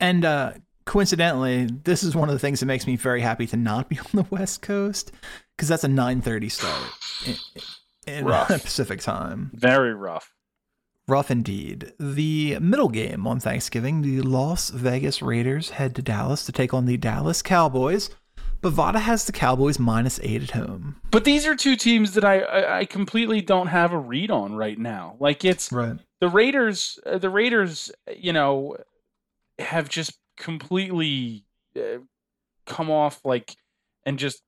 And 0.00 0.24
uh, 0.24 0.54
coincidentally, 0.86 1.66
this 1.66 2.02
is 2.02 2.16
one 2.16 2.28
of 2.30 2.32
the 2.32 2.38
things 2.38 2.60
that 2.60 2.66
makes 2.66 2.86
me 2.86 2.96
very 2.96 3.20
happy 3.20 3.46
to 3.48 3.56
not 3.56 3.90
be 3.90 3.98
on 3.98 4.06
the 4.14 4.26
West 4.30 4.62
Coast 4.62 5.12
because 5.56 5.68
that's 5.68 5.84
a 5.84 5.88
9:30 5.88 6.50
start 6.50 6.90
in, 8.12 8.18
in 8.20 8.24
Rough. 8.26 8.48
Pacific 8.48 9.00
time. 9.00 9.50
Very 9.54 9.94
rough. 9.94 10.32
Rough 11.08 11.30
indeed. 11.30 11.92
The 11.98 12.58
middle 12.60 12.88
game 12.88 13.26
on 13.26 13.40
Thanksgiving, 13.40 14.02
the 14.02 14.20
Las 14.22 14.70
Vegas 14.70 15.20
Raiders 15.22 15.70
head 15.70 15.94
to 15.96 16.02
Dallas 16.02 16.44
to 16.46 16.52
take 16.52 16.72
on 16.72 16.86
the 16.86 16.96
Dallas 16.96 17.42
Cowboys. 17.42 18.10
Bovada 18.62 19.00
has 19.00 19.24
the 19.24 19.32
Cowboys 19.32 19.78
minus 19.78 20.20
eight 20.22 20.42
at 20.42 20.50
home. 20.50 21.00
But 21.10 21.24
these 21.24 21.46
are 21.46 21.56
two 21.56 21.76
teams 21.76 22.12
that 22.14 22.24
I, 22.24 22.40
I 22.40 22.78
I 22.80 22.84
completely 22.84 23.40
don't 23.40 23.68
have 23.68 23.92
a 23.92 23.98
read 23.98 24.30
on 24.30 24.54
right 24.54 24.78
now. 24.78 25.16
Like 25.18 25.44
it's 25.44 25.72
Right. 25.72 25.96
the 26.20 26.28
Raiders. 26.28 26.98
uh, 27.06 27.16
The 27.18 27.30
Raiders, 27.30 27.90
you 28.14 28.32
know, 28.34 28.76
have 29.58 29.88
just 29.88 30.12
completely 30.36 31.44
uh, 31.76 31.98
come 32.66 32.90
off 32.90 33.20
like 33.24 33.56
and 34.04 34.18
just 34.18 34.42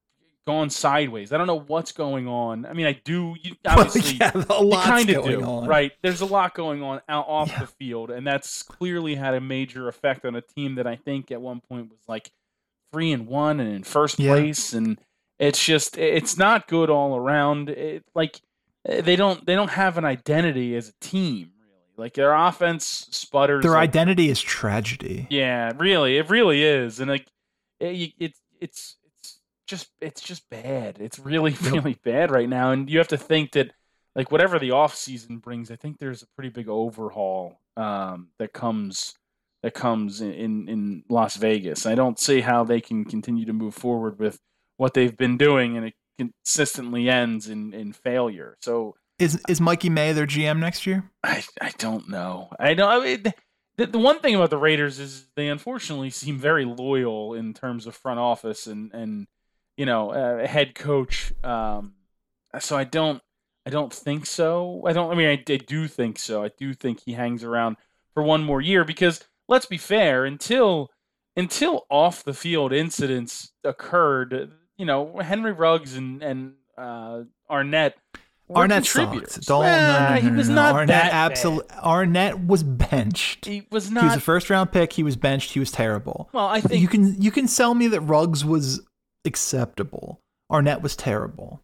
gone 0.46 0.70
sideways. 0.70 1.32
I 1.32 1.38
don't 1.38 1.46
know 1.46 1.60
what's 1.60 1.92
going 1.92 2.26
on. 2.28 2.66
I 2.66 2.72
mean, 2.72 2.86
I 2.86 2.92
do. 3.04 3.34
You, 3.42 3.54
obviously, 3.66 4.16
yeah, 4.16 4.32
a 4.50 4.62
lot's 4.62 4.86
kind 4.86 5.10
of 5.10 5.16
going 5.24 5.38
do, 5.40 5.44
on. 5.44 5.66
right? 5.68 5.92
There's 6.02 6.20
a 6.20 6.26
lot 6.26 6.54
going 6.54 6.82
on 6.82 7.00
out 7.08 7.26
off 7.28 7.48
Yeah. 7.50 7.60
the 7.60 7.66
field, 7.66 8.10
and 8.10 8.26
that's 8.26 8.62
clearly 8.62 9.14
had 9.14 9.34
a 9.34 9.40
major 9.40 9.88
effect 9.88 10.24
on 10.24 10.34
a 10.34 10.40
team 10.40 10.74
that 10.76 10.86
I 10.86 10.96
think 10.96 11.30
at 11.30 11.40
one 11.40 11.60
point 11.60 11.90
was 11.90 12.00
like 12.08 12.30
three 12.92 13.12
and 13.12 13.26
one 13.26 13.60
and 13.60 13.72
in 13.72 13.82
first 13.84 14.18
Yeah. 14.18 14.32
place, 14.32 14.72
and 14.72 14.98
it's 15.38 15.64
just 15.64 15.96
it's 15.98 16.36
not 16.36 16.66
good 16.68 16.90
all 16.90 17.16
around. 17.16 17.70
It 17.70 18.04
like 18.14 18.40
eh, 18.86 19.00
they 19.00 19.16
don't 19.16 19.44
they 19.46 19.54
don't 19.54 19.70
have 19.70 19.96
an 19.98 20.04
identity 20.04 20.74
as 20.76 20.88
a 20.88 20.92
team 21.00 21.50
really. 21.58 21.72
Like 21.96 22.14
their 22.14 22.34
offense 22.34 23.06
sputters. 23.10 23.62
Their 23.62 23.72
like- 23.72 23.88
identity 23.90 24.28
is 24.28 24.40
tragedy. 24.40 25.26
yeah, 25.30 25.72
really, 25.76 26.16
it 26.18 26.28
really 26.30 26.62
is, 26.64 27.00
and 27.00 27.10
like 27.10 27.26
it, 27.80 28.12
it's 28.18 28.40
it's 28.60 28.96
it's 29.00 29.01
just 29.72 29.88
it's 30.00 30.20
just 30.20 30.48
bad. 30.50 30.98
It's 31.00 31.18
really 31.18 31.56
really 31.62 31.98
bad 32.04 32.30
right 32.30 32.48
now, 32.48 32.70
and 32.70 32.88
you 32.88 32.98
have 32.98 33.08
to 33.08 33.16
think 33.16 33.52
that 33.52 33.72
like 34.14 34.30
whatever 34.30 34.58
the 34.58 34.72
off 34.72 34.94
season 34.94 35.38
brings, 35.38 35.70
I 35.70 35.76
think 35.76 35.98
there's 35.98 36.22
a 36.22 36.26
pretty 36.36 36.50
big 36.50 36.68
overhaul 36.68 37.58
um, 37.76 38.28
that 38.38 38.52
comes 38.52 39.14
that 39.62 39.74
comes 39.74 40.20
in, 40.20 40.32
in, 40.32 40.68
in 40.68 41.04
Las 41.08 41.36
Vegas. 41.36 41.86
I 41.86 41.94
don't 41.94 42.18
see 42.18 42.40
how 42.40 42.64
they 42.64 42.80
can 42.80 43.04
continue 43.04 43.46
to 43.46 43.52
move 43.52 43.74
forward 43.74 44.18
with 44.18 44.40
what 44.76 44.92
they've 44.92 45.16
been 45.16 45.38
doing, 45.38 45.76
and 45.76 45.86
it 45.86 45.94
consistently 46.18 47.08
ends 47.08 47.48
in, 47.48 47.72
in 47.72 47.92
failure. 47.92 48.56
So 48.60 48.96
is 49.18 49.40
is 49.48 49.60
Mikey 49.60 49.88
May 49.88 50.12
their 50.12 50.26
GM 50.26 50.58
next 50.58 50.86
year? 50.86 51.10
I 51.24 51.42
I 51.60 51.72
don't 51.78 52.10
know. 52.10 52.50
I 52.60 52.74
know. 52.74 52.88
I 52.88 53.02
mean, 53.02 53.32
the, 53.76 53.86
the 53.86 53.98
one 53.98 54.18
thing 54.20 54.34
about 54.34 54.50
the 54.50 54.58
Raiders 54.58 54.98
is 54.98 55.28
they 55.34 55.48
unfortunately 55.48 56.10
seem 56.10 56.38
very 56.38 56.66
loyal 56.66 57.32
in 57.32 57.54
terms 57.54 57.86
of 57.86 57.94
front 57.94 58.20
office 58.20 58.66
and 58.66 58.92
and 58.92 59.26
you 59.76 59.86
know 59.86 60.10
uh, 60.10 60.46
head 60.46 60.74
coach. 60.74 61.32
Um, 61.44 61.94
so 62.58 62.76
I 62.76 62.84
don't 62.84 63.22
I 63.66 63.70
don't 63.70 63.92
think 63.92 64.26
so. 64.26 64.82
I 64.86 64.92
don't. 64.92 65.10
I 65.10 65.14
mean, 65.14 65.28
I, 65.28 65.52
I 65.52 65.56
do 65.56 65.86
think 65.86 66.18
so. 66.18 66.42
I 66.42 66.50
do 66.58 66.74
think 66.74 67.00
he 67.04 67.12
hangs 67.12 67.44
around 67.44 67.76
for 68.12 68.22
one 68.22 68.42
more 68.42 68.60
year 68.60 68.84
because 68.84 69.24
let's 69.48 69.66
be 69.66 69.78
fair. 69.78 70.24
Until 70.24 70.90
until 71.36 71.86
off 71.88 72.24
the 72.24 72.34
field 72.34 72.72
incidents 72.72 73.52
occurred, 73.62 74.52
you 74.76 74.84
know, 74.84 75.18
Henry 75.18 75.52
Ruggs 75.52 75.96
and 75.96 76.22
and 76.22 76.54
uh, 76.76 77.22
Arnette. 77.50 77.94
Arnette 78.50 78.84
sucked. 78.84 79.46
Don't, 79.46 79.60
well, 79.60 79.92
no, 79.92 80.08
no, 80.08 80.14
no, 80.14 80.20
he 80.20 80.36
was 80.36 80.48
not 80.48 80.74
Arnette 80.74 80.88
that 80.88 81.12
absolutely. 81.12 81.74
Arnette 81.76 82.46
was 82.46 82.62
benched. 82.62 83.46
He 83.46 83.66
was 83.70 83.90
not. 83.90 84.02
He 84.02 84.06
was 84.08 84.16
a 84.16 84.20
first 84.20 84.50
round 84.50 84.72
pick. 84.72 84.92
He 84.92 85.02
was 85.02 85.16
benched. 85.16 85.52
He 85.52 85.60
was 85.60 85.70
terrible. 85.70 86.28
Well, 86.32 86.48
I 86.48 86.60
think 86.60 86.82
you 86.82 86.88
can 86.88 87.22
you 87.22 87.30
can 87.30 87.48
sell 87.48 87.74
me 87.74 87.86
that 87.88 88.00
Ruggs 88.00 88.44
was 88.44 88.82
acceptable. 89.24 90.20
Arnette 90.50 90.82
was 90.82 90.96
terrible. 90.96 91.62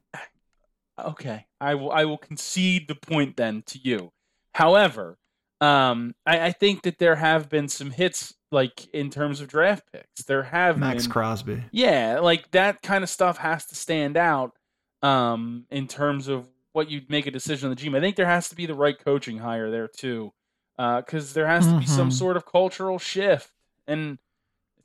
Okay, 0.98 1.46
I 1.60 1.74
will. 1.74 1.92
I 1.92 2.04
will 2.04 2.18
concede 2.18 2.88
the 2.88 2.94
point 2.94 3.36
then 3.36 3.62
to 3.66 3.78
you. 3.78 4.10
However, 4.54 5.16
um, 5.60 6.14
I, 6.26 6.46
I 6.46 6.52
think 6.52 6.82
that 6.82 6.98
there 6.98 7.16
have 7.16 7.48
been 7.48 7.68
some 7.68 7.90
hits, 7.90 8.34
like 8.50 8.88
in 8.92 9.10
terms 9.10 9.40
of 9.40 9.48
draft 9.48 9.84
picks. 9.92 10.24
There 10.24 10.42
have 10.42 10.78
Max 10.78 11.04
been, 11.04 11.12
Crosby. 11.12 11.64
Yeah, 11.70 12.18
like 12.20 12.50
that 12.50 12.82
kind 12.82 13.04
of 13.04 13.10
stuff 13.10 13.38
has 13.38 13.66
to 13.66 13.74
stand 13.74 14.16
out. 14.16 14.52
Um, 15.00 15.66
in 15.70 15.86
terms 15.86 16.26
of 16.26 16.48
what 16.72 16.90
you'd 16.90 17.08
make 17.08 17.28
a 17.28 17.30
decision 17.30 17.68
on 17.68 17.76
the 17.76 17.80
team, 17.80 17.94
I 17.94 18.00
think 18.00 18.16
there 18.16 18.26
has 18.26 18.48
to 18.48 18.56
be 18.56 18.66
the 18.66 18.74
right 18.74 18.98
coaching 18.98 19.38
hire 19.38 19.70
there 19.70 19.86
too, 19.86 20.32
Uh, 20.76 21.00
because 21.00 21.30
uh, 21.30 21.34
there 21.34 21.46
has 21.46 21.66
to 21.66 21.70
mm-hmm. 21.70 21.80
be 21.80 21.86
some 21.86 22.08
mm-hmm. 22.08 22.18
sort 22.18 22.36
of 22.36 22.46
cultural 22.46 22.98
shift, 22.98 23.52
and 23.86 24.18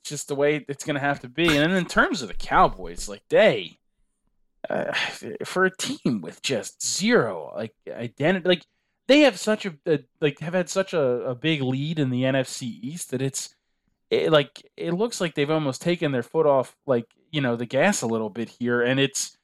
just 0.04 0.28
the 0.28 0.34
way 0.34 0.64
it's 0.68 0.84
going 0.84 0.94
to 0.94 1.00
have 1.00 1.20
to 1.20 1.28
be. 1.28 1.46
And 1.46 1.56
then 1.58 1.72
in 1.72 1.86
terms 1.86 2.22
of 2.22 2.28
the 2.28 2.34
Cowboys, 2.34 3.08
like 3.08 3.22
they 3.28 3.78
uh, 4.68 4.92
for 5.44 5.64
a 5.64 5.76
team 5.76 6.20
with 6.20 6.42
just 6.42 6.86
zero 6.86 7.52
like 7.54 7.74
identity, 7.90 8.48
like 8.48 8.66
they 9.08 9.20
have 9.20 9.38
such 9.38 9.66
a, 9.66 9.74
a 9.86 10.00
like 10.20 10.38
have 10.40 10.54
had 10.54 10.68
such 10.68 10.94
a, 10.94 11.00
a 11.00 11.34
big 11.34 11.62
lead 11.62 11.98
in 11.98 12.10
the 12.10 12.22
NFC 12.22 12.62
East 12.62 13.10
that 13.10 13.22
it's 13.22 13.54
it, 14.10 14.30
like 14.30 14.70
it 14.76 14.92
looks 14.92 15.20
like 15.20 15.34
they've 15.34 15.50
almost 15.50 15.82
taken 15.82 16.12
their 16.12 16.22
foot 16.22 16.46
off 16.46 16.76
like 16.86 17.06
you 17.30 17.40
know 17.40 17.56
the 17.56 17.66
gas 17.66 18.02
a 18.02 18.06
little 18.06 18.30
bit 18.30 18.48
here, 18.48 18.82
and 18.82 19.00
it's 19.00 19.36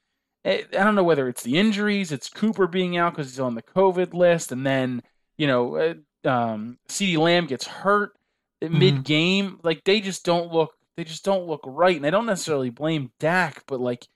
I 0.43 0.65
don't 0.71 0.95
know 0.95 1.03
whether 1.03 1.27
it's 1.27 1.43
the 1.43 1.57
injuries, 1.59 2.11
it's 2.11 2.29
Cooper 2.29 2.65
being 2.67 2.97
out 2.97 3.13
because 3.13 3.29
he's 3.29 3.39
on 3.39 3.55
the 3.55 3.61
COVID 3.61 4.13
list, 4.13 4.51
and 4.51 4.65
then 4.65 5.03
you 5.37 5.47
know 5.47 5.75
uh, 5.75 6.27
um, 6.27 6.79
CeeDee 6.89 7.17
Lamb 7.17 7.45
gets 7.45 7.67
hurt 7.67 8.13
mm-hmm. 8.61 8.79
mid 8.79 9.03
game. 9.03 9.59
Like 9.63 9.83
they 9.83 10.01
just 10.01 10.23
don't 10.23 10.51
look 10.51 10.73
they 10.97 11.03
just 11.03 11.23
don't 11.23 11.47
look 11.47 11.61
right, 11.65 11.95
and 11.95 12.05
I 12.05 12.09
don't 12.09 12.25
necessarily 12.25 12.69
blame 12.69 13.11
Dak, 13.19 13.63
but 13.65 13.79
like 13.79 14.07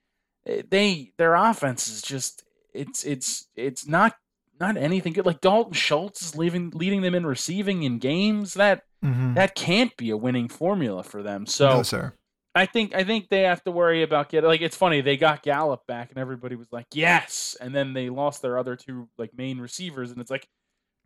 Eh, 0.45 0.61
they 0.69 1.11
their 1.17 1.35
offense 1.35 1.87
is 1.87 2.01
just 2.01 2.43
it's 2.73 3.03
it's 3.03 3.47
it's 3.55 3.87
not 3.87 4.15
not 4.59 4.77
anything 4.77 5.13
good. 5.13 5.25
Like 5.25 5.41
Dalton 5.41 5.73
Schultz 5.73 6.21
is 6.21 6.35
leaving 6.35 6.71
leading 6.71 7.01
them 7.01 7.15
in 7.15 7.25
receiving 7.25 7.83
in 7.83 7.99
games. 7.99 8.53
That 8.53 8.83
mm-hmm. 9.03 9.33
that 9.33 9.55
can't 9.55 9.95
be 9.97 10.09
a 10.09 10.17
winning 10.17 10.47
formula 10.47 11.03
for 11.03 11.23
them. 11.23 11.45
So 11.45 11.83
no. 11.91 12.11
I 12.53 12.65
think 12.65 12.95
I 12.95 13.03
think 13.03 13.29
they 13.29 13.41
have 13.41 13.63
to 13.63 13.71
worry 13.71 14.03
about 14.03 14.29
getting 14.29 14.47
like 14.47 14.61
it's 14.61 14.77
funny 14.77 15.01
they 15.01 15.17
got 15.17 15.43
Gallup 15.43 15.85
back 15.87 16.09
and 16.09 16.19
everybody 16.19 16.55
was 16.55 16.71
like 16.71 16.87
yes 16.93 17.57
and 17.59 17.75
then 17.75 17.93
they 17.93 18.09
lost 18.09 18.41
their 18.41 18.57
other 18.57 18.75
two 18.75 19.09
like 19.17 19.31
main 19.35 19.59
receivers 19.59 20.11
and 20.11 20.21
it's 20.21 20.31
like 20.31 20.47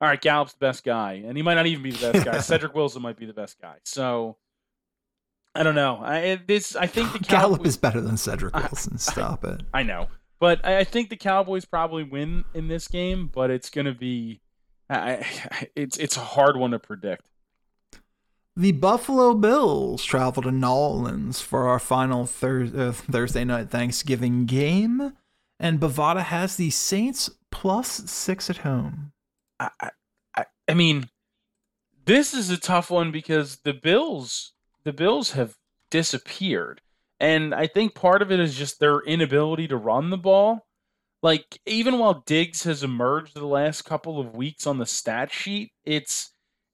all 0.01 0.07
right 0.07 0.21
Gallup's 0.21 0.53
the 0.53 0.59
best 0.59 0.83
guy 0.83 1.23
and 1.25 1.37
he 1.37 1.43
might 1.43 1.55
not 1.55 1.67
even 1.67 1.83
be 1.83 1.91
the 1.91 2.11
best 2.11 2.25
guy 2.25 2.39
Cedric 2.41 2.73
Wilson 2.73 3.01
might 3.01 3.17
be 3.17 3.25
the 3.25 3.33
best 3.33 3.59
guy 3.61 3.75
so 3.83 4.37
I 5.55 5.63
don't 5.63 5.75
know. 5.75 5.99
I 6.03 6.39
this 6.47 6.75
I 6.75 6.87
think 6.87 7.11
the 7.11 7.19
Cowboys, 7.19 7.27
Gallup 7.41 7.65
is 7.65 7.77
better 7.77 8.01
than 8.01 8.17
Cedric 8.17 8.55
Wilson. 8.55 8.97
Stop 8.97 9.43
I, 9.43 9.49
it. 9.49 9.61
I 9.73 9.83
know, 9.83 10.07
but 10.39 10.65
I, 10.65 10.79
I, 10.79 10.83
think 10.83 11.09
the 11.09 11.17
Cowboys 11.17 11.65
probably 11.65 12.03
win 12.03 12.45
in 12.53 12.67
this 12.67 12.87
game. 12.87 13.29
But 13.33 13.49
it's 13.49 13.69
going 13.69 13.85
to 13.85 13.93
be, 13.93 14.41
I, 14.89 15.25
it's 15.75 15.97
it's 15.97 16.17
a 16.17 16.21
hard 16.21 16.55
one 16.57 16.71
to 16.71 16.79
predict. 16.79 17.25
The 18.55 18.73
Buffalo 18.73 19.33
Bills 19.33 20.03
travel 20.03 20.43
to 20.43 20.51
Nolans 20.51 21.41
for 21.41 21.67
our 21.67 21.79
final 21.79 22.25
thir- 22.25 22.71
uh, 22.75 22.91
Thursday 22.91 23.43
night 23.43 23.69
Thanksgiving 23.69 24.45
game, 24.45 25.13
and 25.59 25.79
Bovada 25.79 26.23
has 26.23 26.57
the 26.57 26.69
Saints 26.69 27.29
plus 27.51 28.09
six 28.09 28.49
at 28.49 28.57
home. 28.57 29.13
I, 29.59 29.69
I, 30.35 30.45
I 30.67 30.73
mean, 30.73 31.09
this 32.05 32.33
is 32.33 32.49
a 32.49 32.57
tough 32.57 32.89
one 32.89 33.11
because 33.11 33.57
the 33.63 33.73
Bills 33.73 34.53
the 34.83 34.93
Bills 34.93 35.31
have 35.31 35.55
disappeared. 35.91 36.81
And 37.19 37.53
I 37.53 37.67
think 37.67 37.95
part 37.95 38.21
of 38.21 38.31
it 38.31 38.39
is 38.39 38.55
just 38.55 38.79
their 38.79 39.01
inability 39.01 39.67
to 39.67 39.77
run 39.77 40.09
the 40.09 40.17
ball. 40.17 40.67
Like 41.21 41.59
even 41.65 41.99
while 41.99 42.23
Diggs 42.25 42.63
has 42.63 42.81
emerged 42.81 43.35
the 43.35 43.45
last 43.45 43.81
couple 43.81 44.19
of 44.19 44.35
weeks 44.35 44.65
on 44.65 44.77
the 44.77 44.85
stat 44.85 45.31
sheet, 45.31 45.71
it's 45.83 46.31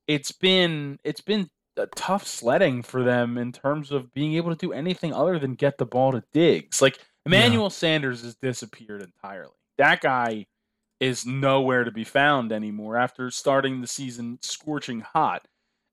it's 0.08 0.32
been 0.32 1.00
it's 1.04 1.22
been 1.22 1.50
a 1.78 1.88
tough 1.88 2.28
sledding 2.28 2.84
for 2.84 3.04
them 3.04 3.38
in 3.38 3.52
terms 3.52 3.92
of 3.92 4.14
being 4.14 4.36
able 4.36 4.52
to 4.52 4.66
do 4.66 4.72
anything 4.72 5.14
other 5.14 5.40
than 5.40 5.56
get 5.56 5.80
the 5.80 5.86
ball 5.86 6.12
to 6.12 6.24
Diggs. 6.32 6.80
Like 6.82 7.00
Emmanuel 7.26 7.66
yeah. 7.66 7.70
Sanders 7.70 8.22
has 8.22 8.36
disappeared 8.36 9.02
entirely. 9.02 9.56
That 9.78 10.00
guy 10.00 10.46
is 11.00 11.26
nowhere 11.26 11.84
to 11.84 11.92
be 11.92 12.04
found 12.04 12.52
anymore 12.52 12.98
after 12.98 13.30
starting 13.30 13.82
the 13.82 13.88
season 13.88 14.40
scorching 14.42 15.02
hot. 15.02 15.48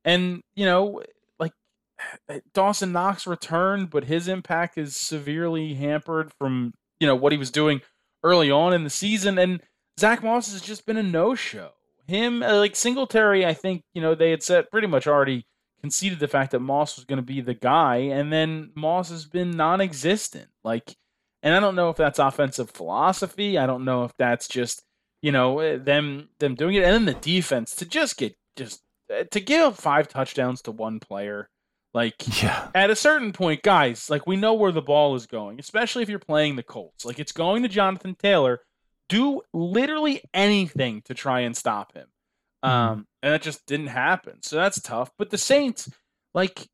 And, 0.05 0.43
you 0.55 0.65
know, 0.65 1.03
like 1.39 1.53
Dawson 2.55 2.93
Knox 2.93 3.27
returned, 3.27 3.91
but 3.91 4.05
his 4.05 4.29
impact 4.29 4.79
is 4.79 4.97
severely 4.97 5.75
hampered 5.75 6.33
from 6.39 6.73
you 7.03 7.09
know 7.09 7.17
what 7.17 7.33
he 7.33 7.39
was 7.39 7.51
doing 7.51 7.81
early 8.23 8.49
on 8.51 8.73
in 8.73 8.85
the 8.85 8.91
season. 8.91 9.37
And 9.37 9.61
Zach 9.99 10.23
Moss 10.23 10.53
has 10.53 10.63
just 10.63 10.87
been 10.87 10.97
a 10.97 11.03
no-show. 11.03 11.73
Him 12.07 12.43
uh, 12.43 12.57
like 12.57 12.77
Singletary, 12.77 13.45
I 13.45 13.55
think 13.55 13.83
you 13.93 14.01
know 14.01 14.15
they 14.15 14.31
had 14.31 14.43
said 14.43 14.71
pretty 14.71 14.87
much 14.87 15.09
already 15.09 15.45
conceded 15.81 16.21
the 16.21 16.29
fact 16.29 16.53
that 16.53 16.61
Moss 16.61 16.97
was 16.97 17.05
going 17.05 17.17
to 17.17 17.23
be 17.23 17.41
the 17.41 17.55
guy, 17.55 17.97
and 17.97 18.33
then 18.33 18.71
Moss 18.77 19.11
has 19.11 19.25
been 19.25 19.51
non-existent. 19.51 20.49
Like, 20.63 20.95
and 21.43 21.55
I 21.55 21.61
don't 21.61 21.75
know 21.75 21.91
if 21.91 21.97
that's 21.97 22.21
offensive 22.21 22.71
philosophy. 22.71 23.59
I 23.59 23.67
don't 23.67 23.85
know 23.85 24.05
if 24.05 24.13
that's 24.17 24.47
just 24.47 24.85
you 25.23 25.33
know 25.33 25.61
uh, 25.61 25.79
them 25.79 26.29
them 26.39 26.55
doing 26.55 26.75
it, 26.75 26.85
and 26.85 26.93
then 26.93 27.05
the 27.07 27.15
defense 27.15 27.75
to 27.77 27.87
just 27.87 28.19
get 28.19 28.37
just 28.57 28.83
to 29.31 29.41
give 29.41 29.79
five 29.79 30.09
touchdowns 30.09 30.63
to 30.63 30.71
one 30.71 31.01
player 31.01 31.49
like, 31.95 32.43
yeah. 32.43 32.69
at 32.75 32.91
a 32.91 32.97
certain 32.97 33.33
point, 33.33 33.63
guys, 33.63 34.09
like 34.09 34.27
we 34.27 34.37
know 34.37 34.55
where 34.55 34.73
the 34.73 34.83
ball 34.83 35.15
is 35.15 35.27
going, 35.27 35.61
especially 35.61 36.03
if 36.03 36.09
you're 36.09 36.19
playing 36.19 36.57
the 36.57 36.63
Colts. 36.63 37.05
Like, 37.05 37.19
it's 37.19 37.33
going 37.33 37.63
to 37.63 37.69
Jonathan 37.69 38.15
Taylor. 38.15 38.61
Do 39.09 39.43
literally 39.53 40.23
anything 40.33 41.03
to 41.05 41.15
try 41.15 41.41
and 41.41 41.57
stop 41.57 41.93
him. 41.95 42.07
Mm-hmm. 42.65 42.75
Um, 42.75 43.07
and 43.23 43.35
that 43.35 43.43
just 43.43 43.67
didn't 43.67 43.89
happen. 43.89 44.43
So 44.43 44.57
that's 44.57 44.81
tough. 44.81 45.11
But 45.19 45.31
the 45.31 45.39
Saints, 45.39 45.91
like, 46.33 46.67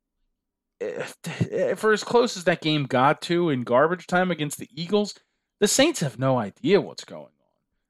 for 1.75 1.93
as 1.93 2.05
close 2.05 2.37
as 2.37 2.45
that 2.45 2.61
game 2.61 2.85
got 2.85 3.21
to 3.23 3.51
in 3.51 3.65
garbage 3.65 4.07
time 4.07 4.31
against 4.31 4.59
the 4.59 4.69
Eagles, 4.73 5.15
the 5.59 5.67
Saints 5.67 5.99
have 6.01 6.19
no 6.19 6.39
idea 6.39 6.81
what's 6.81 7.05
going 7.05 7.33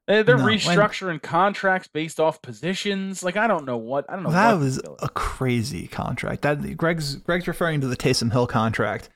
Eh, 0.08 0.22
they're 0.22 0.38
no, 0.38 0.44
restructuring 0.44 1.06
when, 1.08 1.20
contracts 1.20 1.88
based 1.92 2.18
off 2.18 2.40
positions. 2.40 3.22
Like 3.22 3.36
I 3.36 3.46
don't 3.46 3.66
know 3.66 3.76
what 3.76 4.06
I 4.08 4.14
don't 4.14 4.24
know. 4.24 4.30
That 4.30 4.58
was 4.58 4.80
a 5.00 5.08
crazy 5.10 5.86
contract. 5.86 6.42
That 6.42 6.76
Greg's 6.76 7.16
Greg's 7.16 7.46
referring 7.46 7.82
to 7.82 7.86
the 7.86 7.96
Taysom 7.96 8.32
Hill 8.32 8.46
contract. 8.46 9.10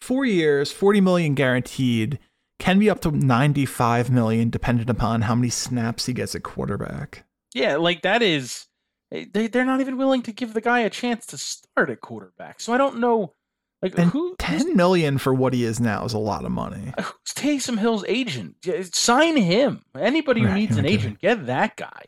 Four 0.00 0.24
years, 0.24 0.72
forty 0.72 1.00
million 1.00 1.34
guaranteed, 1.34 2.18
can 2.58 2.80
be 2.80 2.90
up 2.90 3.00
to 3.02 3.12
ninety-five 3.12 4.10
million, 4.10 4.50
dependent 4.50 4.90
upon 4.90 5.22
how 5.22 5.36
many 5.36 5.48
snaps 5.48 6.06
he 6.06 6.12
gets 6.12 6.34
at 6.34 6.42
quarterback. 6.42 7.24
Yeah, 7.54 7.76
like 7.76 8.02
that 8.02 8.20
is 8.20 8.66
eh, 9.12 9.26
they 9.32 9.46
they're 9.46 9.64
not 9.64 9.80
even 9.80 9.96
willing 9.96 10.22
to 10.22 10.32
give 10.32 10.54
the 10.54 10.60
guy 10.60 10.80
a 10.80 10.90
chance 10.90 11.24
to 11.26 11.38
start 11.38 11.88
at 11.88 12.00
quarterback. 12.00 12.60
So 12.60 12.72
I 12.72 12.78
don't 12.78 12.98
know 12.98 13.34
like 13.82 13.98
and 13.98 14.10
who? 14.10 14.36
Ten 14.38 14.76
million 14.76 15.18
for 15.18 15.34
what 15.34 15.52
he 15.52 15.64
is 15.64 15.80
now 15.80 16.04
is 16.04 16.12
a 16.12 16.18
lot 16.18 16.44
of 16.44 16.52
money. 16.52 16.94
Uh, 16.96 17.02
who's 17.02 17.34
Taysom 17.34 17.78
Hill's 17.78 18.04
agent? 18.06 18.56
Sign 18.94 19.36
him. 19.36 19.82
Anybody 19.98 20.42
who 20.42 20.46
right, 20.46 20.54
needs 20.54 20.76
an 20.76 20.86
agent, 20.86 21.20
get 21.20 21.46
that 21.46 21.76
guy. 21.76 22.04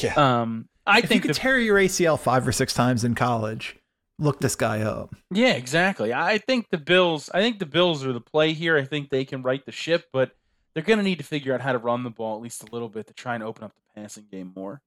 Yeah. 0.00 0.14
Um, 0.14 0.68
I 0.86 0.98
if 0.98 1.08
think 1.08 1.24
you 1.24 1.28
could 1.28 1.36
the, 1.36 1.40
tear 1.40 1.58
your 1.58 1.76
ACL 1.78 2.18
five 2.18 2.46
or 2.46 2.52
six 2.52 2.74
times 2.74 3.02
in 3.02 3.14
college, 3.14 3.76
look 4.18 4.40
this 4.40 4.54
guy 4.54 4.82
up. 4.82 5.14
Yeah, 5.30 5.52
exactly. 5.52 6.12
I 6.12 6.38
think 6.38 6.68
the 6.70 6.78
Bills. 6.78 7.30
I 7.32 7.40
think 7.40 7.58
the 7.58 7.66
Bills 7.66 8.04
are 8.04 8.12
the 8.12 8.20
play 8.20 8.52
here. 8.52 8.76
I 8.76 8.84
think 8.84 9.08
they 9.10 9.24
can 9.24 9.42
right 9.42 9.64
the 9.64 9.72
ship, 9.72 10.06
but 10.12 10.32
they're 10.74 10.82
going 10.82 10.98
to 10.98 11.02
need 11.02 11.18
to 11.18 11.24
figure 11.24 11.54
out 11.54 11.62
how 11.62 11.72
to 11.72 11.78
run 11.78 12.04
the 12.04 12.10
ball 12.10 12.36
at 12.36 12.42
least 12.42 12.62
a 12.62 12.70
little 12.70 12.90
bit 12.90 13.06
to 13.06 13.14
try 13.14 13.34
and 13.34 13.42
open 13.42 13.64
up 13.64 13.72
the 13.74 14.00
passing 14.00 14.26
game 14.30 14.52
more. 14.54 14.82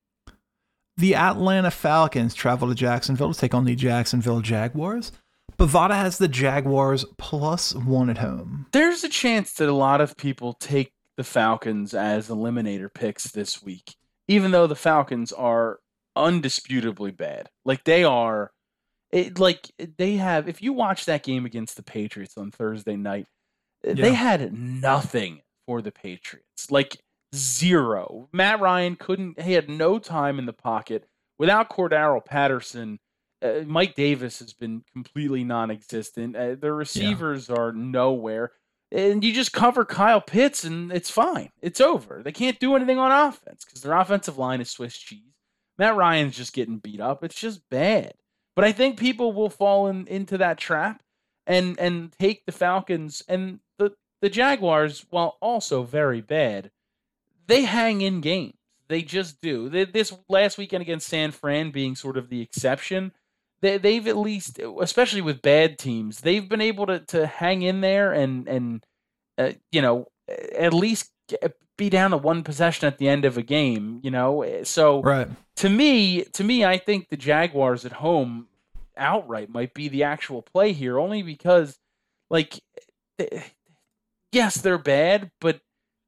The 0.98 1.16
Atlanta 1.16 1.72
Falcons 1.72 2.34
travel 2.34 2.68
to 2.68 2.76
Jacksonville 2.76 3.34
to 3.34 3.40
take 3.40 3.54
on 3.54 3.66
the 3.66 3.76
Jacksonville 3.76 4.42
Jaguars. 4.42 5.12
Bovada 5.58 5.96
has 5.96 6.18
the 6.18 6.28
Jaguars 6.28 7.06
plus 7.18 7.74
one 7.76 8.10
at 8.10 8.18
home. 8.18 8.68
There's 8.72 9.04
a 9.04 9.10
chance 9.10 9.54
that 9.54 9.70
a 9.70 9.74
lot 9.74 10.02
of 10.02 10.18
people 10.18 10.54
take 10.54 10.92
the 11.18 11.24
Falcons 11.24 11.94
as 11.94 12.30
eliminator 12.30 12.94
picks 12.94 13.32
this 13.32 13.62
week, 13.62 13.96
even 14.28 14.52
though 14.52 14.68
the 14.68 14.76
Falcons 14.76 15.32
are 15.32 15.80
undisputably 16.18 17.16
bad. 17.16 17.50
Like 17.66 17.84
they 17.84 18.04
are, 18.04 18.52
it, 19.12 19.40
like 19.40 19.72
they 19.98 20.16
have. 20.16 20.48
If 20.48 20.62
you 20.62 20.74
watch 20.74 21.06
that 21.06 21.24
game 21.24 21.46
against 21.46 21.76
the 21.76 21.84
Patriots 21.84 22.38
on 22.38 22.52
Thursday 22.52 22.96
night, 22.96 23.28
yeah. 23.84 23.94
they 23.94 24.14
had 24.14 24.54
nothing 24.54 25.42
for 25.66 25.82
the 25.82 25.92
Patriots. 25.92 26.70
Like 26.70 26.98
zero. 27.36 28.30
Matt 28.32 28.60
Ryan 28.60 28.96
couldn't. 28.96 29.42
He 29.42 29.54
had 29.54 29.70
no 29.70 30.00
time 30.00 30.40
in 30.40 30.46
the 30.46 30.54
pocket 30.54 31.06
without 31.38 31.70
Cordarrelle 31.70 32.26
Patterson. 32.26 33.00
Uh, 33.42 33.62
Mike 33.66 33.96
Davis 33.96 34.40
has 34.40 34.54
been 34.54 34.84
completely 34.92 35.44
non-existent. 35.44 36.36
Uh, 36.36 36.56
the 36.56 36.74
receivers 36.74 37.50
yeah. 37.50 37.56
are 37.56 37.72
nowhere, 37.72 38.52
and 38.92 39.24
you 39.24 39.34
just 39.34 39.54
cover 39.54 39.86
Kyle 39.86 40.22
Pitts, 40.22 40.64
and 40.64 40.92
it's 40.92 41.10
fine. 41.10 41.50
It's 41.62 41.80
over. 41.80 42.22
They 42.24 42.32
can't 42.32 42.60
do 42.60 42.76
anything 42.76 42.98
on 42.98 43.12
offense 43.12 43.64
because 43.64 43.82
their 43.82 43.98
offensive 43.98 44.38
line 44.38 44.62
is 44.62 44.70
Swiss 44.70 44.98
cheese. 44.98 45.24
Matt 45.78 45.96
Ryan's 45.96 46.36
just 46.36 46.54
getting 46.54 46.80
beat 46.80 47.00
up. 47.00 47.24
It's 47.24 47.40
just 47.40 47.70
bad. 47.70 48.14
But 48.56 48.66
I 48.66 48.74
think 48.74 49.00
people 49.00 49.32
will 49.32 49.50
fall 49.50 49.88
in, 49.88 50.06
into 50.08 50.38
that 50.38 50.58
trap 50.58 51.02
and 51.48 51.80
and 51.80 52.12
take 52.20 52.46
the 52.46 52.52
Falcons 52.52 53.24
and 53.28 53.60
the 53.78 53.94
the 54.22 54.30
Jaguars, 54.30 55.06
while 55.10 55.38
also 55.42 55.84
very 55.84 56.20
bad, 56.20 56.72
they 57.48 57.64
hang 57.64 58.02
in 58.02 58.20
games. 58.22 58.54
They 58.90 59.02
just 59.02 59.40
do. 59.40 59.70
They, 59.70 59.86
this 59.86 60.14
last 60.28 60.58
weekend 60.58 60.82
against 60.82 61.08
San 61.08 61.32
Fran 61.32 61.72
being 61.72 61.96
sort 61.96 62.18
of 62.18 62.30
the 62.30 62.42
exception, 62.42 63.14
they, 63.62 63.78
they've 63.78 64.08
at 64.08 64.18
least, 64.18 64.60
especially 64.82 65.22
with 65.22 65.42
bad 65.42 65.78
teams, 65.78 66.22
they've 66.22 66.48
been 66.48 66.62
able 66.62 66.86
to, 66.88 67.00
to 67.08 67.28
hang 67.28 67.62
in 67.62 67.82
there 67.82 68.14
and 68.14 68.48
and 68.48 68.84
uh, 69.38 69.52
you 69.72 69.82
know 69.82 70.08
at 70.58 70.74
least 70.74 71.12
be 71.78 71.90
down 71.90 72.12
to 72.12 72.18
one 72.18 72.44
possession 72.44 72.88
at 72.88 72.98
the 72.98 73.08
end 73.08 73.26
of 73.26 73.38
a 73.38 73.44
game. 73.44 74.00
You 74.04 74.12
know, 74.12 74.62
so 74.64 75.02
right. 75.02 75.28
to 75.58 75.70
me, 75.70 76.24
to 76.34 76.44
me, 76.44 76.66
I 76.66 76.78
think 76.78 77.10
the 77.10 77.18
Jaguars 77.18 77.86
at 77.86 77.94
home 77.94 78.48
outright 78.98 79.50
might 79.50 79.74
be 79.74 79.88
the 79.88 80.04
actual 80.04 80.42
play 80.42 80.74
here, 80.74 81.00
only 81.00 81.22
because 81.22 81.78
like. 82.30 82.60
Yes, 84.32 84.62
they're 84.62 84.78
bad, 84.78 85.32
but 85.42 85.60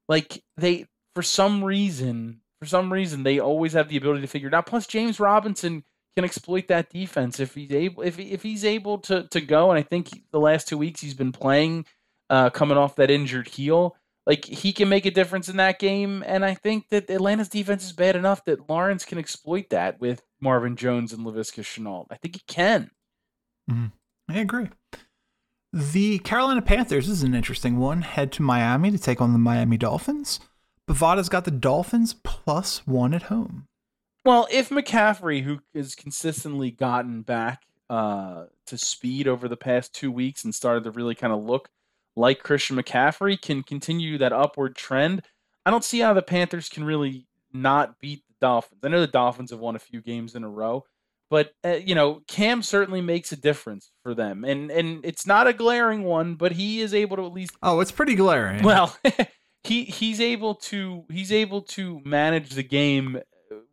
like 0.08 0.42
they 0.56 0.86
for 1.14 1.22
some 1.22 1.64
reason, 1.64 2.40
for 2.60 2.66
some 2.66 2.92
reason, 2.92 3.22
they 3.22 3.38
always 3.38 3.72
have 3.72 3.88
the 3.88 3.96
ability 3.96 4.20
to 4.20 4.26
figure 4.26 4.48
it 4.48 4.54
out. 4.54 4.66
Plus, 4.66 4.86
James 4.86 5.18
Robinson 5.18 5.84
can 6.16 6.24
exploit 6.24 6.68
that 6.68 6.90
defense 6.90 7.40
if 7.40 7.54
he's 7.54 7.72
able 7.72 8.02
if 8.02 8.18
if 8.18 8.42
he's 8.42 8.64
able 8.64 8.98
to 8.98 9.26
to 9.28 9.40
go. 9.40 9.70
And 9.70 9.78
I 9.78 9.82
think 9.82 10.24
the 10.30 10.40
last 10.40 10.68
two 10.68 10.78
weeks 10.78 11.00
he's 11.00 11.14
been 11.14 11.32
playing, 11.32 11.86
uh, 12.30 12.50
coming 12.50 12.78
off 12.78 12.96
that 12.96 13.10
injured 13.10 13.48
heel. 13.48 13.96
Like 14.24 14.44
he 14.44 14.72
can 14.72 14.88
make 14.88 15.04
a 15.04 15.10
difference 15.10 15.48
in 15.48 15.56
that 15.56 15.80
game, 15.80 16.22
and 16.24 16.44
I 16.44 16.54
think 16.54 16.90
that 16.90 17.10
Atlanta's 17.10 17.48
defense 17.48 17.84
is 17.84 17.92
bad 17.92 18.14
enough 18.14 18.44
that 18.44 18.70
Lawrence 18.70 19.04
can 19.04 19.18
exploit 19.18 19.70
that 19.70 20.00
with 20.00 20.22
Marvin 20.40 20.76
Jones 20.76 21.12
and 21.12 21.26
Laviska 21.26 21.62
Shenault. 21.62 22.06
I 22.08 22.16
think 22.16 22.36
he 22.36 22.42
can. 22.46 22.92
Mm-hmm. 23.68 23.86
I 24.28 24.38
agree. 24.38 24.68
The 25.72 26.18
Carolina 26.20 26.62
Panthers 26.62 27.08
is 27.08 27.22
an 27.22 27.34
interesting 27.34 27.78
one. 27.78 28.02
Head 28.02 28.30
to 28.32 28.42
Miami 28.42 28.90
to 28.90 28.98
take 28.98 29.20
on 29.20 29.32
the 29.32 29.38
Miami 29.38 29.76
Dolphins. 29.76 30.38
Bovada's 30.86 31.28
got 31.28 31.44
the 31.44 31.50
Dolphins 31.50 32.14
plus 32.22 32.86
one 32.86 33.14
at 33.14 33.24
home. 33.24 33.66
Well, 34.24 34.46
if 34.50 34.68
McCaffrey, 34.68 35.42
who 35.42 35.60
has 35.74 35.94
consistently 35.94 36.70
gotten 36.70 37.22
back 37.22 37.62
uh, 37.90 38.44
to 38.66 38.78
speed 38.78 39.26
over 39.26 39.48
the 39.48 39.56
past 39.56 39.94
two 39.94 40.12
weeks 40.12 40.44
and 40.44 40.54
started 40.54 40.84
to 40.84 40.90
really 40.90 41.14
kind 41.14 41.32
of 41.32 41.42
look 41.42 41.68
like 42.14 42.42
Christian 42.42 42.76
McCaffrey, 42.76 43.40
can 43.40 43.62
continue 43.62 44.18
that 44.18 44.32
upward 44.32 44.76
trend, 44.76 45.22
I 45.64 45.70
don't 45.70 45.84
see 45.84 46.00
how 46.00 46.12
the 46.14 46.22
Panthers 46.22 46.68
can 46.68 46.84
really 46.84 47.26
not 47.52 47.98
beat 48.00 48.22
the 48.28 48.34
Dolphins. 48.40 48.80
I 48.82 48.88
know 48.88 49.00
the 49.00 49.06
Dolphins 49.06 49.50
have 49.50 49.60
won 49.60 49.76
a 49.76 49.80
few 49.80 50.00
games 50.00 50.34
in 50.34 50.44
a 50.44 50.48
row, 50.48 50.84
but 51.30 51.52
uh, 51.64 51.78
you 51.84 51.94
know 51.94 52.22
Cam 52.26 52.62
certainly 52.62 53.00
makes 53.00 53.32
a 53.32 53.36
difference 53.36 53.90
for 54.02 54.14
them, 54.14 54.44
and 54.44 54.70
and 54.70 55.04
it's 55.04 55.26
not 55.26 55.46
a 55.46 55.52
glaring 55.52 56.02
one, 56.02 56.34
but 56.34 56.52
he 56.52 56.80
is 56.80 56.94
able 56.94 57.16
to 57.16 57.26
at 57.26 57.32
least. 57.32 57.56
Oh, 57.62 57.80
it's 57.80 57.92
pretty 57.92 58.14
glaring. 58.14 58.62
Well, 58.62 58.96
he 59.64 59.84
he's 59.84 60.20
able 60.20 60.56
to 60.56 61.04
he's 61.10 61.30
able 61.30 61.62
to 61.62 62.00
manage 62.04 62.50
the 62.50 62.64
game 62.64 63.20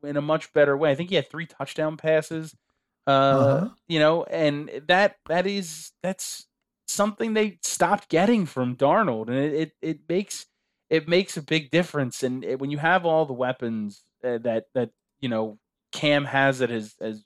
in 0.04 0.18
a 0.18 0.22
much 0.22 0.54
better 0.54 0.76
way. 0.76 0.92
I 0.92 0.96
think 0.96 1.10
he 1.10 1.16
had 1.16 1.30
three 1.30 1.46
touchdown 1.46 1.98
passes. 1.98 2.56
Uh, 3.08 3.12
uh-huh. 3.12 3.70
you 3.88 4.00
know, 4.00 4.24
and 4.24 4.70
that 4.88 5.16
that 5.28 5.48
is 5.48 5.92
that's 6.04 6.48
something 6.88 7.34
they 7.34 7.58
stopped 7.64 8.10
getting 8.10 8.46
from 8.46 8.76
Darnold, 8.76 9.28
and 9.28 9.38
it 9.38 9.54
it, 9.54 9.72
it 9.82 10.00
makes 10.08 10.46
it 10.90 11.08
makes 11.08 11.38
a 11.38 11.42
big 11.42 11.72
difference. 11.72 12.24
And 12.24 12.44
it, 12.44 12.60
when 12.60 12.72
you 12.72 12.78
have 12.78 13.06
all 13.06 13.26
the 13.26 13.34
weapons 13.34 14.04
uh, 14.24 14.38
that 14.40 14.66
that 14.76 14.92
you 15.20 15.30
know 15.30 15.58
Cam 15.92 16.26
has 16.26 16.62
at 16.62 16.70
his 16.70 16.96
as 17.02 17.24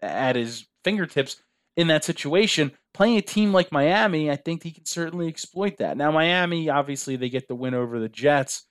at 0.00 0.36
his 0.36 0.66
fingertips 0.84 1.42
in 1.76 1.88
that 1.88 2.04
situation, 2.04 2.72
playing 2.94 3.18
a 3.18 3.22
team 3.22 3.52
like 3.52 3.70
Miami, 3.70 4.30
I 4.30 4.36
think 4.36 4.62
he 4.62 4.70
can 4.70 4.84
certainly 4.84 5.28
exploit 5.28 5.76
that. 5.78 5.96
Now, 5.96 6.10
Miami, 6.10 6.68
obviously, 6.68 7.16
they 7.16 7.28
get 7.28 7.48
the 7.48 7.54
win 7.54 7.74
over 7.74 8.00
the 8.00 8.08
Jets 8.08 8.66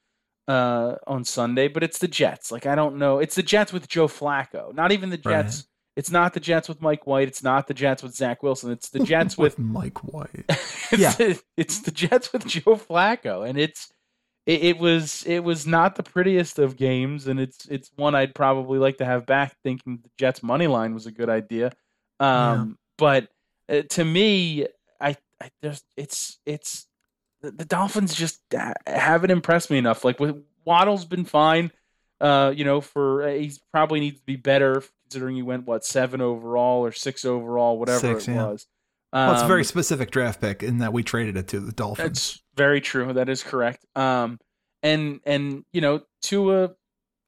uh, 0.47 0.95
on 1.05 1.23
Sunday, 1.23 1.67
but 1.67 1.83
it's 1.83 1.99
the 1.99 2.07
Jets. 2.07 2.51
Like, 2.51 2.65
I 2.65 2.75
don't 2.75 2.97
know. 2.97 3.19
It's 3.19 3.35
the 3.35 3.43
Jets 3.43 3.73
with 3.73 3.87
Joe 3.87 4.07
Flacco, 4.07 4.73
not 4.73 4.91
even 4.91 5.09
the 5.09 5.17
Jets. 5.17 5.57
Right. 5.57 5.65
It's 5.97 6.11
not 6.11 6.33
the 6.35 6.39
Jets 6.39 6.69
with 6.69 6.79
Mike 6.79 7.07
White. 7.07 7.27
It's 7.27 7.41
not 7.41 7.67
the 7.67 7.73
Jets 7.73 8.03
with 8.03 8.15
Zach 8.15 8.43
Wilson. 8.43 8.71
It's 8.71 8.89
the 8.89 8.99
Jets 9.03 9.37
with, 9.37 9.57
with 9.57 9.65
Mike 9.65 10.03
White. 10.03 10.45
it's 10.47 10.97
yeah, 10.97 11.11
the, 11.13 11.41
it's 11.57 11.79
the 11.79 11.91
Jets 11.91 12.31
with 12.31 12.45
Joe 12.45 12.75
Flacco, 12.75 13.47
and 13.47 13.57
it's 13.57 13.91
it, 14.45 14.63
it, 14.63 14.77
was 14.77 15.23
it 15.25 15.39
was 15.39 15.65
not 15.65 15.95
the 15.95 16.03
prettiest 16.03 16.59
of 16.59 16.77
games, 16.77 17.27
and 17.27 17.39
it's 17.39 17.65
it's 17.67 17.91
one 17.95 18.13
I'd 18.13 18.35
probably 18.35 18.77
like 18.77 18.99
to 18.99 19.05
have 19.05 19.25
back. 19.25 19.55
Thinking 19.63 19.99
the 20.03 20.09
Jets 20.19 20.43
money 20.43 20.67
line 20.67 20.93
was 20.93 21.07
a 21.07 21.11
good 21.11 21.29
idea, 21.29 21.71
um, 22.19 22.29
yeah. 22.29 22.65
but 22.97 23.27
uh, 23.67 23.81
to 23.89 24.05
me, 24.05 24.67
I, 25.01 25.17
I 25.41 25.49
just 25.63 25.83
it's 25.97 26.37
it's 26.45 26.85
the, 27.41 27.51
the, 27.51 27.65
Dolphins 27.65 28.15
just 28.15 28.41
haven't 28.85 29.31
impressed 29.31 29.69
me 29.69 29.77
enough. 29.77 30.03
Like 30.03 30.19
with 30.19 30.43
Waddle's 30.65 31.05
been 31.05 31.25
fine, 31.25 31.71
uh, 32.19 32.53
you 32.55 32.65
know, 32.65 32.81
for 32.81 33.23
uh, 33.23 33.33
he 33.33 33.53
probably 33.71 33.99
needs 33.99 34.19
to 34.19 34.25
be 34.25 34.35
better 34.35 34.83
considering 35.03 35.35
he 35.35 35.41
went 35.41 35.65
what 35.65 35.85
seven 35.85 36.21
overall 36.21 36.83
or 36.85 36.91
six 36.91 37.25
overall, 37.25 37.79
whatever 37.79 37.99
six, 37.99 38.27
it 38.27 38.33
yeah. 38.33 38.47
was. 38.47 38.67
Um, 39.13 39.27
well, 39.27 39.33
it's 39.35 39.43
a 39.43 39.47
very 39.47 39.61
um, 39.61 39.65
specific 39.65 40.11
draft 40.11 40.41
pick 40.41 40.63
in 40.63 40.79
that 40.79 40.91
we 40.91 41.03
traded 41.03 41.37
it 41.37 41.47
to 41.49 41.59
the 41.59 41.71
Dolphins. 41.71 42.07
That's 42.07 42.41
very 42.55 42.81
true. 42.81 43.13
That 43.13 43.29
is 43.29 43.43
correct. 43.43 43.85
Um, 43.95 44.39
and 44.83 45.21
and 45.25 45.63
you 45.71 45.81
know, 45.81 46.01
Tua, 46.21 46.71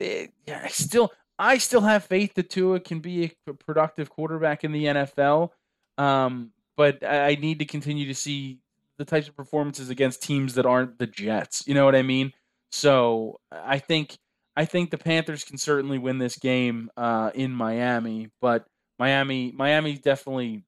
eh, 0.02 0.28
yeah, 0.46 0.68
still 0.68 1.12
I 1.38 1.58
still 1.58 1.82
have 1.82 2.04
faith 2.04 2.34
that 2.36 2.50
Tua 2.50 2.82
can 2.82 3.00
be 3.00 3.34
a 3.48 3.54
productive 3.54 4.10
quarterback 4.10 4.64
in 4.64 4.72
the 4.74 4.86
NFL. 4.86 5.52
Um, 5.98 6.52
but 6.76 7.04
I 7.04 7.36
need 7.36 7.60
to 7.60 7.66
continue 7.66 8.08
to 8.08 8.16
see 8.16 8.60
the 9.00 9.06
types 9.06 9.28
of 9.28 9.36
performances 9.36 9.90
against 9.90 10.22
teams 10.22 10.54
that 10.54 10.68
aren't 10.68 11.00
the 11.00 11.08
Jets. 11.08 11.64
You 11.66 11.74
know 11.74 11.86
what 11.86 11.96
I 11.96 12.04
mean? 12.04 12.34
So 12.72 13.40
I 13.52 13.80
think 13.80 14.18
I 14.56 14.66
think 14.66 14.92
the 14.92 14.98
Panthers 14.98 15.44
can 15.44 15.58
certainly 15.58 15.98
win 15.98 16.20
this 16.20 16.38
game 16.38 16.92
uh, 16.96 17.32
in 17.34 17.52
Miami, 17.52 18.30
but 18.42 18.68
Miami 19.00 19.52
Miami 19.56 19.98
definitely 19.98 20.66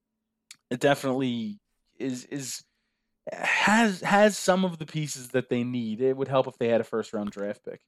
definitely 0.80 1.60
is 2.00 2.26
is 2.26 2.64
has 3.32 4.02
has 4.02 4.38
some 4.38 4.66
of 4.66 4.80
the 4.80 4.86
pieces 4.86 5.30
that 5.30 5.50
they 5.50 5.64
need. 5.64 6.02
It 6.02 6.18
would 6.18 6.28
help 6.28 6.48
if 6.48 6.58
they 6.58 6.70
had 6.70 6.82
a 6.82 6.86
first 6.86 7.14
round 7.14 7.32
draft 7.32 7.64
pick. 7.64 7.82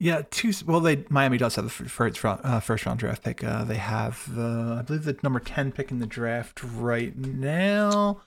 Yeah, 0.00 0.22
two. 0.30 0.52
Well, 0.66 0.80
they 0.80 1.04
Miami 1.08 1.38
does 1.38 1.54
have 1.54 1.64
the 1.64 1.70
first 1.70 2.24
round, 2.24 2.40
uh, 2.42 2.60
first 2.60 2.84
round 2.84 2.98
draft 2.98 3.22
pick. 3.22 3.44
Uh, 3.44 3.64
they 3.64 3.76
have 3.76 4.34
the 4.34 4.76
I 4.80 4.82
believe 4.82 5.04
the 5.04 5.16
number 5.22 5.40
ten 5.40 5.72
pick 5.72 5.90
in 5.90 6.00
the 6.00 6.06
draft 6.06 6.62
right 6.62 7.16
now, 7.16 8.20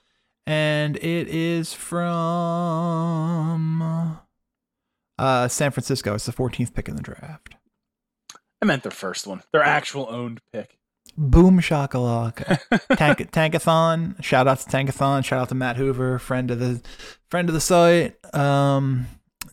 and 0.47 0.95
it 0.97 1.27
is 1.27 1.73
from 1.73 2.07
uh, 5.19 5.47
San 5.47 5.71
Francisco. 5.71 6.15
It's 6.15 6.25
the 6.25 6.31
fourteenth 6.31 6.73
pick 6.73 6.87
in 6.89 6.95
the 6.95 7.01
draft. 7.01 7.55
I 8.61 8.65
meant 8.65 8.83
their 8.83 8.91
first 8.91 9.27
one, 9.27 9.43
their 9.51 9.63
actual 9.63 10.07
owned 10.09 10.41
pick. 10.51 10.77
Boom 11.15 11.59
shakalaka. 11.59 12.59
Tank, 12.97 13.31
Tankathon. 13.31 14.21
Shout 14.23 14.47
out 14.47 14.59
to 14.59 14.69
Tankathon. 14.69 15.23
Shout 15.25 15.39
out 15.39 15.49
to 15.49 15.55
Matt 15.55 15.77
Hoover, 15.77 16.19
friend 16.19 16.51
of 16.51 16.59
the 16.59 16.81
friend 17.29 17.49
of 17.49 17.53
the 17.55 17.61
site. 17.61 18.15
Um, 18.35 19.07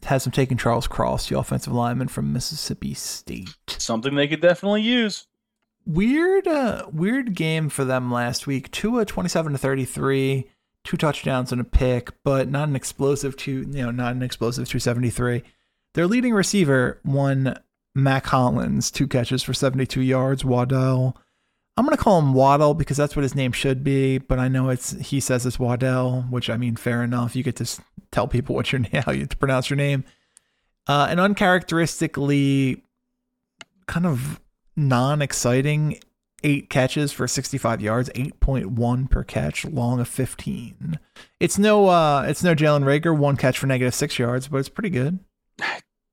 has 0.05 0.27
him 0.27 0.33
taking 0.33 0.57
Charles 0.59 0.87
Cross, 0.87 1.29
the 1.29 1.39
offensive 1.39 1.73
lineman 1.73 2.09
from 2.09 2.33
Mississippi 2.33 2.93
State. 2.95 3.49
Something 3.69 4.15
they 4.15 4.29
could 4.29 4.43
definitely 4.43 4.83
use. 4.83 5.27
weird, 5.87 6.47
uh, 6.47 6.87
weird 6.93 7.35
game 7.35 7.71
for 7.71 7.85
them 7.87 8.13
last 8.13 8.47
week. 8.47 8.71
Tua 8.71 9.07
twenty-seven 9.07 9.53
to 9.53 9.59
thirty-three, 9.59 10.51
two 10.85 10.97
touchdowns 10.97 11.51
and 11.51 11.61
a 11.61 11.65
pick, 11.65 12.11
but 12.23 12.49
not 12.49 12.69
an 12.69 12.77
explosive 12.77 13.37
two. 13.37 13.67
You 13.71 13.85
know, 13.85 13.91
not 13.91 14.15
an 14.15 14.23
explosive 14.23 14.69
two 14.69 14.79
seventy-three. 14.79 15.43
Their 15.95 16.07
leading 16.07 16.35
receiver 16.35 17.01
won 17.05 17.59
Mack 17.95 18.27
Hollins, 18.27 18.91
two 18.91 19.09
catches 19.09 19.43
for 19.43 19.55
seventy-two 19.55 20.03
yards. 20.03 20.45
Waddell. 20.45 21.17
I'm 21.77 21.85
gonna 21.85 21.97
call 21.97 22.21
him 22.21 22.35
Waddle 22.35 22.75
because 22.75 22.97
that's 22.97 23.17
what 23.17 23.25
his 23.25 23.35
name 23.35 23.51
should 23.51 23.83
be, 23.83 24.19
but 24.19 24.39
I 24.39 24.47
know 24.47 24.69
it's 24.69 24.93
he 24.93 25.19
says 25.19 25.45
it's 25.45 25.59
Waddell, 25.59 26.23
which 26.31 26.49
I 26.49 26.57
mean, 26.57 26.77
fair 26.77 27.03
enough. 27.03 27.35
You 27.35 27.43
get 27.43 27.57
to 27.57 27.83
tell 28.13 28.29
people 28.29 28.55
what 28.55 28.71
your 28.71 28.83
how 29.05 29.13
you 29.13 29.27
pronounce 29.27 29.71
your 29.71 29.77
name. 29.77 30.05
Uh, 30.87 31.07
an 31.09 31.19
uncharacteristically 31.19 32.85
kind 33.87 34.07
of 34.07 34.41
non-exciting 34.77 35.99
eight 36.45 36.71
catches 36.71 37.11
for 37.11 37.27
65 37.27 37.81
yards, 37.81 38.11
8.1 38.11 39.11
per 39.11 39.25
catch, 39.25 39.65
long 39.65 39.99
of 39.99 40.07
15. 40.07 41.01
It's 41.41 41.59
no, 41.59 41.89
uh, 41.89 42.23
it's 42.29 42.45
no 42.45 42.55
Jalen 42.55 42.85
Reagor, 42.85 43.17
one 43.17 43.37
catch 43.37 43.59
for 43.59 43.67
negative 43.67 43.95
six 43.95 44.19
yards, 44.19 44.47
but 44.47 44.59
it's 44.59 44.69
pretty 44.69 44.91
good. 44.91 45.19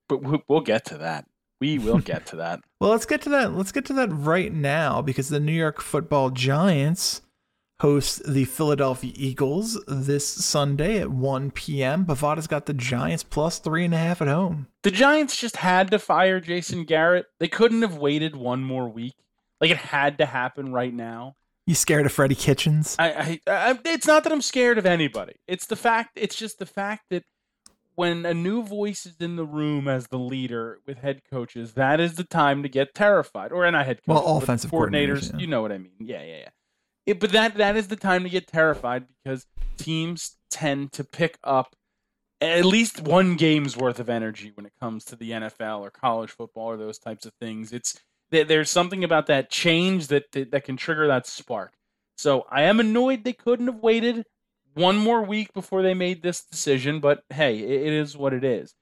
But 0.08 0.50
we'll 0.50 0.60
get 0.60 0.84
to 0.88 0.98
that. 0.98 1.26
We 1.62 1.80
will 1.80 2.00
get 2.00 2.26
to 2.26 2.36
that. 2.36 2.60
well, 2.82 2.92
let's 2.92 3.06
get 3.06 3.22
to 3.22 3.30
that. 3.30 3.54
Let's 3.54 3.72
get 3.72 3.86
to 3.86 3.94
that 3.94 4.10
right 4.12 4.52
now 4.52 5.02
because 5.02 5.30
the 5.30 5.40
New 5.40 5.54
York 5.54 5.80
Football 5.80 6.32
Giants 6.32 7.22
host 7.80 8.22
the 8.28 8.44
Philadelphia 8.44 9.14
Eagles 9.16 9.82
this 9.88 10.28
Sunday 10.28 11.00
at 11.00 11.12
1 11.12 11.52
p.m. 11.52 12.04
Bovada's 12.04 12.46
got 12.46 12.66
the 12.66 12.74
Giants 12.74 13.24
plus 13.24 13.58
three 13.58 13.86
and 13.86 13.94
a 13.94 13.98
half 13.98 14.22
at 14.22 14.28
home. 14.28 14.68
The 14.84 14.92
Giants 14.92 15.38
just 15.38 15.56
had 15.56 15.90
to 15.92 15.98
fire 15.98 16.42
Jason 16.42 16.84
Garrett. 16.84 17.28
They 17.40 17.48
couldn't 17.48 17.84
have 17.84 17.96
waited 17.96 18.36
one 18.36 18.64
more 18.64 18.90
week. 18.90 19.16
Like 19.62 19.72
it 19.72 19.78
had 19.78 20.18
to 20.18 20.26
happen 20.26 20.74
right 20.74 20.93
now. 20.93 21.36
You 21.68 21.76
scared 21.76 22.05
of 22.07 22.12
Freddie 22.12 22.36
Kitchens? 22.36 22.95
I, 22.97 23.12
I, 23.12 23.39
I, 23.47 23.80
it's 23.86 24.07
not 24.07 24.24
that 24.24 24.34
I'm 24.34 24.41
scared 24.41 24.80
of 24.80 24.86
anybody. 24.86 25.36
It's 25.47 25.68
the 25.68 25.76
fact. 25.76 26.12
It's 26.16 26.36
just 26.36 26.57
the 26.57 26.66
fact 26.66 27.05
that 27.12 27.24
when 27.95 28.26
a 28.26 28.34
new 28.34 28.64
voice 28.64 29.05
is 29.05 29.18
in 29.20 29.36
the 29.36 29.45
room 29.45 29.88
as 29.88 30.07
the 30.07 30.18
leader 30.18 30.80
with 30.88 30.97
head 30.97 31.22
coaches, 31.30 31.74
that 31.74 31.99
is 31.99 32.16
the 32.16 32.24
time 32.24 32.64
to 32.64 32.70
get 32.70 32.95
terrified. 32.95 33.51
Or 33.51 33.64
and 33.64 33.74
not 33.74 33.86
head 33.86 33.97
coaches, 33.97 34.24
well, 34.24 34.38
offensive 34.38 34.72
coordinators. 34.72 35.30
coordinators. 35.30 35.34
Yeah. 35.34 35.39
You 35.39 35.47
know 35.47 35.62
what 35.62 35.72
I 35.72 35.78
mean? 35.78 35.93
Yeah, 35.99 36.24
yeah, 36.24 36.38
yeah. 36.38 36.49
It, 37.05 37.20
but 37.20 37.32
that 37.32 37.55
that 37.57 37.78
is 37.78 37.88
the 37.88 37.95
time 37.95 38.24
to 38.24 38.30
get 38.30 38.47
terrified 38.47 39.05
because 39.24 39.45
teams 39.78 40.38
tend 40.49 40.91
to 40.93 41.03
pick 41.03 41.38
up 41.43 41.76
at 42.41 42.66
least 42.66 43.01
one 43.01 43.36
game's 43.36 43.78
worth 43.78 43.99
of 43.99 44.09
energy 44.09 44.51
when 44.55 44.66
it 44.66 44.74
comes 44.80 45.05
to 45.05 45.16
the 45.16 45.32
NFL 45.32 45.82
or 45.82 45.91
college 45.91 46.32
football 46.32 46.66
or 46.66 46.78
those 46.78 46.97
types 46.97 47.26
of 47.26 47.34
things. 47.39 47.72
It's 47.72 47.99
there's 48.32 48.70
something 48.70 49.04
about 49.04 49.28
that 49.28 49.50
change 49.50 50.08
that, 50.08 50.32
that, 50.32 50.52
that 50.52 50.64
can 50.64 50.78
trigger 50.78 51.08
that 51.08 51.28
spark. 51.28 51.74
So 52.18 52.46
I 52.50 52.64
am 52.64 52.80
annoyed 52.80 53.24
they 53.24 53.34
couldn't 53.34 53.68
have 53.68 53.82
waited 53.84 54.26
one 54.74 54.98
more 54.98 55.22
week 55.24 55.54
before 55.54 55.82
they 55.82 55.94
made 55.94 56.24
this 56.24 56.44
decision, 56.44 57.00
but 57.00 57.24
hey, 57.30 57.60
it, 57.60 57.82
it 57.88 57.94
is 57.94 58.16
what 58.16 58.34
it 58.34 58.44
is. 58.44 58.74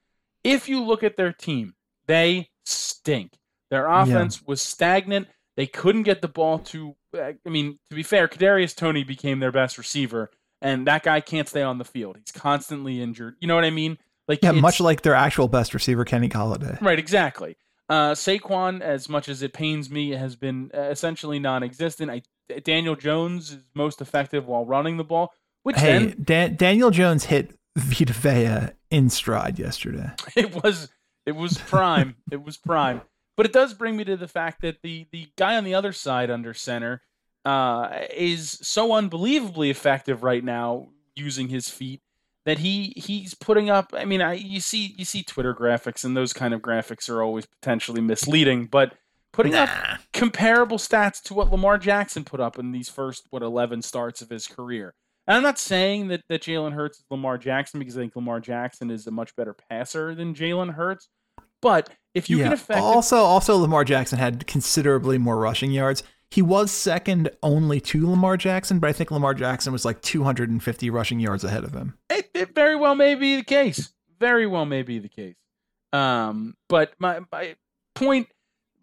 If 0.44 0.70
you 0.70 0.84
look 0.84 1.04
at 1.04 1.18
their 1.18 1.34
team, 1.34 1.74
they 2.06 2.50
stink. 2.64 3.34
Their 3.70 3.88
offense 3.88 4.38
yeah. 4.38 4.44
was 4.48 4.62
stagnant. 4.62 5.28
They 5.58 5.68
couldn't 5.68 6.04
get 6.04 6.22
the 6.22 6.28
ball 6.28 6.60
to. 6.60 6.96
Uh, 7.16 7.34
I 7.46 7.50
mean, 7.50 7.80
to 7.90 7.96
be 7.96 8.04
fair, 8.04 8.28
Kadarius 8.28 8.76
Toney 8.76 9.04
became 9.04 9.40
their 9.40 9.52
best 9.52 9.78
receiver, 9.78 10.32
and 10.62 10.88
that 10.88 11.04
guy 11.04 11.22
can't 11.22 11.48
stay 11.48 11.62
on 11.62 11.78
the 11.78 11.86
field. 11.86 12.18
He's 12.18 12.32
constantly 12.32 13.02
injured. 13.02 13.36
You 13.40 13.48
know 13.48 13.56
what 13.56 13.66
I 13.66 13.70
mean? 13.70 13.98
Like 14.28 14.40
yeah, 14.44 14.52
much 14.52 14.80
like 14.80 15.02
their 15.02 15.16
actual 15.16 15.48
best 15.48 15.74
receiver, 15.74 16.06
Kenny 16.06 16.30
Golladay. 16.30 16.80
Right, 16.82 17.00
exactly. 17.00 17.58
Uh, 17.90 18.12
Saquon, 18.12 18.82
as 18.82 19.10
much 19.10 19.28
as 19.28 19.42
it 19.42 19.52
pains 19.52 19.90
me, 19.90 20.12
has 20.12 20.36
been 20.36 20.70
essentially 20.74 21.40
non-existent. 21.40 22.12
I, 22.12 22.22
Daniel 22.64 22.96
Jones 22.96 23.52
is 23.52 23.64
most 23.74 24.00
effective 24.00 24.46
while 24.46 24.66
running 24.66 24.98
the 24.98 25.04
ball. 25.04 25.34
Which 25.64 25.78
hey, 25.80 26.14
Dan- 26.24 26.56
Daniel 26.56 26.92
Jones 26.92 27.26
hit 27.26 27.58
Vita 27.78 28.14
Vea 28.14 28.74
in 28.90 29.10
stride 29.10 29.60
yesterday. 29.60 30.12
It 30.36 30.64
was 30.64 30.90
it 31.26 31.36
was 31.36 31.58
prime. 31.58 32.16
it 32.32 32.44
was 32.44 32.58
prime. 32.58 33.02
But 33.36 33.46
it 33.46 33.54
does 33.54 33.74
bring 33.74 33.96
me 33.96 34.04
to 34.06 34.18
the 34.18 34.28
fact 34.28 34.62
that 34.62 34.82
the 34.84 35.08
the 35.12 35.28
guy 35.38 35.58
on 35.58 35.64
the 35.64 35.74
other 35.74 35.92
side 35.92 36.30
under 36.30 36.54
center 36.54 37.02
uh, 37.46 37.90
is 38.16 38.60
so 38.62 38.94
unbelievably 38.94 39.70
effective 39.70 40.24
right 40.24 40.44
now 40.44 40.90
using 41.16 41.50
his 41.50 41.70
feet 41.70 42.02
that 42.50 42.58
he 42.58 42.94
he's 42.96 43.36
putting 43.36 43.70
up. 43.70 43.94
I 43.96 44.06
mean, 44.06 44.24
I, 44.24 44.34
you 44.34 44.60
see 44.60 44.96
you 44.98 45.06
see 45.06 45.22
Twitter 45.22 45.54
graphics, 45.54 46.04
and 46.04 46.18
those 46.18 46.34
kind 46.34 46.52
of 46.52 46.62
graphics 46.62 47.08
are 47.08 47.22
always 47.22 47.46
potentially 47.46 48.02
misleading, 48.02 48.66
but 48.66 48.96
putting 49.32 49.52
nah. 49.52 49.64
up 49.66 49.70
comparable 50.14 50.80
stats 50.80 51.22
to 51.26 51.36
what 51.36 51.52
Lamar 51.52 51.78
Jackson 51.78 52.24
put 52.24 52.40
up 52.40 52.58
in 52.58 52.72
these 52.72 52.90
first 52.90 53.28
what 53.30 53.44
eleven 53.44 53.84
starts 53.84 54.24
of 54.24 54.32
his 54.32 54.48
career. 54.48 54.96
And 55.28 55.38
I'm 55.38 55.44
not 55.44 55.60
saying 55.60 56.08
that 56.08 56.24
that 56.28 56.42
Jalen 56.42 56.74
Hurts 56.74 56.98
is 56.98 57.06
Lamar 57.12 57.38
Jackson 57.38 57.80
because 57.80 57.96
I 57.96 58.02
think 58.02 58.16
Lamar 58.16 58.40
Jackson 58.40 58.90
is 58.90 59.06
a 59.06 59.12
much 59.12 59.36
better 59.36 59.54
passer 59.54 60.16
than 60.16 60.34
Jalen 60.34 60.74
Hurts. 60.74 61.08
But 61.62 61.92
if 62.16 62.32
you 62.32 62.38
yeah. 62.38 62.46
can 62.46 62.54
affect 62.54 62.80
also 62.80 63.18
also 63.18 63.58
Lamar 63.58 63.84
Jackson 63.84 64.18
had 64.18 64.48
considerably 64.48 65.20
more 65.20 65.38
rushing 65.38 65.70
yards. 65.70 66.02
He 66.32 66.42
was 66.42 66.72
second 66.72 67.32
only 67.42 67.82
to 67.82 68.08
Lamar 68.10 68.38
Jackson, 68.38 68.80
but 68.80 68.90
I 68.90 68.94
think 68.94 69.10
Lamar 69.10 69.34
Jackson 69.34 69.74
was 69.74 69.84
like 69.84 70.02
250 70.02 70.90
rushing 70.90 71.20
yards 71.20 71.44
ahead 71.44 71.64
of 71.64 71.74
him. 71.74 71.98
It, 72.10 72.30
it 72.36 72.54
very 72.54 72.76
well 72.76 72.94
may 72.94 73.16
be 73.16 73.36
the 73.36 73.44
case. 73.44 73.94
Very 74.20 74.46
well 74.46 74.66
may 74.66 74.84
be 74.84 75.00
the 75.00 75.10
case. 75.10 75.36
Um, 75.92 76.56
but 76.68 76.94
my 77.00 77.22
my 77.32 77.56
point 77.96 78.28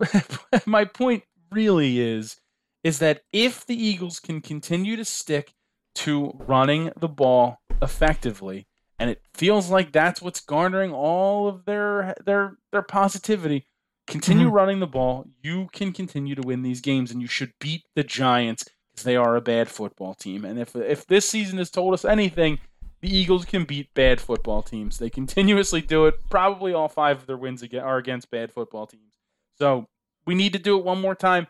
my 0.66 0.84
point 0.84 1.22
really 1.52 2.00
is 2.00 2.40
is 2.82 2.98
that 2.98 3.22
if 3.32 3.64
the 3.66 3.80
Eagles 3.80 4.20
can 4.20 4.40
continue 4.40 4.96
to 4.96 5.04
stick 5.04 5.54
to 5.94 6.36
running 6.46 6.92
the 6.98 7.08
ball 7.08 7.60
effectively, 7.80 8.66
and 8.98 9.08
it 9.08 9.22
feels 9.34 9.70
like 9.70 9.92
that's 9.92 10.20
what's 10.20 10.40
garnering 10.40 10.92
all 10.92 11.48
of 11.48 11.64
their 11.64 12.14
their 12.24 12.56
their 12.72 12.82
positivity 12.82 13.66
Continue 14.06 14.46
mm-hmm. 14.46 14.54
running 14.54 14.80
the 14.80 14.86
ball. 14.86 15.26
You 15.42 15.68
can 15.72 15.92
continue 15.92 16.34
to 16.34 16.46
win 16.46 16.62
these 16.62 16.80
games, 16.80 17.10
and 17.10 17.20
you 17.20 17.26
should 17.26 17.52
beat 17.60 17.82
the 17.94 18.04
Giants 18.04 18.64
because 18.90 19.04
they 19.04 19.16
are 19.16 19.36
a 19.36 19.40
bad 19.40 19.68
football 19.68 20.14
team. 20.14 20.44
And 20.44 20.58
if 20.58 20.76
if 20.76 21.06
this 21.06 21.28
season 21.28 21.58
has 21.58 21.70
told 21.70 21.92
us 21.92 22.04
anything, 22.04 22.60
the 23.00 23.14
Eagles 23.14 23.44
can 23.44 23.64
beat 23.64 23.92
bad 23.94 24.20
football 24.20 24.62
teams. 24.62 24.98
They 24.98 25.10
continuously 25.10 25.80
do 25.80 26.06
it. 26.06 26.14
Probably 26.30 26.72
all 26.72 26.88
five 26.88 27.18
of 27.18 27.26
their 27.26 27.36
wins 27.36 27.62
are 27.62 27.96
against 27.98 28.30
bad 28.30 28.52
football 28.52 28.86
teams. 28.86 29.12
So 29.58 29.86
we 30.26 30.34
need 30.34 30.52
to 30.52 30.58
do 30.58 30.78
it 30.78 30.84
one 30.84 31.00
more 31.00 31.14
time. 31.14 31.46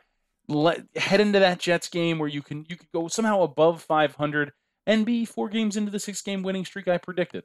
Let 0.48 0.84
head 0.96 1.20
into 1.20 1.40
that 1.40 1.58
Jets 1.58 1.88
game 1.88 2.18
where 2.18 2.28
you 2.28 2.42
can 2.42 2.66
you 2.68 2.76
could 2.76 2.90
go 2.92 3.08
somehow 3.08 3.42
above 3.42 3.82
500 3.82 4.52
and 4.86 5.04
be 5.04 5.24
four 5.24 5.48
games 5.48 5.76
into 5.76 5.90
the 5.90 5.98
six 5.98 6.22
game 6.22 6.42
winning 6.42 6.64
streak 6.64 6.88
I 6.88 6.98
predicted. 6.98 7.44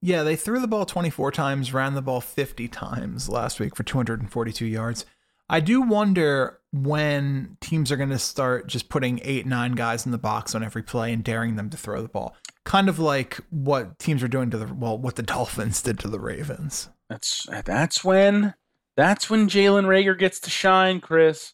Yeah, 0.00 0.22
they 0.22 0.36
threw 0.36 0.60
the 0.60 0.68
ball 0.68 0.86
24 0.86 1.32
times, 1.32 1.72
ran 1.74 1.94
the 1.94 2.02
ball 2.02 2.20
50 2.20 2.68
times 2.68 3.28
last 3.28 3.58
week 3.58 3.74
for 3.74 3.82
242 3.82 4.64
yards. 4.64 5.04
I 5.50 5.60
do 5.60 5.80
wonder 5.80 6.60
when 6.72 7.56
teams 7.60 7.90
are 7.90 7.96
going 7.96 8.10
to 8.10 8.18
start 8.18 8.66
just 8.66 8.88
putting 8.88 9.20
eight, 9.22 9.46
nine 9.46 9.72
guys 9.72 10.04
in 10.04 10.12
the 10.12 10.18
box 10.18 10.54
on 10.54 10.62
every 10.62 10.82
play 10.82 11.12
and 11.12 11.24
daring 11.24 11.56
them 11.56 11.70
to 11.70 11.76
throw 11.76 12.02
the 12.02 12.08
ball. 12.08 12.36
Kind 12.64 12.88
of 12.88 12.98
like 12.98 13.40
what 13.50 13.98
teams 13.98 14.22
are 14.22 14.28
doing 14.28 14.50
to 14.50 14.58
the, 14.58 14.72
well, 14.72 14.98
what 14.98 15.16
the 15.16 15.22
Dolphins 15.24 15.82
did 15.82 15.98
to 16.00 16.08
the 16.08 16.20
Ravens. 16.20 16.90
That's, 17.08 17.46
that's 17.64 18.04
when, 18.04 18.54
that's 18.96 19.30
when 19.30 19.48
Jalen 19.48 19.86
Reagor 19.86 20.18
gets 20.18 20.38
to 20.40 20.50
shine, 20.50 21.00
Chris. 21.00 21.52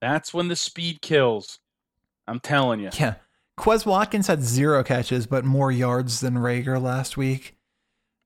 That's 0.00 0.32
when 0.32 0.48
the 0.48 0.56
speed 0.56 1.02
kills. 1.02 1.58
I'm 2.26 2.40
telling 2.40 2.80
you. 2.80 2.90
Yeah. 2.98 3.16
Quez 3.58 3.86
Watkins 3.86 4.26
had 4.26 4.42
zero 4.42 4.82
catches, 4.82 5.26
but 5.26 5.44
more 5.44 5.70
yards 5.70 6.20
than 6.20 6.34
Reagor 6.34 6.82
last 6.82 7.16
week. 7.16 7.53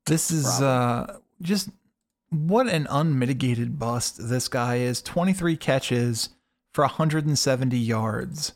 This 0.08 0.30
is 0.30 0.46
uh, 0.62 1.18
just 1.42 1.68
what 2.30 2.66
an 2.66 2.86
unmitigated 2.90 3.78
bust 3.78 4.28
this 4.28 4.48
guy 4.48 4.76
is. 4.76 5.02
23 5.02 5.56
catches 5.56 6.30
for 6.74 6.82
170 6.82 7.76
yards, 7.76 8.52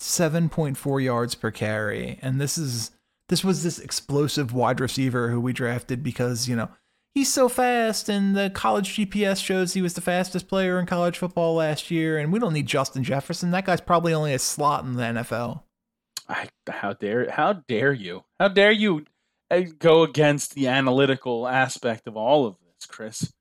7.4 0.00 1.02
yards 1.02 1.34
per 1.34 1.50
carry. 1.50 2.18
And 2.22 2.40
this 2.40 2.58
is 2.58 2.90
this 3.28 3.44
was 3.44 3.62
this 3.62 3.78
explosive 3.78 4.52
wide 4.52 4.80
receiver 4.80 5.30
who 5.30 5.40
we 5.40 5.52
drafted 5.52 6.02
because, 6.02 6.48
you 6.48 6.56
know, 6.56 6.70
he's 7.14 7.32
so 7.32 7.48
fast 7.48 8.08
and 8.08 8.34
the 8.36 8.50
college 8.50 8.96
GPS 8.96 9.44
shows 9.44 9.74
he 9.74 9.82
was 9.82 9.94
the 9.94 10.00
fastest 10.00 10.48
player 10.48 10.80
in 10.80 10.86
college 10.86 11.18
football 11.18 11.54
last 11.54 11.90
year 11.90 12.16
and 12.16 12.32
we 12.32 12.38
don't 12.38 12.54
need 12.54 12.66
Justin 12.66 13.04
Jefferson. 13.04 13.50
That 13.50 13.66
guy's 13.66 13.80
probably 13.80 14.14
only 14.14 14.32
a 14.32 14.38
slot 14.38 14.84
in 14.84 14.94
the 14.94 15.02
NFL. 15.02 15.62
I, 16.28 16.48
how 16.68 16.92
dare 16.92 17.30
how 17.30 17.52
dare 17.52 17.92
you? 17.92 18.24
How 18.38 18.48
dare 18.48 18.72
you 18.72 19.04
go 19.78 20.02
against 20.02 20.54
the 20.54 20.68
analytical 20.68 21.46
aspect 21.48 22.06
of 22.06 22.16
all 22.16 22.46
of 22.46 22.56
this, 22.60 22.86
Chris. 22.86 23.32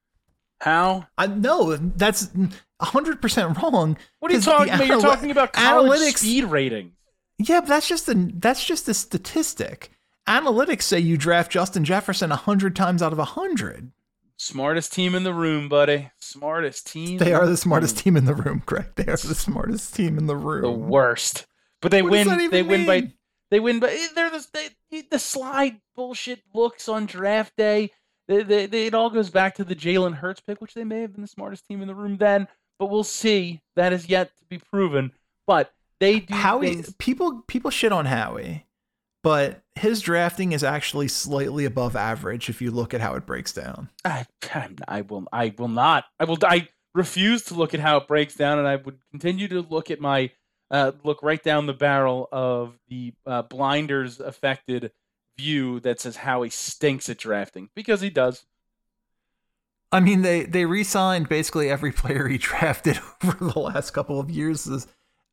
How? 0.59 1.07
I 1.17 1.27
know 1.27 1.75
that's 1.75 2.29
hundred 2.81 3.21
percent 3.21 3.57
wrong. 3.57 3.97
What 4.19 4.31
are 4.31 4.35
you 4.35 4.41
talking 4.41 4.73
about? 4.73 4.87
You're 4.87 5.01
talking 5.01 5.31
about 5.31 5.53
college 5.53 5.91
analytics, 5.91 6.17
speed 6.17 6.45
ratings. 6.45 6.93
Yeah, 7.37 7.59
but 7.59 7.69
that's 7.69 7.87
just 7.87 8.09
a 8.09 8.13
that's 8.15 8.63
just 8.65 8.87
a 8.89 8.93
statistic. 8.93 9.91
Analytics 10.27 10.81
say 10.81 10.99
you 10.99 11.17
draft 11.17 11.51
Justin 11.51 11.85
Jefferson 11.85 12.31
hundred 12.31 12.75
times 12.75 13.01
out 13.01 13.13
of 13.13 13.19
hundred. 13.19 13.91
Smartest 14.37 14.93
team 14.93 15.15
in 15.15 15.23
the 15.23 15.33
room, 15.33 15.67
buddy. 15.67 16.11
Smartest 16.19 16.87
team. 16.91 17.17
They 17.17 17.33
are 17.33 17.47
the 17.47 17.57
smartest 17.57 17.97
team 17.97 18.15
in 18.15 18.25
the 18.25 18.35
room, 18.35 18.61
Greg. 18.65 18.91
They 18.95 19.07
are 19.07 19.17
the 19.17 19.35
smartest 19.35 19.95
team 19.95 20.17
in 20.17 20.27
the 20.27 20.35
room. 20.35 20.61
The 20.61 20.71
worst. 20.71 21.47
But 21.81 21.91
they 21.91 22.01
What 22.01 22.11
win. 22.11 22.49
They 22.49 22.63
win 22.63 22.85
by. 22.85 23.13
They 23.49 23.59
win 23.59 23.79
but 23.79 23.91
eh, 23.91 24.07
They're 24.13 24.29
the 24.29 24.45
they, 24.53 24.69
eh, 24.97 25.03
the 25.09 25.19
slide 25.19 25.79
bullshit 25.95 26.41
looks 26.53 26.87
on 26.89 27.05
draft 27.05 27.55
day. 27.57 27.91
They, 28.27 28.43
they, 28.43 28.65
they, 28.65 28.87
it 28.87 28.93
all 28.93 29.09
goes 29.09 29.29
back 29.29 29.55
to 29.55 29.63
the 29.63 29.75
Jalen 29.75 30.15
Hurts 30.15 30.41
pick, 30.41 30.59
which 30.59 30.73
they 30.73 30.83
may 30.83 31.01
have 31.01 31.13
been 31.13 31.21
the 31.21 31.27
smartest 31.27 31.65
team 31.65 31.81
in 31.81 31.87
the 31.87 31.95
room 31.95 32.17
then, 32.17 32.47
but 32.77 32.87
we'll 32.87 33.05
see. 33.05 33.61
That 33.77 33.93
is 33.93 34.09
yet 34.09 34.35
to 34.37 34.45
be 34.45 34.57
proven. 34.57 35.11
But 35.45 35.73
they 35.99 36.19
do 36.19 36.33
Howie 36.33 36.75
things- 36.75 36.93
people 36.97 37.43
people 37.47 37.71
shit 37.71 37.93
on 37.93 38.05
Howie, 38.05 38.65
but 39.23 39.61
his 39.75 40.01
drafting 40.01 40.51
is 40.51 40.63
actually 40.63 41.07
slightly 41.07 41.63
above 41.63 41.95
average 41.95 42.49
if 42.49 42.61
you 42.61 42.69
look 42.71 42.93
at 42.93 43.01
how 43.01 43.15
it 43.15 43.25
breaks 43.25 43.53
down. 43.53 43.89
I, 44.03 44.25
I 44.87 45.01
will 45.01 45.25
I 45.31 45.53
will 45.57 45.69
not. 45.69 46.05
I 46.19 46.25
will 46.25 46.37
I 46.43 46.67
refuse 46.93 47.43
to 47.43 47.53
look 47.53 47.73
at 47.73 47.79
how 47.79 47.97
it 47.97 48.07
breaks 48.07 48.35
down 48.35 48.59
and 48.59 48.67
I 48.67 48.75
would 48.75 48.99
continue 49.11 49.47
to 49.49 49.61
look 49.61 49.89
at 49.91 50.01
my 50.01 50.31
uh, 50.70 50.91
look 51.03 51.24
right 51.24 51.41
down 51.41 51.65
the 51.65 51.74
barrel 51.74 52.28
of 52.32 52.78
the 52.89 53.13
uh, 53.26 53.41
blinders 53.43 54.20
affected 54.20 54.91
view 55.38 55.80
that 55.82 56.01
says 56.01 56.18
Howie 56.18 56.49
stinks 56.49 57.09
at 57.09 57.18
drafting 57.18 57.70
because 57.76 58.01
he 58.01 58.09
does. 58.09 58.45
I 59.91 59.99
mean, 59.99 60.22
they 60.22 60.43
they 60.43 60.65
re-signed 60.65 61.30
basically 61.30 61.70
every 61.70 61.91
player 61.91 62.28
he 62.28 62.38
drafted 62.38 62.99
over 63.24 63.51
the 63.51 63.59
last 63.59 63.91
couple 63.91 64.20
of 64.20 64.30
years. 64.30 64.88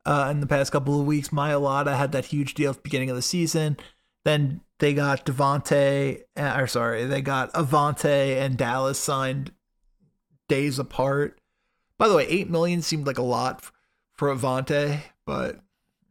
Uh, 0.05 0.27
in 0.29 0.39
the 0.39 0.47
past 0.47 0.71
couple 0.71 0.99
of 0.99 1.07
weeks, 1.07 1.29
Mailata 1.29 1.97
had 1.97 2.11
that 2.11 2.25
huge 2.25 2.53
deal 2.53 2.69
at 2.69 2.77
the 2.77 2.81
beginning 2.83 3.09
of 3.09 3.15
the 3.15 3.23
season. 3.23 3.75
Then 4.23 4.61
they 4.79 4.93
got 4.93 5.25
Devontae, 5.25 6.21
uh, 6.37 6.55
or 6.57 6.67
sorry, 6.67 7.05
they 7.05 7.21
got 7.21 7.53
Avonte 7.53 8.37
and 8.37 8.57
Dallas 8.57 8.99
signed 8.99 9.51
days 10.47 10.77
apart. 10.77 11.39
By 11.97 12.07
the 12.07 12.15
way, 12.15 12.27
eight 12.27 12.49
million 12.49 12.81
seemed 12.81 13.07
like 13.07 13.17
a 13.17 13.23
lot 13.23 13.63
for 14.13 14.33
Avonte, 14.33 15.01
but 15.25 15.59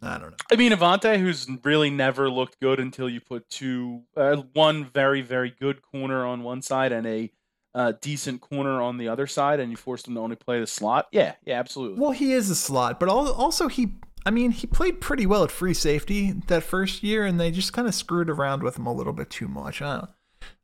I 0.02 0.18
don't 0.18 0.30
know. 0.30 0.36
I 0.50 0.56
mean 0.56 0.72
Avonte, 0.72 1.18
who's 1.18 1.46
really 1.62 1.90
never 1.90 2.30
looked 2.30 2.60
good 2.60 2.80
until 2.80 3.08
you 3.08 3.20
put 3.20 3.48
two, 3.48 4.02
uh, 4.16 4.36
one 4.52 4.84
very 4.84 5.22
very 5.22 5.50
good 5.50 5.82
corner 5.82 6.26
on 6.26 6.42
one 6.42 6.62
side 6.62 6.92
and 6.92 7.06
a 7.06 7.30
uh, 7.74 7.92
decent 8.00 8.40
corner 8.40 8.80
on 8.80 8.98
the 8.98 9.08
other 9.08 9.26
side, 9.26 9.60
and 9.60 9.70
you 9.70 9.76
forced 9.76 10.06
him 10.06 10.14
to 10.14 10.20
only 10.20 10.36
play 10.36 10.60
the 10.60 10.66
slot. 10.66 11.08
Yeah, 11.10 11.34
yeah, 11.44 11.58
absolutely. 11.58 12.00
Well, 12.00 12.12
he 12.12 12.32
is 12.32 12.48
a 12.48 12.54
slot, 12.54 13.00
but 13.00 13.08
also 13.08 13.68
he, 13.68 13.94
I 14.24 14.30
mean, 14.30 14.52
he 14.52 14.66
played 14.66 15.00
pretty 15.00 15.26
well 15.26 15.44
at 15.44 15.50
free 15.50 15.74
safety 15.74 16.32
that 16.46 16.62
first 16.62 17.02
year, 17.02 17.24
and 17.24 17.40
they 17.40 17.50
just 17.50 17.72
kind 17.72 17.88
of 17.88 17.94
screwed 17.94 18.30
around 18.30 18.62
with 18.62 18.78
him 18.78 18.86
a 18.86 18.92
little 18.92 19.12
bit 19.12 19.30
too 19.30 19.48
much. 19.48 19.82
I 19.82 19.96
don't, 19.96 20.10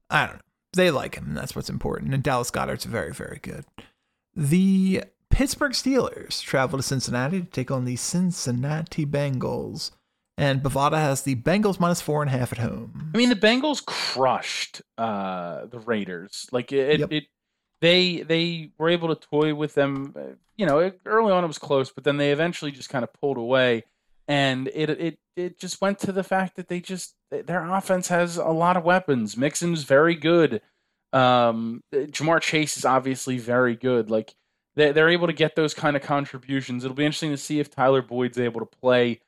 I 0.09 0.27
don't 0.27 0.37
know. 0.37 0.43
They 0.73 0.91
like 0.93 1.17
him, 1.17 1.25
and 1.29 1.37
that's 1.37 1.57
what's 1.57 1.69
important. 1.71 2.15
And 2.15 2.23
Dallas 2.23 2.53
Goedert's 2.53 2.85
very, 2.85 3.13
very 3.13 3.41
good. 3.43 3.65
The 4.37 5.03
Pittsburgh 5.31 5.73
Steelers 5.73 6.43
travel 6.43 6.79
to 6.79 6.83
Cincinnati 6.83 7.41
to 7.41 7.47
take 7.47 7.71
on 7.71 7.85
the 7.85 7.97
Cincinnati 7.97 9.07
Bengals, 9.07 9.91
and 10.37 10.63
Bovada 10.63 10.97
has 10.97 11.23
the 11.23 11.37
Bengals 11.37 11.81
minus 11.81 12.01
four 12.01 12.23
and 12.23 12.33
a 12.33 12.37
half 12.37 12.53
at 12.53 12.59
home. 12.59 13.11
I 13.15 13.17
mean, 13.17 13.29
the 13.29 13.37
Bengals 13.37 13.85
crushed 13.85 14.83
uh, 14.99 15.67
the 15.67 15.79
Raiders. 15.79 16.47
Like 16.53 16.73
it, 16.73 17.01
Yep. 17.01 17.13
it, 17.13 17.25
they 17.81 18.21
they 18.23 18.73
were 18.79 18.91
able 18.91 19.15
to 19.15 19.29
toy 19.29 19.55
with 19.55 19.75
them. 19.75 20.15
You 20.57 20.67
know, 20.67 20.81
it, 20.81 21.01
early 21.07 21.33
on 21.33 21.45
it 21.45 21.47
was 21.47 21.59
close, 21.59 21.91
but 21.91 22.05
then 22.05 22.19
they 22.19 22.33
eventually 22.33 22.71
just 22.71 22.91
kind 22.91 23.03
of 23.05 23.13
pulled 23.15 23.39
away, 23.39 23.85
and 24.29 24.69
it 24.75 24.91
it 24.91 25.19
it 25.37 25.59
just 25.59 25.81
went 25.81 25.99
to 26.01 26.13
the 26.13 26.25
fact 26.25 26.57
that 26.57 26.69
they 26.69 26.81
just 26.81 27.15
their 27.31 27.65
offense 27.73 28.09
has 28.09 28.37
a 28.37 28.49
lot 28.49 28.77
of 28.77 28.85
weapons. 28.85 29.37
Mixon's 29.37 29.85
very 29.85 30.15
good. 30.17 30.61
Um, 31.13 31.83
Ja'Marr 31.95 32.41
Chase 32.41 32.77
is 32.77 32.85
obviously 32.85 33.39
very 33.39 33.75
good. 33.75 34.11
Like 34.11 34.35
they 34.77 34.93
they're 34.93 35.09
able 35.09 35.27
to 35.27 35.33
get 35.33 35.57
those 35.57 35.75
kind 35.75 35.97
of 35.97 36.03
contributions. 36.03 36.85
It'll 36.85 36.95
be 36.95 37.05
interesting 37.05 37.31
to 37.31 37.37
see 37.37 37.61
if 37.61 37.71
Tyler 37.71 38.03
Boyd's 38.03 38.39
able 38.39 38.61
to 38.61 38.67
play 38.67 39.21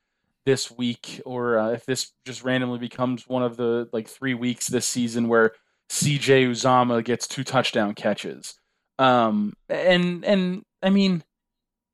this 0.44 0.70
week 0.70 1.20
or 1.24 1.58
uh, 1.58 1.70
if 1.70 1.86
this 1.86 2.12
just 2.24 2.42
randomly 2.42 2.78
becomes 2.78 3.28
one 3.28 3.42
of 3.42 3.56
the 3.56 3.88
like 3.92 4.08
three 4.08 4.34
weeks 4.34 4.66
this 4.66 4.86
season 4.86 5.28
where 5.28 5.52
CJ 5.90 6.48
Uzomah 6.50 7.04
gets 7.04 7.28
two 7.28 7.44
touchdown 7.44 7.94
catches. 7.94 8.54
Um, 8.98 9.54
and 9.68 10.24
and 10.24 10.64
I 10.82 10.90
mean 10.90 11.24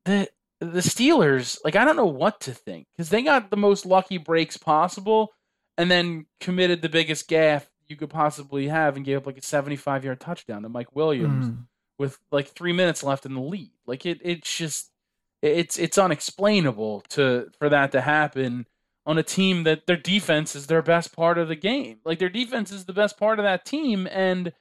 the 0.05 0.29
the 0.59 0.79
Steelers 0.81 1.57
like 1.63 1.75
I 1.75 1.85
don't 1.85 1.95
know 1.95 2.05
what 2.05 2.41
to 2.41 2.53
think 2.53 2.87
because 2.95 3.09
they 3.09 3.21
got 3.21 3.49
the 3.49 3.57
most 3.57 3.85
lucky 3.85 4.17
breaks 4.17 4.57
possible 4.57 5.33
and 5.77 5.89
then 5.89 6.25
committed 6.39 6.81
the 6.81 6.89
biggest 6.89 7.29
gaffe 7.29 7.67
you 7.87 7.95
could 7.95 8.09
possibly 8.09 8.67
have 8.67 8.95
and 8.95 9.05
gave 9.05 9.17
up 9.17 9.25
like 9.25 9.37
a 9.37 9.41
75 9.41 10.05
yard 10.05 10.19
touchdown 10.19 10.61
to 10.63 10.69
Mike 10.69 10.95
Williams 10.95 11.47
Mm. 11.47 11.65
With 11.99 12.17
like 12.31 12.47
three 12.47 12.73
minutes 12.73 13.03
left 13.03 13.25
in 13.25 13.35
the 13.35 13.41
lead. 13.41 13.71
Like 13.85 14.05
it, 14.05 14.19
it's 14.23 14.57
just, 14.57 14.89
it's 15.41 15.77
it's 15.77 15.97
unexplainable 15.97 17.01
to 17.09 17.49
for 17.59 17.69
that 17.69 17.91
to 17.91 18.01
happen 18.01 18.65
on 19.05 19.17
a 19.17 19.23
team 19.23 19.63
that 19.63 19.85
their 19.85 19.97
defense 19.97 20.55
is 20.55 20.67
their 20.67 20.81
best 20.81 21.15
part 21.15 21.37
of 21.37 21.47
the 21.47 21.55
game. 21.55 21.99
Like 22.03 22.19
their 22.19 22.29
defense 22.29 22.71
is 22.71 22.85
the 22.85 22.93
best 22.93 23.17
part 23.17 23.39
of 23.39 23.43
that 23.43 23.65
team, 23.65 24.07
and 24.11 24.53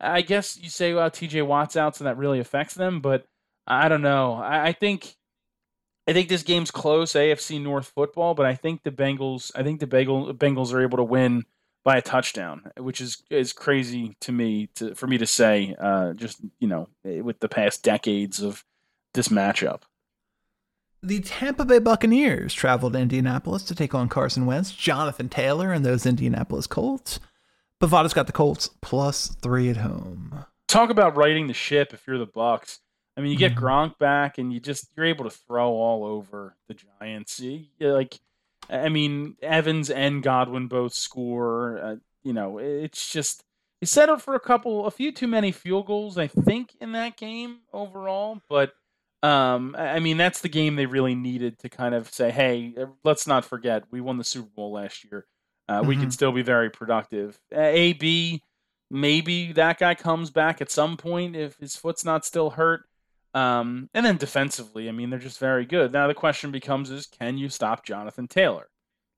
I 0.00 0.22
guess 0.22 0.58
you 0.60 0.68
say, 0.68 0.92
well, 0.92 1.10
T.J. 1.10 1.42
Watt's 1.42 1.76
out, 1.76 1.96
so 1.96 2.04
that 2.04 2.16
really 2.16 2.40
affects 2.40 2.74
them. 2.74 3.00
But 3.00 3.26
I 3.66 3.88
don't 3.88 4.02
know. 4.02 4.34
I, 4.34 4.68
I 4.68 4.72
think. 4.72 5.16
I 6.08 6.12
think 6.12 6.28
this 6.28 6.42
game's 6.42 6.72
close, 6.72 7.12
AFC 7.12 7.62
North 7.62 7.92
football, 7.94 8.34
but 8.34 8.44
I 8.44 8.56
think 8.56 8.82
the 8.82 8.90
Bengals. 8.90 9.52
I 9.54 9.62
think 9.62 9.78
the 9.78 9.86
Bengal, 9.86 10.34
Bengals 10.34 10.72
are 10.74 10.82
able 10.82 10.96
to 10.96 11.04
win 11.04 11.44
by 11.84 11.96
a 11.96 12.02
touchdown, 12.02 12.70
which 12.78 13.00
is 13.00 13.22
is 13.30 13.52
crazy 13.52 14.16
to 14.20 14.32
me 14.32 14.68
to 14.76 14.94
for 14.94 15.06
me 15.06 15.18
to 15.18 15.26
say. 15.26 15.74
Uh, 15.80 16.12
just 16.12 16.40
you 16.58 16.68
know, 16.68 16.88
with 17.04 17.40
the 17.40 17.48
past 17.48 17.82
decades 17.82 18.40
of 18.42 18.64
this 19.14 19.28
matchup. 19.28 19.82
The 21.02 21.20
Tampa 21.20 21.64
Bay 21.64 21.80
Buccaneers 21.80 22.54
traveled 22.54 22.92
to 22.92 23.00
Indianapolis 23.00 23.64
to 23.64 23.74
take 23.74 23.92
on 23.92 24.08
Carson 24.08 24.46
Wentz, 24.46 24.70
Jonathan 24.70 25.28
Taylor, 25.28 25.72
and 25.72 25.84
those 25.84 26.06
Indianapolis 26.06 26.68
Colts. 26.68 27.18
Bovada's 27.80 28.14
got 28.14 28.28
the 28.28 28.32
Colts 28.32 28.70
plus 28.80 29.26
three 29.42 29.68
at 29.68 29.78
home. 29.78 30.44
Talk 30.68 30.90
about 30.90 31.16
righting 31.16 31.48
the 31.48 31.54
ship 31.54 31.92
if 31.92 32.06
you're 32.06 32.18
the 32.18 32.26
Bucks. 32.26 32.78
I 33.16 33.20
mean, 33.20 33.32
you 33.32 33.36
get 33.36 33.56
Mhm. 33.56 33.58
Gronk 33.58 33.98
back, 33.98 34.38
and 34.38 34.52
you 34.52 34.60
just 34.60 34.86
you're 34.96 35.04
able 35.04 35.24
to 35.24 35.30
throw 35.30 35.70
all 35.70 36.04
over 36.04 36.56
the 36.68 36.74
Giants. 36.74 37.40
You 37.40 37.66
like, 37.80 38.20
I 38.72 38.88
mean, 38.88 39.36
Evans 39.42 39.90
and 39.90 40.22
Godwin 40.22 40.68
both 40.68 40.94
score. 40.94 41.78
Uh, 41.78 41.96
you 42.24 42.32
know, 42.32 42.58
it's 42.58 43.10
just 43.12 43.44
he 43.80 43.86
set 43.86 44.08
up 44.08 44.20
for 44.22 44.34
a 44.34 44.40
couple, 44.40 44.86
a 44.86 44.90
few 44.90 45.12
too 45.12 45.26
many 45.28 45.52
field 45.52 45.86
goals, 45.86 46.16
I 46.18 46.26
think, 46.28 46.74
in 46.80 46.92
that 46.92 47.16
game 47.16 47.58
overall. 47.72 48.40
But 48.48 48.72
um, 49.22 49.76
I 49.78 50.00
mean, 50.00 50.16
that's 50.16 50.40
the 50.40 50.48
game 50.48 50.76
they 50.76 50.86
really 50.86 51.14
needed 51.14 51.58
to 51.60 51.68
kind 51.68 51.94
of 51.94 52.12
say, 52.12 52.30
hey, 52.32 52.74
uh, 52.80 52.86
let's 53.04 53.26
not 53.26 53.44
forget 53.44 53.84
we 53.90 54.00
won 54.00 54.18
the 54.18 54.24
Super 54.24 54.48
Bowl 54.50 54.72
last 54.72 55.04
year. 55.04 55.26
Uh, 55.68 55.84
We 55.86 55.96
can 55.96 56.08
Mhm. 56.08 56.12
still 56.12 56.32
be 56.32 56.42
very 56.42 56.70
productive. 56.70 57.38
Uh, 57.54 57.60
AB, 57.60 58.42
maybe 58.90 59.52
that 59.52 59.78
guy 59.78 59.94
comes 59.94 60.30
back 60.30 60.60
at 60.60 60.70
some 60.70 60.96
point 60.96 61.36
if 61.36 61.56
his 61.58 61.76
foot's 61.76 62.04
not 62.04 62.24
still 62.24 62.50
hurt. 62.50 62.84
Um, 63.34 63.88
and 63.94 64.04
then 64.04 64.16
defensively, 64.18 64.88
I 64.88 64.92
mean, 64.92 65.08
they're 65.10 65.18
just 65.18 65.38
very 65.38 65.64
good. 65.64 65.92
Now 65.92 66.06
the 66.06 66.14
question 66.14 66.50
becomes: 66.50 66.90
Is 66.90 67.06
can 67.06 67.38
you 67.38 67.48
stop 67.48 67.84
Jonathan 67.84 68.28
Taylor? 68.28 68.68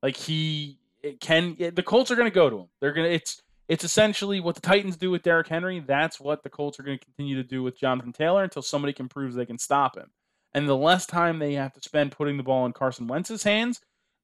Like 0.02 0.16
he 0.16 0.78
it 1.02 1.20
can. 1.20 1.56
it- 1.58 1.74
the 1.76 1.82
Colts 1.82 2.10
are 2.10 2.16
going 2.16 2.30
to 2.30 2.34
go 2.34 2.48
to 2.48 2.58
him. 2.60 2.68
They're 2.80 2.92
going 2.92 3.08
to. 3.08 3.14
It's 3.14 3.42
it's 3.68 3.82
essentially 3.84 4.40
what 4.40 4.54
the 4.54 4.60
Titans 4.60 4.96
do 4.96 5.10
with 5.10 5.22
Derrick 5.22 5.48
Henry. 5.48 5.80
That's 5.80 6.20
what 6.20 6.42
the 6.42 6.50
Colts 6.50 6.78
are 6.78 6.82
going 6.82 6.98
to 6.98 7.04
continue 7.04 7.34
to 7.36 7.42
do 7.48 7.62
with 7.62 7.78
Jonathan 7.78 8.12
Taylor 8.12 8.44
until 8.44 8.62
somebody 8.62 8.92
can 8.92 9.08
prove 9.08 9.32
they 9.34 9.46
can 9.46 9.58
stop 9.58 9.96
him. 9.96 10.10
And 10.52 10.68
the 10.68 10.76
less 10.76 11.06
time 11.06 11.38
they 11.38 11.54
have 11.54 11.72
to 11.72 11.80
spend 11.80 12.12
putting 12.12 12.36
the 12.36 12.42
ball 12.42 12.66
in 12.66 12.72
Carson 12.72 13.06
Wentz's 13.08 13.42
hands, 13.42 13.80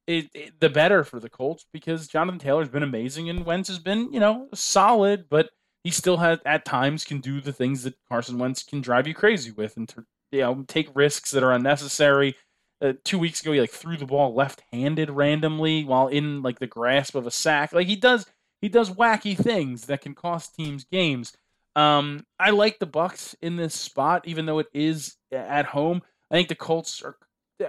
it, 0.07 0.29
it- 0.35 0.61
the 0.61 0.69
better 0.69 1.03
for 1.05 1.19
the 1.19 1.31
Colts 1.31 1.65
because 1.73 2.07
Jonathan 2.07 2.39
Taylor's 2.39 2.69
been 2.69 2.83
amazing 2.83 3.29
and 3.31 3.45
Wentz 3.47 3.69
has 3.69 3.79
been, 3.81 4.13
you 4.13 4.21
know, 4.21 4.49
solid, 4.55 5.25
but 5.31 5.51
he 5.85 5.91
still 5.91 6.19
has 6.19 6.39
at 6.45 6.65
times 6.65 7.05
can 7.05 7.21
do 7.21 7.41
the 7.41 7.53
things 7.53 7.83
that 7.83 7.95
Carson 8.09 8.39
Wentz 8.39 8.63
can 8.63 8.81
drive 8.81 9.07
you 9.07 9.15
crazy 9.15 9.51
with 9.51 9.77
and 9.77 9.89
to, 9.91 10.05
you 10.33 10.41
know 10.41 10.65
take 10.69 10.89
risks 10.95 11.31
that 11.31 11.43
are 11.43 11.53
unnecessary. 11.53 12.37
Uh, 12.83 12.95
two 13.05 13.19
weeks 13.19 13.43
ago, 13.43 13.53
he 13.53 13.61
like 13.61 13.71
threw 13.71 13.97
the 13.97 14.07
ball 14.07 14.35
left-handed 14.35 15.11
randomly 15.11 15.85
while 15.85 16.09
in 16.09 16.43
like 16.43 16.59
the 16.59 16.67
grasp 16.67 17.15
of 17.15 17.27
a 17.27 17.31
sack. 17.31 17.73
Like 17.73 17.87
he 17.87 17.97
does, 17.97 18.25
he 18.63 18.69
does 18.69 18.91
wacky 18.91 19.37
things 19.37 19.87
that 19.87 20.01
can 20.01 20.15
cost 20.15 20.55
teams 20.55 20.85
games. 20.85 21.35
Um, 21.77 22.27
I 22.39 22.51
like 22.51 22.79
the 22.79 22.87
Bucks 22.87 23.37
in 23.43 23.57
this 23.57 23.75
spot, 23.75 24.27
even 24.27 24.47
though 24.47 24.59
it 24.59 24.69
is 24.73 25.17
at 25.31 25.67
home. 25.67 26.03
I 26.31 26.35
think 26.35 26.49
the 26.49 26.55
Colts 26.55 27.03
are 27.03 27.17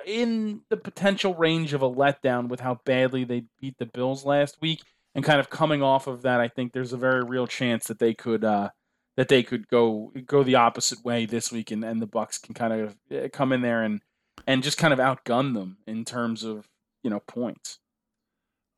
in 0.05 0.61
the 0.69 0.77
potential 0.77 1.33
range 1.35 1.73
of 1.73 1.81
a 1.81 1.89
letdown 1.89 2.47
with 2.47 2.59
how 2.59 2.79
badly 2.85 3.23
they 3.23 3.43
beat 3.59 3.77
the 3.77 3.85
Bills 3.85 4.25
last 4.25 4.57
week, 4.61 4.81
and 5.15 5.25
kind 5.25 5.39
of 5.39 5.49
coming 5.49 5.81
off 5.83 6.07
of 6.07 6.21
that, 6.23 6.39
I 6.39 6.47
think 6.47 6.73
there's 6.73 6.93
a 6.93 6.97
very 6.97 7.23
real 7.23 7.47
chance 7.47 7.87
that 7.87 7.99
they 7.99 8.13
could 8.13 8.43
uh, 8.43 8.69
that 9.17 9.27
they 9.27 9.43
could 9.43 9.67
go 9.67 10.11
go 10.25 10.43
the 10.43 10.55
opposite 10.55 11.03
way 11.03 11.25
this 11.25 11.51
week, 11.51 11.71
and, 11.71 11.83
and 11.83 12.01
the 12.01 12.07
Bucks 12.07 12.37
can 12.37 12.53
kind 12.53 12.73
of 12.73 12.95
uh, 13.11 13.27
come 13.31 13.51
in 13.51 13.61
there 13.61 13.83
and 13.83 14.01
and 14.47 14.63
just 14.63 14.77
kind 14.77 14.93
of 14.93 14.99
outgun 14.99 15.53
them 15.53 15.77
in 15.87 16.05
terms 16.05 16.43
of 16.43 16.67
you 17.03 17.09
know 17.09 17.19
points. 17.27 17.79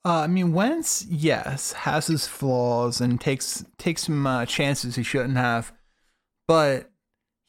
Uh, 0.05 0.21
I 0.21 0.27
mean, 0.27 0.51
Wentz, 0.51 1.05
yes, 1.09 1.71
has 1.71 2.07
his 2.07 2.27
flaws 2.27 2.99
and 2.99 3.21
takes 3.21 3.63
takes 3.77 4.03
some 4.03 4.27
uh, 4.27 4.45
chances 4.45 4.95
he 4.95 5.03
shouldn't 5.03 5.38
have. 5.38 5.71
but 6.47 6.89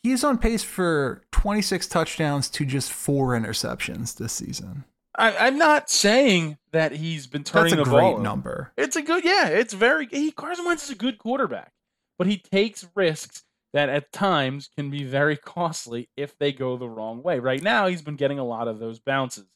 he's 0.04 0.22
on 0.22 0.38
pace 0.38 0.62
for 0.62 1.22
26 1.32 1.88
touchdowns 1.88 2.48
to 2.50 2.64
just 2.64 2.92
four 2.92 3.30
interceptions 3.30 4.16
this 4.16 4.34
season. 4.34 4.84
I, 5.16 5.46
am 5.48 5.58
not 5.58 5.88
saying 5.90 6.58
that 6.72 6.92
he's 6.92 7.26
been 7.26 7.44
turning 7.44 7.76
That's 7.76 7.86
a 7.86 7.90
the 7.90 7.96
great 7.96 8.12
ball. 8.14 8.18
number. 8.18 8.72
It's 8.76 8.96
a 8.96 9.02
good, 9.02 9.24
yeah. 9.24 9.48
It's 9.48 9.72
very. 9.74 10.06
He 10.10 10.32
Carson 10.32 10.64
Wentz 10.64 10.84
is 10.84 10.90
a 10.90 10.94
good 10.96 11.18
quarterback, 11.18 11.72
but 12.18 12.26
he 12.26 12.36
takes 12.38 12.86
risks 12.94 13.44
that 13.72 13.88
at 13.88 14.12
times 14.12 14.70
can 14.76 14.90
be 14.90 15.04
very 15.04 15.36
costly 15.36 16.08
if 16.16 16.36
they 16.38 16.52
go 16.52 16.76
the 16.76 16.88
wrong 16.88 17.22
way. 17.22 17.38
Right 17.38 17.62
now, 17.62 17.86
he's 17.86 18.02
been 18.02 18.16
getting 18.16 18.38
a 18.38 18.44
lot 18.44 18.68
of 18.68 18.78
those 18.78 18.98
bounces. 19.00 19.46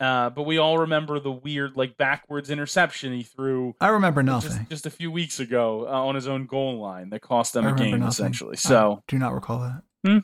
Uh, 0.00 0.30
but 0.30 0.42
we 0.42 0.58
all 0.58 0.78
remember 0.78 1.20
the 1.20 1.30
weird, 1.30 1.76
like 1.76 1.96
backwards 1.96 2.50
interception 2.50 3.12
he 3.12 3.22
threw. 3.22 3.76
I 3.80 3.88
remember 3.88 4.20
Just, 4.24 4.48
nothing. 4.48 4.66
just 4.68 4.84
a 4.84 4.90
few 4.90 5.12
weeks 5.12 5.38
ago 5.38 5.86
uh, 5.86 5.92
on 5.92 6.16
his 6.16 6.26
own 6.26 6.46
goal 6.46 6.80
line 6.80 7.10
that 7.10 7.20
cost 7.22 7.52
them 7.52 7.64
I 7.66 7.70
a 7.70 7.74
game, 7.76 7.90
nothing. 8.00 8.08
essentially. 8.08 8.54
I 8.54 8.56
So 8.56 9.04
do 9.06 9.16
not 9.16 9.32
recall 9.32 9.60
that. 9.60 9.82
Hmm. 10.04 10.18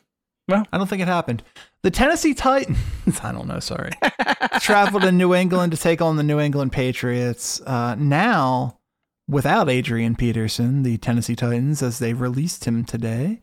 Well. 0.48 0.66
I 0.72 0.78
don't 0.78 0.86
think 0.86 1.02
it 1.02 1.08
happened. 1.08 1.42
The 1.82 1.90
Tennessee 1.90 2.34
Titans, 2.34 2.78
I 3.22 3.32
don't 3.32 3.46
know, 3.46 3.60
sorry, 3.60 3.92
traveled 4.60 5.02
to 5.02 5.12
New 5.12 5.34
England 5.34 5.72
to 5.72 5.78
take 5.78 6.00
on 6.00 6.16
the 6.16 6.22
New 6.22 6.40
England 6.40 6.72
Patriots. 6.72 7.60
Uh, 7.60 7.94
now, 7.96 8.78
without 9.28 9.68
Adrian 9.68 10.16
Peterson, 10.16 10.82
the 10.82 10.96
Tennessee 10.96 11.36
Titans, 11.36 11.82
as 11.82 11.98
they 11.98 12.14
released 12.14 12.64
him 12.64 12.84
today, 12.84 13.42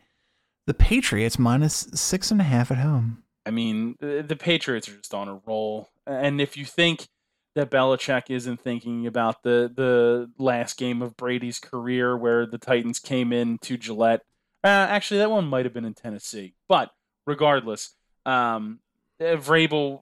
the 0.66 0.74
Patriots 0.74 1.38
minus 1.38 1.88
six 1.94 2.32
and 2.32 2.42
a 2.42 2.44
half 2.44 2.72
at 2.72 2.80
home. 2.80 3.24
I 3.46 3.52
mean, 3.52 3.96
the, 4.00 4.26
the 4.28 4.36
Patriots 4.36 4.90
are 4.90 4.98
just 4.98 5.14
on 5.14 5.28
a 5.28 5.40
roll. 5.46 5.90
And 6.08 6.42
if 6.42 6.58
you 6.58 6.66
think 6.66 7.08
that 7.54 7.70
Belichick 7.70 8.30
isn't 8.30 8.60
thinking 8.60 9.08
about 9.08 9.44
the 9.44 9.72
the 9.74 10.32
last 10.38 10.78
game 10.78 11.02
of 11.02 11.16
Brady's 11.16 11.60
career, 11.60 12.18
where 12.18 12.46
the 12.46 12.58
Titans 12.58 13.00
came 13.00 13.32
in 13.32 13.60
to 13.60 13.78
Gillette, 13.78 14.22
uh, 14.64 14.68
actually 14.68 15.20
that 15.20 15.32
one 15.32 15.46
might 15.46 15.66
have 15.66 15.74
been 15.74 15.86
in 15.86 15.94
Tennessee. 15.94 16.56
But 16.68 16.92
regardless, 17.26 17.96
um, 18.26 18.80
uh, 19.20 19.36
Vrabel 19.38 20.02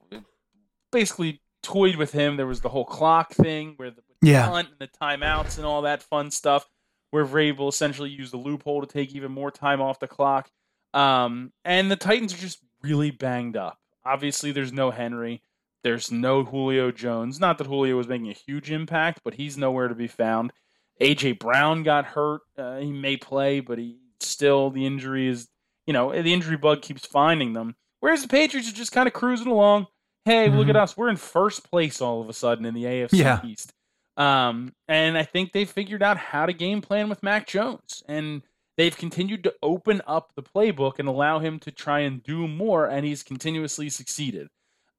basically 0.92 1.40
toyed 1.62 1.96
with 1.96 2.12
him. 2.12 2.36
There 2.36 2.46
was 2.46 2.60
the 2.60 2.68
whole 2.68 2.84
clock 2.84 3.32
thing 3.32 3.74
where 3.76 3.90
the 3.90 4.02
Yeah. 4.22 4.48
punt 4.48 4.68
and 4.70 4.78
the 4.78 4.88
timeouts 4.88 5.56
and 5.56 5.66
all 5.66 5.82
that 5.82 6.02
fun 6.02 6.30
stuff, 6.30 6.68
where 7.10 7.24
Vrabel 7.24 7.68
essentially 7.68 8.10
used 8.10 8.32
the 8.32 8.36
loophole 8.38 8.80
to 8.80 8.86
take 8.86 9.14
even 9.14 9.32
more 9.32 9.50
time 9.50 9.80
off 9.80 9.98
the 10.00 10.08
clock. 10.08 10.50
Um, 10.92 11.52
and 11.64 11.90
the 11.90 11.96
Titans 11.96 12.32
are 12.34 12.38
just 12.38 12.60
really 12.82 13.10
banged 13.10 13.56
up. 13.56 13.78
Obviously, 14.04 14.52
there's 14.52 14.72
no 14.72 14.90
Henry. 14.90 15.42
There's 15.82 16.10
no 16.10 16.44
Julio 16.44 16.90
Jones. 16.90 17.40
Not 17.40 17.58
that 17.58 17.66
Julio 17.66 17.96
was 17.96 18.08
making 18.08 18.30
a 18.30 18.34
huge 18.34 18.70
impact, 18.70 19.20
but 19.24 19.34
he's 19.34 19.56
nowhere 19.58 19.88
to 19.88 19.94
be 19.94 20.06
found. 20.06 20.52
AJ 21.00 21.32
Brown 21.38 21.82
got 21.82 22.04
hurt. 22.06 22.42
Uh, 22.56 22.78
he 22.78 22.92
may 22.92 23.16
play, 23.16 23.60
but 23.60 23.78
he 23.78 23.98
still 24.20 24.70
the 24.70 24.86
injury 24.86 25.26
is, 25.28 25.48
you 25.86 25.92
know, 25.92 26.10
the 26.10 26.32
injury 26.32 26.56
bug 26.56 26.82
keeps 26.82 27.06
finding 27.06 27.52
them. 27.52 27.76
Whereas 28.00 28.22
the 28.22 28.28
Patriots 28.28 28.68
are 28.68 28.74
just 28.74 28.92
kind 28.92 29.06
of 29.06 29.12
cruising 29.12 29.48
along. 29.48 29.86
Hey, 30.24 30.48
look 30.48 30.68
at 30.68 30.76
us. 30.76 30.96
We're 30.96 31.08
in 31.10 31.16
first 31.16 31.70
place 31.70 32.00
all 32.00 32.20
of 32.22 32.28
a 32.28 32.32
sudden 32.32 32.64
in 32.64 32.74
the 32.74 32.84
AFC 32.84 33.18
Yeah. 33.18 33.44
East. 33.44 33.72
Um, 34.16 34.72
and 34.88 35.18
I 35.18 35.24
think 35.24 35.52
they 35.52 35.64
figured 35.64 36.02
out 36.02 36.16
how 36.16 36.46
to 36.46 36.52
game 36.52 36.80
plan 36.80 37.08
with 37.08 37.22
Mac 37.22 37.46
Jones. 37.46 38.02
And 38.08 38.42
they've 38.76 38.96
continued 38.96 39.42
to 39.44 39.54
open 39.62 40.00
up 40.06 40.32
the 40.34 40.42
playbook 40.42 40.98
and 40.98 41.08
allow 41.08 41.40
him 41.40 41.58
to 41.60 41.70
try 41.70 42.00
and 42.00 42.22
do 42.22 42.48
more, 42.48 42.86
and 42.86 43.04
he's 43.04 43.22
continuously 43.22 43.88
succeeded. 43.90 44.48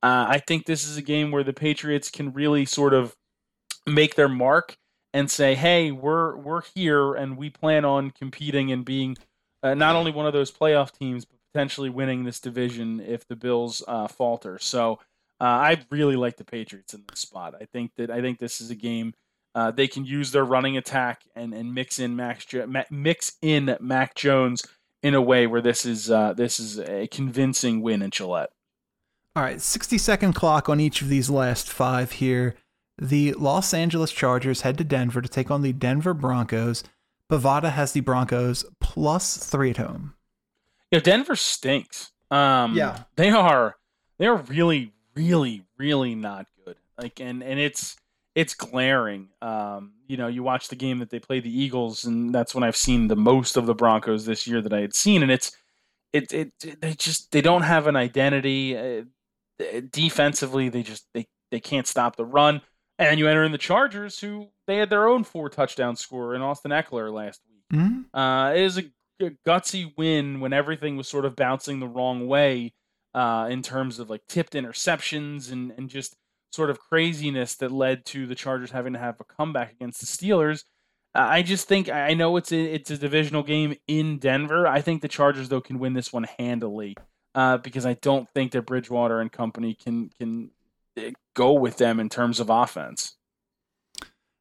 Uh, 0.03 0.25
I 0.29 0.39
think 0.39 0.65
this 0.65 0.85
is 0.85 0.97
a 0.97 1.01
game 1.01 1.31
where 1.31 1.43
the 1.43 1.53
Patriots 1.53 2.11
can 2.11 2.31
really 2.33 2.65
sort 2.65 2.93
of 2.93 3.15
make 3.87 4.15
their 4.15 4.29
mark 4.29 4.75
and 5.13 5.31
say, 5.31 5.55
"Hey, 5.55 5.91
we're 5.91 6.35
we're 6.37 6.61
here, 6.75 7.13
and 7.13 7.37
we 7.37 7.49
plan 7.49 7.85
on 7.85 8.11
competing 8.11 8.71
and 8.71 8.85
being 8.85 9.17
uh, 9.65 9.73
not 9.73 9.95
only 9.95 10.11
one 10.11 10.25
of 10.25 10.33
those 10.33 10.51
playoff 10.51 10.91
teams, 10.91 11.25
but 11.25 11.37
potentially 11.53 11.89
winning 11.89 12.23
this 12.23 12.39
division 12.39 12.99
if 12.99 13.27
the 13.27 13.35
Bills 13.35 13.83
uh, 13.87 14.07
falter." 14.07 14.59
So 14.59 14.99
uh, 15.41 15.43
I 15.43 15.85
really 15.89 16.15
like 16.15 16.37
the 16.37 16.45
Patriots 16.45 16.93
in 16.93 17.03
this 17.09 17.19
spot. 17.19 17.55
I 17.59 17.65
think 17.65 17.91
that 17.97 18.09
I 18.09 18.21
think 18.21 18.39
this 18.39 18.61
is 18.61 18.69
a 18.69 18.75
game 18.75 19.13
uh, 19.55 19.71
they 19.71 19.87
can 19.87 20.05
use 20.05 20.31
their 20.31 20.43
running 20.43 20.77
attack 20.77 21.23
and 21.35 21.53
and 21.53 21.73
mix 21.73 21.97
in 21.97 22.15
Max 22.15 22.45
jo- 22.45 22.69
mix 22.91 23.37
in 23.41 23.77
Mac 23.79 24.13
Jones 24.13 24.67
in 25.01 25.13
a 25.13 25.21
way 25.21 25.47
where 25.47 25.61
this 25.61 25.85
is 25.85 26.11
uh, 26.11 26.33
this 26.33 26.59
is 26.59 26.77
a 26.77 27.07
convincing 27.07 27.81
win 27.81 28.01
in 28.01 28.11
Gillette. 28.11 28.49
All 29.35 29.43
right, 29.43 29.61
60 29.61 29.97
second 29.97 30.33
clock 30.33 30.69
on 30.69 30.79
each 30.79 31.01
of 31.01 31.09
these 31.09 31.29
last 31.29 31.69
five 31.69 32.13
here. 32.13 32.55
The 32.97 33.33
Los 33.33 33.73
Angeles 33.73 34.11
Chargers 34.11 34.61
head 34.61 34.77
to 34.77 34.83
Denver 34.83 35.21
to 35.21 35.27
take 35.27 35.51
on 35.51 35.61
the 35.61 35.73
Denver 35.73 36.13
Broncos. 36.13 36.83
Bovada 37.29 37.71
has 37.71 37.91
the 37.93 38.01
Broncos 38.01 38.65
plus 38.79 39.37
three 39.37 39.71
at 39.71 39.77
home. 39.77 40.13
Yeah, 40.91 40.99
Denver 40.99 41.35
stinks. 41.35 42.11
Um, 42.31 42.75
Yeah. 42.75 43.03
they 43.15 43.29
are 43.29 43.75
they 44.17 44.27
are 44.27 44.37
really, 44.37 44.93
really, 45.15 45.63
really 45.77 46.15
not 46.15 46.47
good. 46.63 46.77
Like, 46.97 47.19
and 47.19 47.43
and 47.43 47.59
it's 47.59 47.97
it's 48.35 48.53
glaring. 48.53 49.29
Um, 49.41 49.93
you 50.07 50.17
know, 50.17 50.27
you 50.27 50.43
watch 50.43 50.67
the 50.67 50.75
game 50.75 50.99
that 50.99 51.09
they 51.09 51.19
play 51.19 51.39
the 51.39 51.49
Eagles, 51.61 52.05
and 52.05 52.33
that's 52.33 52.53
when 52.53 52.63
I've 52.63 52.75
seen 52.77 53.07
the 53.07 53.15
most 53.15 53.57
of 53.57 53.65
the 53.65 53.73
Broncos 53.75 54.25
this 54.25 54.45
year 54.45 54.61
that 54.61 54.73
I 54.73 54.81
had 54.81 54.93
seen, 54.95 55.21
and 55.23 55.31
it's 55.31 55.55
it 56.13 56.31
it 56.33 56.81
they 56.81 56.93
just 56.93 57.31
they 57.31 57.41
don't 57.41 57.63
have 57.63 57.87
an 57.87 57.95
identity. 57.95 58.77
Uh, 58.77 59.03
defensively, 59.91 60.69
they 60.69 60.83
just 60.83 61.07
they 61.13 61.27
they 61.51 61.59
can't 61.59 61.87
stop 61.87 62.15
the 62.15 62.25
run. 62.25 62.61
And 62.97 63.19
you 63.19 63.27
enter 63.27 63.43
in 63.43 63.51
the 63.51 63.57
Chargers, 63.57 64.19
who 64.19 64.47
they 64.67 64.77
had 64.77 64.89
their 64.89 65.07
own 65.07 65.23
four 65.23 65.49
touchdown 65.49 65.95
scorer 65.95 66.35
in 66.35 66.41
Austin 66.41 66.71
Ekeler 66.71 67.11
last 67.13 67.41
week. 67.49 67.79
Mhm. 67.79 68.05
Uh, 68.13 68.53
it 68.53 68.61
is 68.61 68.77
a, 68.77 68.83
a 69.21 69.31
gutsy 69.45 69.91
win 69.97 70.39
when 70.39 70.53
everything 70.53 70.97
was 70.97 71.07
sort 71.07 71.25
of 71.25 71.35
bouncing 71.35 71.79
the 71.79 71.87
wrong 71.87 72.27
way 72.27 72.73
uh, 73.13 73.47
in 73.49 73.61
terms 73.61 73.99
of 73.99 74.09
like 74.09 74.25
tipped 74.27 74.53
interceptions 74.53 75.51
and, 75.51 75.71
and 75.77 75.89
just 75.89 76.15
sort 76.51 76.69
of 76.69 76.79
craziness 76.79 77.55
that 77.55 77.71
led 77.71 78.05
to 78.05 78.27
the 78.27 78.35
Chargers 78.35 78.71
having 78.71 78.93
to 78.93 78.99
have 78.99 79.19
a 79.19 79.23
comeback 79.23 79.71
against 79.73 79.99
the 79.99 80.05
Steelers. 80.05 80.63
Uh, 81.13 81.19
I 81.29 81.41
just 81.43 81.67
think 81.67 81.89
I 81.89 82.13
know 82.13 82.35
it's 82.37 82.51
a, 82.51 82.59
it's 82.59 82.91
a 82.91 82.97
divisional 82.97 83.43
game 83.43 83.75
in 83.87 84.17
Denver. 84.19 84.67
I 84.67 84.81
think 84.81 85.01
the 85.01 85.07
Chargers 85.07 85.49
though 85.49 85.61
can 85.61 85.79
win 85.79 85.93
this 85.93 86.11
one 86.11 86.25
handily 86.37 86.95
uh, 87.33 87.57
because 87.57 87.85
I 87.85 87.93
don't 87.93 88.29
think 88.29 88.51
that 88.51 88.65
Bridgewater 88.65 89.21
and 89.21 89.31
company 89.31 89.75
can 89.75 90.09
can 90.19 90.51
uh, 90.97 91.11
go 91.33 91.53
with 91.53 91.77
them 91.77 91.99
in 91.99 92.09
terms 92.09 92.39
of 92.39 92.49
offense. 92.49 93.15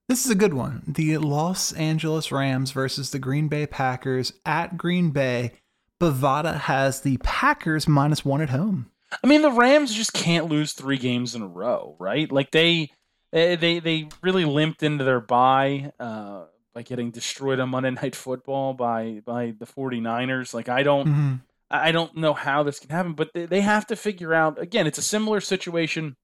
This 0.09 0.25
is 0.25 0.31
a 0.31 0.37
good 0.37 0.55
one. 0.55 0.83
The 0.87 1.17
Los 1.19 1.73
Angeles 1.73 2.31
Rams 2.31 2.73
versus 2.73 3.11
the 3.11 3.19
Green 3.19 3.49
Bay 3.49 3.67
Packers 3.67 4.33
at 4.45 4.77
Green 4.77 5.11
Bay. 5.11 5.53
Bovada 6.01 6.59
has 6.61 7.01
the 7.01 7.17
Packers 7.19 7.89
minus 7.89 8.25
one 8.25 8.43
at 8.43 8.51
home. 8.51 8.91
I 9.23 9.27
mean, 9.27 9.43
the 9.43 9.51
Rams 9.51 9.95
just 9.95 10.13
can't 10.13 10.51
lose 10.51 10.73
three 10.73 10.99
games 10.99 11.35
in 11.35 11.41
a 11.43 11.47
row, 11.47 11.97
right? 11.99 12.31
Like 12.31 12.51
they 12.51 12.91
they 13.33 13.81
they, 13.81 14.09
really 14.23 14.45
limped 14.45 14.83
into 14.83 15.05
their 15.05 15.21
bye 15.21 15.93
uh, 15.99 16.45
by 16.75 16.83
getting 16.83 17.11
destroyed 17.11 17.59
on 17.61 17.71
Monday 17.71 17.91
Night 18.03 18.15
Football 18.15 18.75
by 18.75 19.23
by 19.25 19.55
the 19.59 19.67
49ers. 19.67 20.53
Like 20.53 20.69
I 20.69 20.83
don't 20.83 21.07
Mhm. 21.07 21.41
I 21.71 21.93
don't 21.93 22.17
know 22.17 22.35
how 22.35 22.63
this 22.63 22.79
can 22.79 22.91
happen, 22.91 23.15
but 23.15 23.31
they, 23.33 23.47
they 23.47 23.61
have 23.63 23.87
to 23.87 23.97
figure 23.97 24.35
out 24.35 24.61
again, 24.61 24.87
it's 24.87 24.99
a 24.99 25.03
similar 25.03 25.41
situation 25.41 26.17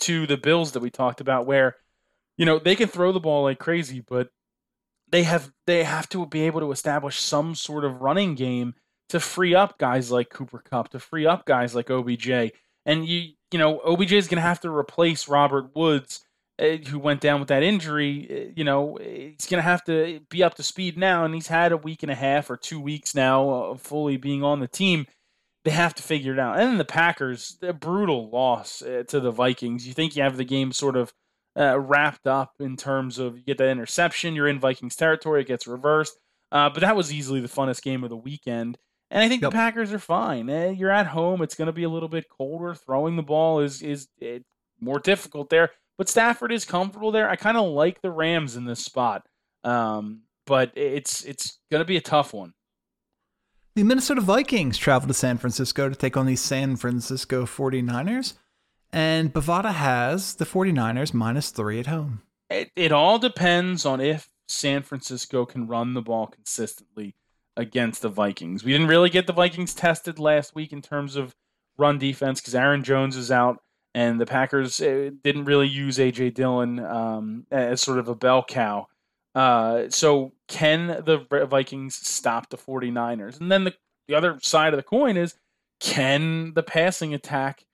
to 0.00 0.26
the 0.26 0.36
Bills 0.36 0.72
that 0.72 0.80
we 0.80 0.90
talked 0.90 1.20
about 1.20 1.46
where 1.46 1.76
you 2.36 2.46
know, 2.46 2.58
they 2.58 2.76
can 2.76 2.88
throw 2.88 3.12
the 3.12 3.20
ball 3.20 3.44
like 3.44 3.58
crazy, 3.58 4.00
but 4.00 4.28
they 5.10 5.24
have 5.24 5.52
they 5.66 5.84
have 5.84 6.08
to 6.10 6.26
be 6.26 6.42
able 6.42 6.60
to 6.60 6.72
establish 6.72 7.20
some 7.20 7.54
sort 7.54 7.84
of 7.84 8.00
running 8.00 8.34
game 8.34 8.74
to 9.10 9.20
free 9.20 9.54
up 9.54 9.78
guys 9.78 10.10
like 10.10 10.30
Cooper 10.30 10.58
Kupp, 10.58 10.88
to 10.90 10.98
free 10.98 11.26
up 11.26 11.44
guys 11.44 11.74
like 11.74 11.90
OBJ. 11.90 12.52
And 12.86 13.06
you 13.06 13.32
you 13.50 13.58
know, 13.58 13.80
OBJ 13.84 14.12
is 14.12 14.28
going 14.28 14.36
to 14.36 14.42
have 14.42 14.60
to 14.60 14.70
replace 14.70 15.28
Robert 15.28 15.76
Woods 15.76 16.24
uh, 16.58 16.76
who 16.88 16.98
went 16.98 17.20
down 17.20 17.40
with 17.40 17.48
that 17.48 17.62
injury, 17.62 18.28
uh, 18.30 18.52
you 18.54 18.62
know, 18.62 18.98
he's 19.00 19.46
going 19.46 19.58
to 19.58 19.62
have 19.62 19.82
to 19.84 20.20
be 20.28 20.42
up 20.42 20.54
to 20.54 20.62
speed 20.62 20.98
now 20.98 21.24
and 21.24 21.34
he's 21.34 21.48
had 21.48 21.72
a 21.72 21.76
week 21.76 22.02
and 22.02 22.12
a 22.12 22.14
half 22.14 22.50
or 22.50 22.56
2 22.56 22.78
weeks 22.78 23.14
now 23.14 23.48
of 23.48 23.80
fully 23.80 24.16
being 24.16 24.42
on 24.42 24.60
the 24.60 24.68
team. 24.68 25.06
They 25.64 25.70
have 25.70 25.94
to 25.94 26.02
figure 26.02 26.32
it 26.32 26.38
out. 26.38 26.58
And 26.58 26.70
then 26.70 26.78
the 26.78 26.84
Packers, 26.84 27.56
a 27.62 27.72
brutal 27.72 28.28
loss 28.30 28.82
uh, 28.82 29.04
to 29.08 29.20
the 29.20 29.30
Vikings. 29.30 29.86
You 29.86 29.92
think 29.94 30.14
you 30.14 30.22
have 30.22 30.36
the 30.36 30.44
game 30.44 30.72
sort 30.72 30.96
of 30.96 31.12
uh, 31.58 31.78
wrapped 31.78 32.26
up 32.26 32.52
in 32.60 32.76
terms 32.76 33.18
of 33.18 33.36
you 33.36 33.42
get 33.44 33.58
that 33.58 33.68
interception, 33.68 34.34
you're 34.34 34.48
in 34.48 34.60
Vikings 34.60 34.96
territory, 34.96 35.42
it 35.42 35.46
gets 35.48 35.66
reversed. 35.66 36.14
Uh, 36.50 36.68
but 36.68 36.80
that 36.80 36.96
was 36.96 37.12
easily 37.12 37.40
the 37.40 37.48
funnest 37.48 37.82
game 37.82 38.04
of 38.04 38.10
the 38.10 38.16
weekend. 38.16 38.76
And 39.10 39.22
I 39.22 39.28
think 39.28 39.42
Yep. 39.42 39.50
the 39.50 39.54
Packers 39.56 39.92
are 39.92 39.98
fine. 39.98 40.48
Eh, 40.48 40.70
you're 40.70 40.90
at 40.90 41.06
home; 41.08 41.42
it's 41.42 41.54
going 41.54 41.66
to 41.66 41.72
be 41.72 41.82
a 41.82 41.88
little 41.88 42.08
bit 42.08 42.28
colder. 42.28 42.74
Throwing 42.74 43.16
the 43.16 43.22
ball 43.22 43.60
is 43.60 43.82
is 43.82 44.08
eh, 44.22 44.38
more 44.80 44.98
difficult 44.98 45.50
there, 45.50 45.70
but 45.98 46.08
Stafford 46.08 46.50
is 46.52 46.64
comfortable 46.64 47.10
there. 47.12 47.28
I 47.28 47.36
kind 47.36 47.56
of 47.58 47.68
like 47.70 48.00
the 48.00 48.10
Rams 48.10 48.56
in 48.56 48.64
this 48.64 48.82
spot, 48.84 49.26
um, 49.64 50.22
but 50.46 50.72
it's 50.74 51.24
it's 51.24 51.58
going 51.70 51.82
to 51.82 51.86
be 51.86 51.98
a 51.98 52.00
tough 52.02 52.32
one. 52.32 52.54
The 53.74 53.82
Minnesota 53.84 54.20
Vikings 54.20 54.76
travel 54.76 55.08
to 55.08 55.14
San 55.14 55.38
Francisco 55.38 55.88
to 55.88 55.94
take 55.94 56.16
on 56.16 56.26
the 56.26 56.36
San 56.36 56.76
Francisco 56.76 57.44
49ers. 57.46 58.34
And 58.92 59.32
Bovada 59.32 59.72
has 59.72 60.34
the 60.34 60.44
49ers 60.44 61.14
minus 61.14 61.50
three 61.50 61.80
at 61.80 61.86
home. 61.86 62.22
It, 62.50 62.70
it 62.76 62.92
all 62.92 63.18
depends 63.18 63.86
on 63.86 64.00
if 64.00 64.28
San 64.46 64.82
Francisco 64.82 65.46
can 65.46 65.66
run 65.66 65.94
the 65.94 66.02
ball 66.02 66.26
consistently. 66.26 67.14
against 67.56 68.02
the 68.02 68.08
Vikings. 68.08 68.64
We 68.64 68.72
didn't 68.72 68.88
really 68.88 69.10
get 69.10 69.26
the 69.26 69.32
Vikings 69.32 69.74
tested 69.74 70.18
last 70.18 70.54
week 70.54 70.72
in 70.72 70.82
terms 70.82 71.16
of 71.16 71.34
run 71.78 71.98
defense 71.98 72.40
because 72.40 72.54
Aaron 72.54 72.82
Jones 72.84 73.16
is 73.16 73.30
out, 73.30 73.58
and 73.94 74.20
the 74.20 74.26
Packers 74.26 74.80
uh, 74.80 75.10
didn't 75.22 75.44
really 75.44 75.68
use 75.68 75.98
AJ 75.98 76.34
Dillon 76.34 76.78
um, 76.78 77.46
as 77.50 77.82
sort 77.82 77.98
of 77.98 78.08
a 78.08 78.14
bell 78.14 78.44
cow. 78.46 78.86
Uh, 79.34 79.84
so 79.88 80.32
can 80.48 80.88
the 80.88 81.46
Vikings 81.48 81.94
stop 81.94 82.50
the 82.50 82.58
49ers? 82.58 83.40
And 83.40 83.50
then 83.50 83.64
the, 83.64 83.74
the 84.08 84.14
other 84.14 84.38
side 84.42 84.72
of 84.72 84.76
the 84.76 84.82
coin 84.82 85.16
is 85.16 85.34
can 85.80 86.54
the 86.54 86.62
passing 86.62 87.12
attack, 87.14 87.64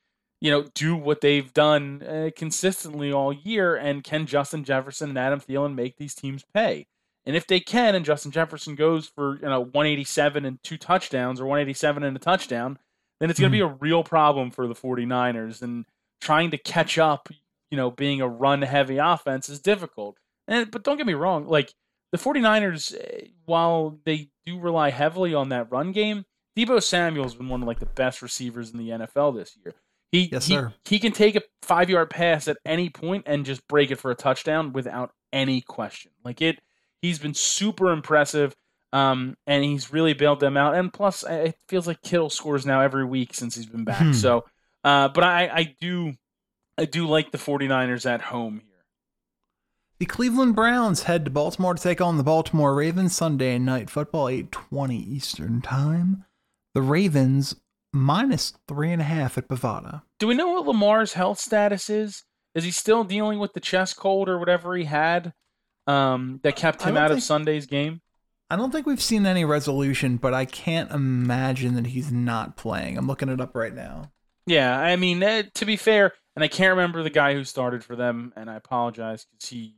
you 0.40 0.50
know, 0.50 0.64
do 0.74 0.94
what 0.94 1.20
they've 1.20 1.52
done 1.52 2.02
uh, 2.02 2.30
consistently 2.36 3.12
all 3.12 3.32
year? 3.32 3.76
And 3.76 4.04
can 4.04 4.26
Justin 4.26 4.64
Jefferson 4.64 5.10
and 5.10 5.18
Adam 5.18 5.40
Thielen 5.40 5.74
make 5.74 5.96
these 5.96 6.14
teams 6.14 6.44
pay? 6.54 6.86
And 7.26 7.36
if 7.36 7.46
they 7.46 7.60
can, 7.60 7.94
and 7.94 8.04
Justin 8.04 8.30
Jefferson 8.30 8.74
goes 8.74 9.06
for 9.06 9.36
you 9.36 9.48
know 9.48 9.60
187 9.60 10.44
and 10.44 10.62
two 10.62 10.78
touchdowns 10.78 11.40
or 11.40 11.46
187 11.46 12.02
and 12.02 12.16
a 12.16 12.20
touchdown, 12.20 12.78
then 13.20 13.30
it's 13.30 13.38
going 13.38 13.52
to 13.52 13.58
mm-hmm. 13.58 13.68
be 13.68 13.74
a 13.74 13.78
real 13.80 14.02
problem 14.02 14.50
for 14.50 14.66
the 14.66 14.74
49ers. 14.74 15.60
And 15.60 15.84
trying 16.20 16.50
to 16.52 16.58
catch 16.58 16.98
up, 16.98 17.28
you 17.70 17.76
know, 17.76 17.90
being 17.90 18.20
a 18.20 18.28
run 18.28 18.62
heavy 18.62 18.98
offense 18.98 19.48
is 19.48 19.60
difficult. 19.60 20.16
And 20.46 20.70
but 20.70 20.84
don't 20.84 20.96
get 20.96 21.06
me 21.06 21.14
wrong, 21.14 21.46
like 21.46 21.74
the 22.12 22.18
49ers, 22.18 22.94
eh, 22.94 23.26
while 23.44 23.98
they 24.04 24.30
do 24.46 24.58
rely 24.58 24.90
heavily 24.90 25.34
on 25.34 25.50
that 25.50 25.70
run 25.70 25.92
game, 25.92 26.24
Deebo 26.56 26.82
Samuel's 26.82 27.34
been 27.34 27.48
one 27.48 27.62
of 27.62 27.68
like 27.68 27.80
the 27.80 27.86
best 27.86 28.22
receivers 28.22 28.70
in 28.70 28.78
the 28.78 28.88
NFL 28.88 29.36
this 29.36 29.56
year. 29.62 29.74
He 30.12 30.30
yes, 30.32 30.46
he, 30.46 30.54
sir. 30.54 30.72
he 30.84 30.98
can 30.98 31.12
take 31.12 31.36
a 31.36 31.42
five 31.62 31.90
yard 31.90 32.10
pass 32.10 32.48
at 32.48 32.56
any 32.64 32.88
point 32.88 33.24
and 33.26 33.44
just 33.44 33.66
break 33.68 33.90
it 33.90 33.96
for 33.96 34.10
a 34.10 34.14
touchdown 34.14 34.72
without 34.72 35.12
any 35.32 35.60
question. 35.60 36.12
Like 36.24 36.40
it, 36.40 36.60
he's 37.02 37.18
been 37.18 37.34
super 37.34 37.90
impressive. 37.90 38.54
Um, 38.90 39.36
and 39.46 39.62
he's 39.62 39.92
really 39.92 40.14
bailed 40.14 40.40
them 40.40 40.56
out. 40.56 40.74
And 40.74 40.90
plus, 40.90 41.22
it 41.22 41.56
feels 41.68 41.86
like 41.86 42.00
Kittle 42.00 42.30
scores 42.30 42.64
now 42.64 42.80
every 42.80 43.04
week 43.04 43.34
since 43.34 43.54
he's 43.54 43.66
been 43.66 43.84
back. 43.84 44.00
Hmm. 44.00 44.12
So, 44.14 44.44
uh, 44.82 45.08
but 45.08 45.24
I, 45.24 45.48
I 45.48 45.76
do, 45.78 46.14
I 46.78 46.86
do 46.86 47.06
like 47.06 47.30
the 47.30 47.36
49ers 47.36 48.06
at 48.06 48.22
home 48.22 48.62
here. 48.64 48.68
The 49.98 50.06
Cleveland 50.06 50.54
Browns 50.54 51.02
head 51.02 51.24
to 51.24 51.30
Baltimore 51.30 51.74
to 51.74 51.82
take 51.82 52.00
on 52.00 52.16
the 52.16 52.22
Baltimore 52.22 52.74
Ravens 52.74 53.14
Sunday 53.14 53.58
night 53.58 53.90
football, 53.90 54.26
8:20 54.26 54.92
Eastern 54.92 55.60
Time. 55.60 56.24
The 56.72 56.82
Ravens 56.82 57.56
minus 57.92 58.54
three 58.66 58.92
and 58.92 59.02
a 59.02 59.04
half 59.04 59.38
at 59.38 59.48
Bovada. 59.48 60.02
Do 60.18 60.26
we 60.26 60.34
know 60.34 60.48
what 60.48 60.66
Lamar's 60.66 61.14
health 61.14 61.38
status 61.38 61.88
is? 61.88 62.24
Is 62.54 62.64
he 62.64 62.70
still 62.70 63.04
dealing 63.04 63.38
with 63.38 63.52
the 63.52 63.60
chest 63.60 63.96
cold 63.96 64.28
or 64.28 64.38
whatever 64.38 64.76
he 64.76 64.84
had 64.84 65.32
um, 65.86 66.40
that 66.42 66.56
kept 66.56 66.82
him 66.82 66.96
out 66.96 67.08
think, 67.08 67.18
of 67.18 67.24
Sunday's 67.24 67.66
game? 67.66 68.00
I 68.50 68.56
don't 68.56 68.72
think 68.72 68.86
we've 68.86 69.02
seen 69.02 69.26
any 69.26 69.44
resolution, 69.44 70.16
but 70.16 70.34
I 70.34 70.44
can't 70.44 70.90
imagine 70.90 71.74
that 71.74 71.88
he's 71.88 72.10
not 72.10 72.56
playing. 72.56 72.96
I'm 72.96 73.06
looking 73.06 73.28
it 73.28 73.40
up 73.40 73.54
right 73.54 73.74
now. 73.74 74.10
Yeah, 74.46 74.78
I 74.78 74.96
mean, 74.96 75.22
uh, 75.22 75.42
to 75.54 75.66
be 75.66 75.76
fair, 75.76 76.14
and 76.34 76.42
I 76.42 76.48
can't 76.48 76.70
remember 76.70 77.02
the 77.02 77.10
guy 77.10 77.34
who 77.34 77.44
started 77.44 77.84
for 77.84 77.94
them, 77.94 78.32
and 78.34 78.50
I 78.50 78.54
apologize 78.54 79.26
because 79.30 79.50
he 79.50 79.74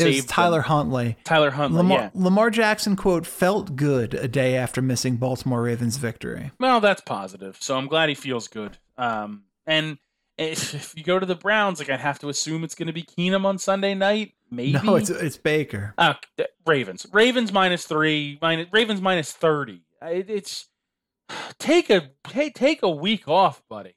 it 0.00 0.06
was 0.06 0.24
Tyler 0.26 0.58
them. 0.58 0.68
Huntley. 0.68 1.16
Tyler 1.24 1.50
Huntley. 1.50 1.78
Lamar, 1.78 1.98
yeah. 1.98 2.10
Lamar 2.14 2.50
Jackson 2.50 2.96
quote 2.96 3.26
felt 3.26 3.76
good 3.76 4.14
a 4.14 4.28
day 4.28 4.56
after 4.56 4.82
missing 4.82 5.16
Baltimore 5.16 5.62
Ravens 5.62 5.96
victory. 5.96 6.50
Well, 6.58 6.80
that's 6.80 7.00
positive. 7.00 7.56
So 7.60 7.76
I'm 7.76 7.86
glad 7.86 8.08
he 8.08 8.14
feels 8.14 8.48
good. 8.48 8.78
Um, 8.98 9.44
and 9.66 9.98
if, 10.38 10.74
if 10.74 10.94
you 10.96 11.04
go 11.04 11.18
to 11.18 11.26
the 11.26 11.34
Browns, 11.34 11.78
like 11.78 11.90
I 11.90 11.96
have 11.96 12.18
to 12.20 12.28
assume 12.28 12.64
it's 12.64 12.74
going 12.74 12.86
to 12.86 12.92
be 12.92 13.02
Keenum 13.02 13.44
on 13.44 13.58
Sunday 13.58 13.94
night. 13.94 14.34
Maybe 14.50 14.78
no, 14.84 14.96
it's 14.96 15.08
it's 15.08 15.38
Baker. 15.38 15.94
Uh, 15.96 16.14
Ravens. 16.66 17.06
Ravens 17.10 17.52
minus 17.52 17.86
three. 17.86 18.38
Minus 18.42 18.68
Ravens 18.70 19.00
minus 19.00 19.32
thirty. 19.32 19.82
It, 20.02 20.28
it's 20.28 20.68
take 21.58 21.88
a 21.90 22.10
take 22.24 22.54
take 22.54 22.82
a 22.82 22.90
week 22.90 23.26
off, 23.28 23.62
buddy. 23.68 23.94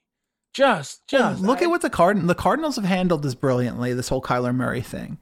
Just 0.54 1.06
just 1.06 1.42
look 1.42 1.60
I, 1.60 1.64
at 1.64 1.70
what 1.70 1.82
the 1.82 1.90
Card 1.90 2.26
the 2.26 2.34
Cardinals 2.34 2.76
have 2.76 2.86
handled 2.86 3.22
this 3.22 3.34
brilliantly. 3.34 3.92
This 3.92 4.08
whole 4.08 4.22
Kyler 4.22 4.54
Murray 4.54 4.80
thing 4.80 5.18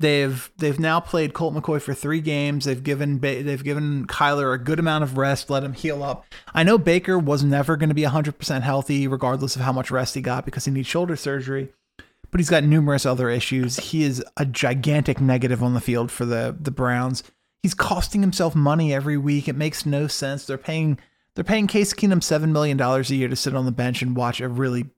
They've 0.00 0.50
they've 0.58 0.78
now 0.78 1.00
played 1.00 1.34
Colt 1.34 1.54
McCoy 1.54 1.82
for 1.82 1.92
three 1.92 2.20
games. 2.20 2.66
They've 2.66 2.82
given 2.82 3.18
they've 3.18 3.64
given 3.64 4.06
Kyler 4.06 4.54
a 4.54 4.58
good 4.58 4.78
amount 4.78 5.02
of 5.02 5.18
rest, 5.18 5.50
let 5.50 5.64
him 5.64 5.72
heal 5.72 6.04
up. 6.04 6.24
I 6.54 6.62
know 6.62 6.78
Baker 6.78 7.18
was 7.18 7.42
never 7.42 7.76
going 7.76 7.88
to 7.88 7.96
be 7.96 8.02
100% 8.02 8.62
healthy, 8.62 9.08
regardless 9.08 9.56
of 9.56 9.62
how 9.62 9.72
much 9.72 9.90
rest 9.90 10.14
he 10.14 10.20
got, 10.20 10.44
because 10.44 10.66
he 10.66 10.70
needs 10.70 10.86
shoulder 10.86 11.16
surgery. 11.16 11.72
But 12.30 12.38
he's 12.38 12.50
got 12.50 12.62
numerous 12.62 13.06
other 13.06 13.28
issues. 13.28 13.76
He 13.76 14.04
is 14.04 14.22
a 14.36 14.46
gigantic 14.46 15.20
negative 15.20 15.62
on 15.64 15.74
the 15.74 15.80
field 15.80 16.12
for 16.12 16.24
the 16.24 16.56
the 16.58 16.70
Browns. 16.70 17.24
He's 17.62 17.74
costing 17.74 18.20
himself 18.20 18.54
money 18.54 18.94
every 18.94 19.16
week. 19.16 19.48
It 19.48 19.56
makes 19.56 19.84
no 19.84 20.06
sense. 20.06 20.46
They're 20.46 20.58
paying 20.58 20.98
they're 21.34 21.42
paying 21.42 21.66
Case 21.66 21.92
Keenum 21.92 22.22
seven 22.22 22.52
million 22.52 22.76
dollars 22.76 23.10
a 23.10 23.16
year 23.16 23.28
to 23.28 23.36
sit 23.36 23.56
on 23.56 23.64
the 23.64 23.72
bench 23.72 24.00
and 24.02 24.14
watch 24.14 24.40
a 24.40 24.48
really 24.48 24.90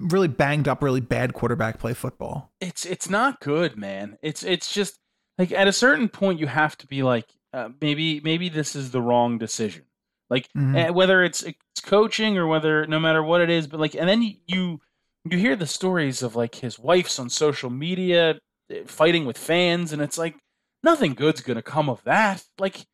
really 0.00 0.28
banged 0.28 0.68
up, 0.68 0.82
really 0.82 1.00
bad 1.00 1.34
quarterback 1.34 1.78
play 1.78 1.94
football. 1.94 2.52
It's 2.60 2.84
it's 2.84 3.08
not 3.08 3.40
good, 3.40 3.76
man. 3.76 4.18
It's 4.22 4.42
it's 4.42 4.72
just 4.72 4.98
like 5.38 5.52
at 5.52 5.68
a 5.68 5.72
certain 5.72 6.08
point 6.08 6.40
you 6.40 6.46
have 6.46 6.76
to 6.78 6.86
be 6.86 7.02
like 7.02 7.26
uh, 7.52 7.70
maybe 7.80 8.20
maybe 8.20 8.48
this 8.48 8.76
is 8.76 8.90
the 8.90 9.00
wrong 9.00 9.38
decision. 9.38 9.84
Like 10.28 10.48
mm-hmm. 10.56 10.76
uh, 10.76 10.92
whether 10.92 11.22
it's 11.22 11.42
it's 11.42 11.80
coaching 11.82 12.36
or 12.36 12.46
whether 12.46 12.86
no 12.86 12.98
matter 12.98 13.22
what 13.22 13.40
it 13.40 13.50
is, 13.50 13.66
but 13.66 13.80
like 13.80 13.94
and 13.94 14.08
then 14.08 14.22
you 14.46 14.80
you 15.24 15.38
hear 15.38 15.56
the 15.56 15.66
stories 15.66 16.22
of 16.22 16.36
like 16.36 16.56
his 16.56 16.78
wife's 16.78 17.18
on 17.18 17.30
social 17.30 17.70
media 17.70 18.38
eh, 18.70 18.82
fighting 18.86 19.24
with 19.24 19.38
fans 19.38 19.92
and 19.92 20.02
it's 20.02 20.18
like 20.18 20.36
nothing 20.82 21.14
good's 21.14 21.40
going 21.40 21.56
to 21.56 21.62
come 21.62 21.88
of 21.88 22.02
that. 22.04 22.44
Like 22.58 22.86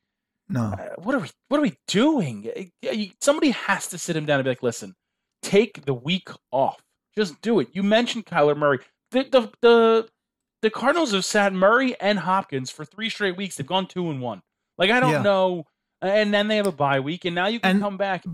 no. 0.48 0.74
Uh, 0.78 0.88
what 0.98 1.14
are 1.14 1.20
we 1.20 1.30
what 1.48 1.58
are 1.58 1.62
we 1.62 1.76
doing? 1.88 2.50
Eh, 2.84 3.06
somebody 3.20 3.50
has 3.50 3.88
to 3.88 3.98
sit 3.98 4.16
him 4.16 4.26
down 4.26 4.38
and 4.38 4.44
be 4.44 4.50
like, 4.50 4.62
"Listen, 4.62 4.94
take 5.42 5.84
the 5.84 5.94
week 5.94 6.28
off. 6.50 6.82
Just 7.16 7.40
do 7.42 7.60
it. 7.60 7.68
You 7.72 7.82
mentioned 7.82 8.26
Kyler 8.26 8.56
Murray. 8.56 8.78
The 9.10 9.24
the 9.24 9.50
the, 9.60 10.08
the 10.62 10.70
Cardinals 10.70 11.12
have 11.12 11.24
sat 11.24 11.52
Murray 11.52 11.98
and 12.00 12.18
Hopkins 12.18 12.70
for 12.70 12.84
three 12.84 13.10
straight 13.10 13.36
weeks. 13.36 13.56
They've 13.56 13.66
gone 13.66 13.86
two 13.86 14.10
and 14.10 14.20
one. 14.20 14.42
Like 14.78 14.90
I 14.90 15.00
don't 15.00 15.12
yeah. 15.12 15.22
know. 15.22 15.66
And 16.00 16.34
then 16.34 16.48
they 16.48 16.56
have 16.56 16.66
a 16.66 16.72
bye 16.72 16.98
week, 16.98 17.24
and 17.24 17.34
now 17.34 17.46
you 17.46 17.60
can 17.60 17.72
and, 17.72 17.80
come 17.80 17.96
back. 17.96 18.24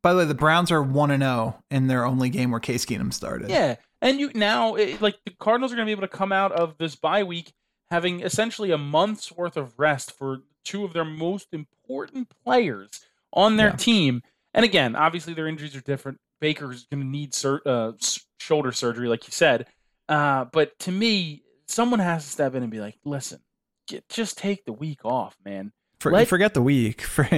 By 0.00 0.12
the 0.12 0.20
way, 0.20 0.24
the 0.26 0.34
Browns 0.34 0.70
are 0.70 0.80
one 0.80 1.10
and 1.10 1.22
zero 1.22 1.56
oh 1.58 1.62
in 1.68 1.88
their 1.88 2.06
only 2.06 2.30
game 2.30 2.52
where 2.52 2.60
Case 2.60 2.86
Keenum 2.86 3.12
started. 3.12 3.50
Yeah, 3.50 3.76
and 4.00 4.20
you 4.20 4.30
now 4.32 4.76
it, 4.76 5.02
like 5.02 5.18
the 5.24 5.32
Cardinals 5.32 5.72
are 5.72 5.76
going 5.76 5.86
to 5.86 5.88
be 5.88 5.98
able 5.98 6.08
to 6.08 6.16
come 6.16 6.30
out 6.30 6.52
of 6.52 6.78
this 6.78 6.94
bye 6.94 7.24
week 7.24 7.52
having 7.90 8.20
essentially 8.20 8.70
a 8.70 8.78
month's 8.78 9.32
worth 9.32 9.56
of 9.56 9.78
rest 9.78 10.16
for 10.16 10.42
two 10.64 10.84
of 10.84 10.92
their 10.92 11.04
most 11.04 11.48
important 11.52 12.32
players 12.44 13.00
on 13.32 13.56
their 13.56 13.70
yeah. 13.70 13.76
team. 13.76 14.22
And 14.54 14.64
again, 14.64 14.94
obviously 14.94 15.34
their 15.34 15.48
injuries 15.48 15.74
are 15.74 15.80
different. 15.80 16.18
Baker's 16.40 16.86
going 16.86 17.02
to 17.02 17.06
need 17.06 17.34
sur- 17.34 17.62
uh, 17.66 17.92
shoulder 18.38 18.72
surgery, 18.72 19.08
like 19.08 19.26
you 19.26 19.32
said. 19.32 19.66
Uh, 20.08 20.46
but 20.46 20.78
to 20.80 20.92
me, 20.92 21.42
someone 21.66 22.00
has 22.00 22.24
to 22.24 22.30
step 22.30 22.54
in 22.54 22.62
and 22.62 22.72
be 22.72 22.80
like, 22.80 22.96
"Listen, 23.04 23.40
get, 23.86 24.08
just 24.08 24.38
take 24.38 24.64
the 24.64 24.72
week 24.72 25.04
off, 25.04 25.36
man." 25.44 25.72
For, 26.00 26.10
Let- 26.10 26.28
forget 26.28 26.54
the 26.54 26.62
week. 26.62 27.02
For, 27.02 27.28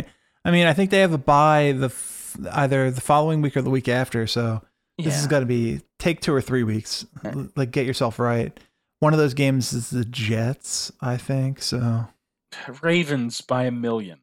I 0.44 0.50
mean, 0.50 0.66
I 0.66 0.72
think 0.72 0.90
they 0.90 1.00
have 1.00 1.12
a 1.12 1.18
bye 1.18 1.72
the 1.72 1.86
f- 1.86 2.36
either 2.52 2.90
the 2.90 3.00
following 3.00 3.42
week 3.42 3.56
or 3.56 3.62
the 3.62 3.70
week 3.70 3.88
after. 3.88 4.26
So 4.26 4.62
this 4.98 5.06
yeah. 5.06 5.12
has 5.12 5.26
got 5.26 5.40
to 5.40 5.46
be 5.46 5.80
take 5.98 6.20
two 6.20 6.34
or 6.34 6.40
three 6.40 6.64
weeks. 6.64 7.06
Like 7.56 7.70
get 7.70 7.86
yourself 7.86 8.18
right. 8.18 8.58
One 9.00 9.12
of 9.12 9.18
those 9.18 9.34
games 9.34 9.72
is 9.72 9.90
the 9.90 10.04
Jets, 10.04 10.92
I 11.00 11.16
think. 11.16 11.60
So 11.60 12.06
Ravens 12.82 13.40
by 13.40 13.64
a 13.64 13.70
million. 13.70 14.20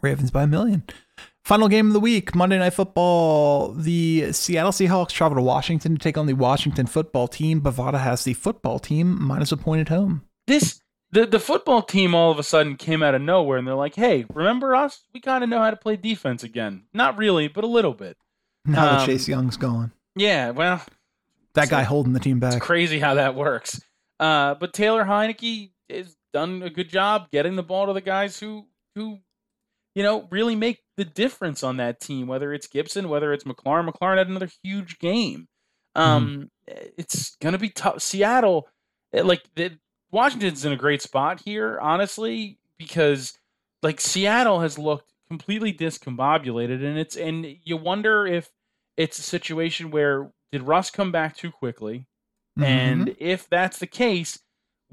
Ravens 0.00 0.30
by 0.30 0.44
a 0.44 0.46
million. 0.46 0.84
Final 1.44 1.68
game 1.68 1.88
of 1.88 1.92
the 1.92 2.00
week, 2.00 2.34
Monday 2.34 2.58
Night 2.58 2.72
Football. 2.72 3.74
The 3.74 4.32
Seattle 4.32 4.72
Seahawks 4.72 5.10
travel 5.10 5.36
to 5.36 5.42
Washington 5.42 5.92
to 5.92 5.98
take 5.98 6.16
on 6.16 6.24
the 6.24 6.32
Washington 6.32 6.86
football 6.86 7.28
team. 7.28 7.60
Bovada 7.60 8.00
has 8.00 8.24
the 8.24 8.32
football 8.32 8.78
team 8.78 9.22
minus 9.22 9.52
a 9.52 9.58
point 9.58 9.82
at 9.82 9.88
home. 9.90 10.22
This 10.46 10.80
the 11.10 11.26
the 11.26 11.38
football 11.38 11.82
team 11.82 12.14
all 12.14 12.30
of 12.30 12.38
a 12.38 12.42
sudden 12.42 12.76
came 12.76 13.02
out 13.02 13.14
of 13.14 13.20
nowhere 13.20 13.58
and 13.58 13.68
they're 13.68 13.74
like, 13.74 13.94
"Hey, 13.94 14.24
remember 14.32 14.74
us? 14.74 15.04
We 15.12 15.20
kind 15.20 15.44
of 15.44 15.50
know 15.50 15.58
how 15.58 15.68
to 15.68 15.76
play 15.76 15.96
defense 15.96 16.42
again. 16.42 16.84
Not 16.94 17.18
really, 17.18 17.48
but 17.48 17.62
a 17.62 17.66
little 17.66 17.92
bit." 17.92 18.16
Now 18.64 18.92
um, 18.92 18.96
that 18.96 19.06
Chase 19.06 19.28
Young's 19.28 19.58
gone. 19.58 19.92
Yeah, 20.16 20.50
well, 20.50 20.80
that 21.52 21.68
guy 21.68 21.82
holding 21.82 22.14
the 22.14 22.20
team 22.20 22.40
back. 22.40 22.54
It's 22.54 22.64
crazy 22.64 23.00
how 23.00 23.14
that 23.14 23.34
works. 23.34 23.82
Uh, 24.18 24.54
but 24.54 24.72
Taylor 24.72 25.04
Heinicke 25.04 25.72
has 25.90 26.16
done 26.32 26.62
a 26.62 26.70
good 26.70 26.88
job 26.88 27.30
getting 27.30 27.56
the 27.56 27.62
ball 27.62 27.88
to 27.88 27.92
the 27.92 28.00
guys 28.00 28.40
who 28.40 28.66
who 28.94 29.18
you 29.94 30.02
know, 30.02 30.26
really 30.30 30.56
make 30.56 30.80
the 30.96 31.04
difference 31.04 31.62
on 31.62 31.76
that 31.76 32.00
team, 32.00 32.26
whether 32.26 32.52
it's 32.52 32.66
Gibson, 32.66 33.08
whether 33.08 33.32
it's 33.32 33.44
McLaurin. 33.44 33.88
McLaurin 33.88 34.18
had 34.18 34.28
another 34.28 34.50
huge 34.62 34.98
game. 34.98 35.48
Mm-hmm. 35.96 36.00
Um, 36.00 36.50
mm. 36.68 36.90
It's 36.98 37.36
going 37.36 37.52
to 37.52 37.58
be 37.58 37.70
tough. 37.70 38.02
Seattle, 38.02 38.68
eh, 39.12 39.22
like, 39.22 39.42
the, 39.54 39.78
Washington's 40.10 40.64
in 40.64 40.72
a 40.72 40.76
great 40.76 41.02
spot 41.02 41.42
here, 41.44 41.78
honestly, 41.80 42.58
because, 42.78 43.32
like, 43.82 44.00
Seattle 44.00 44.60
has 44.60 44.78
looked 44.78 45.12
completely 45.28 45.72
discombobulated, 45.72 46.84
and 46.84 46.98
it's, 46.98 47.16
and 47.16 47.46
you 47.64 47.76
wonder 47.76 48.26
if 48.26 48.50
it's 48.96 49.18
a 49.18 49.22
situation 49.22 49.90
where 49.90 50.30
did 50.52 50.62
Russ 50.62 50.90
come 50.90 51.10
back 51.10 51.36
too 51.36 51.50
quickly? 51.50 52.06
Mm-hmm. 52.58 52.64
And 52.64 53.16
if 53.18 53.48
that's 53.48 53.78
the 53.78 53.86
case, 53.86 54.38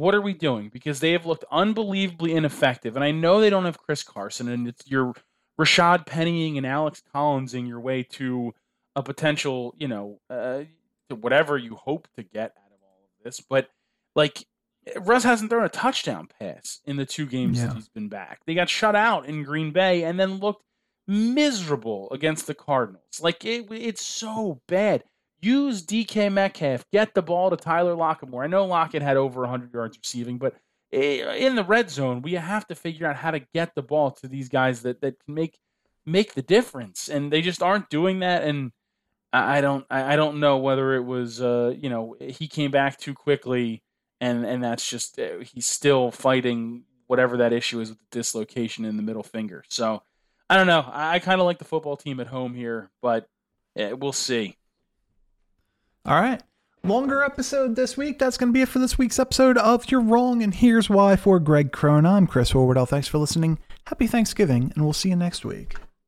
What 0.01 0.15
are 0.15 0.21
we 0.21 0.33
doing? 0.33 0.69
Because 0.73 0.99
they 0.99 1.11
have 1.11 1.27
looked 1.27 1.45
unbelievably 1.51 2.33
ineffective. 2.33 2.95
And 2.95 3.05
I 3.05 3.11
know 3.11 3.39
they 3.39 3.51
don't 3.51 3.65
have 3.65 3.77
Chris 3.77 4.01
Carson, 4.01 4.49
and 4.49 4.67
it's 4.67 4.89
your 4.89 5.13
Rashaad 5.59 6.07
Pennying 6.07 6.57
and 6.57 6.65
Alex 6.65 7.03
Collinsing 7.13 7.67
your 7.67 7.79
way 7.79 8.01
to 8.13 8.55
a 8.95 9.03
potential, 9.03 9.75
you 9.77 9.87
know, 9.87 10.19
uh, 10.27 10.63
whatever 11.09 11.55
you 11.55 11.75
hope 11.75 12.07
to 12.15 12.23
get 12.23 12.55
out 12.57 12.71
of 12.71 12.79
all 12.81 12.97
of 13.03 13.23
this. 13.23 13.41
But 13.41 13.69
like 14.15 14.43
Russ 15.01 15.23
hasn't 15.23 15.51
thrown 15.51 15.65
a 15.65 15.69
touchdown 15.69 16.27
pass 16.39 16.79
in 16.83 16.95
the 16.97 17.05
two 17.05 17.27
games 17.27 17.59
yeah. 17.59 17.67
that 17.67 17.75
he's 17.75 17.89
been 17.89 18.09
back. 18.09 18.39
They 18.47 18.55
got 18.55 18.69
shut 18.69 18.95
out 18.95 19.27
in 19.27 19.43
Green 19.43 19.69
Bay 19.69 20.03
and 20.03 20.19
then 20.19 20.39
looked 20.39 20.63
miserable 21.07 22.09
against 22.09 22.47
the 22.47 22.55
Cardinals. 22.55 23.21
Like 23.21 23.45
it, 23.45 23.67
it's 23.69 24.03
so 24.03 24.61
bad. 24.67 25.03
Use 25.41 25.83
DK 25.83 26.31
Metcalf. 26.31 26.85
Get 26.91 27.15
the 27.15 27.21
ball 27.21 27.49
to 27.49 27.57
Tyler 27.57 27.95
Lockett 27.95 28.29
more. 28.29 28.43
I 28.43 28.47
know 28.47 28.65
Lockett 28.65 29.01
had 29.01 29.17
over 29.17 29.41
100 29.41 29.73
yards 29.73 29.97
receiving, 29.97 30.37
but 30.37 30.55
eh, 30.93 31.35
in 31.35 31.55
the 31.55 31.63
red 31.63 31.89
zone, 31.89 32.21
we 32.21 32.33
have 32.33 32.67
to 32.67 32.75
figure 32.75 33.07
out 33.07 33.15
how 33.15 33.31
to 33.31 33.39
get 33.53 33.73
the 33.73 33.81
ball 33.81 34.11
to 34.11 34.27
these 34.27 34.49
guys 34.49 34.83
that 34.83 35.01
that 35.01 35.23
can 35.23 35.33
make 35.33 35.57
make 36.05 36.33
the 36.33 36.41
difference, 36.41 37.09
and 37.09 37.31
they 37.31 37.41
just 37.41 37.63
aren't 37.63 37.89
doing 37.89 38.19
that. 38.19 38.43
And 38.43 38.71
I, 39.33 39.61
don't 39.61 39.85
I, 39.89 40.15
don't 40.15 40.39
know 40.39 40.57
whether 40.57 40.93
it 40.95 41.05
was 41.05 41.41
uh, 41.41 41.73
you 41.77 41.89
know 41.89 42.15
he 42.19 42.47
came 42.47 42.69
back 42.71 42.97
too 42.99 43.13
quickly, 43.13 43.81
and 44.19 44.45
and 44.45 44.63
that's 44.63 44.87
just 44.87 45.19
uh, 45.19 45.39
he's 45.39 45.67
still 45.67 46.11
fighting 46.11 46.83
whatever 47.07 47.37
that 47.37 47.51
issue 47.51 47.79
is 47.79 47.89
with 47.89 47.99
the 47.99 48.05
dislocation 48.11 48.85
in 48.85 48.95
the 48.95 49.03
middle 49.03 49.23
finger. 49.23 49.63
So 49.69 50.03
I 50.49 50.57
don't 50.57 50.67
know. 50.67 50.81
I, 50.81 51.15
I 51.15 51.19
kind 51.19 51.41
of 51.41 51.45
like 51.45 51.59
the 51.59 51.65
football 51.65 51.97
team 51.97 52.19
at 52.19 52.27
home 52.27 52.53
here, 52.53 52.91
but 53.01 53.27
we'll 53.75 54.13
see. 54.13 54.57
All 56.05 56.19
right. 56.19 56.41
Longer 56.83 57.23
episode 57.23 57.75
this 57.75 57.95
week. 57.95 58.17
That's 58.17 58.37
going 58.37 58.49
to 58.49 58.53
be 58.53 58.63
it 58.63 58.69
for 58.69 58.79
this 58.79 58.97
week's 58.97 59.19
episode 59.19 59.57
of 59.59 59.91
You're 59.91 60.01
Wrong, 60.01 60.41
and 60.41 60.53
here's 60.53 60.89
why 60.89 61.15
for 61.15 61.39
Greg 61.39 61.71
Crone. 61.71 62.07
I'm 62.07 62.25
Chris 62.25 62.53
Horwedel. 62.53 62.87
Thanks 62.87 63.07
for 63.07 63.19
listening. 63.19 63.59
Happy 63.85 64.07
Thanksgiving, 64.07 64.71
and 64.73 64.83
we'll 64.83 64.93
see 64.93 65.09
you 65.09 65.15
next 65.15 65.45
week. 65.45 65.75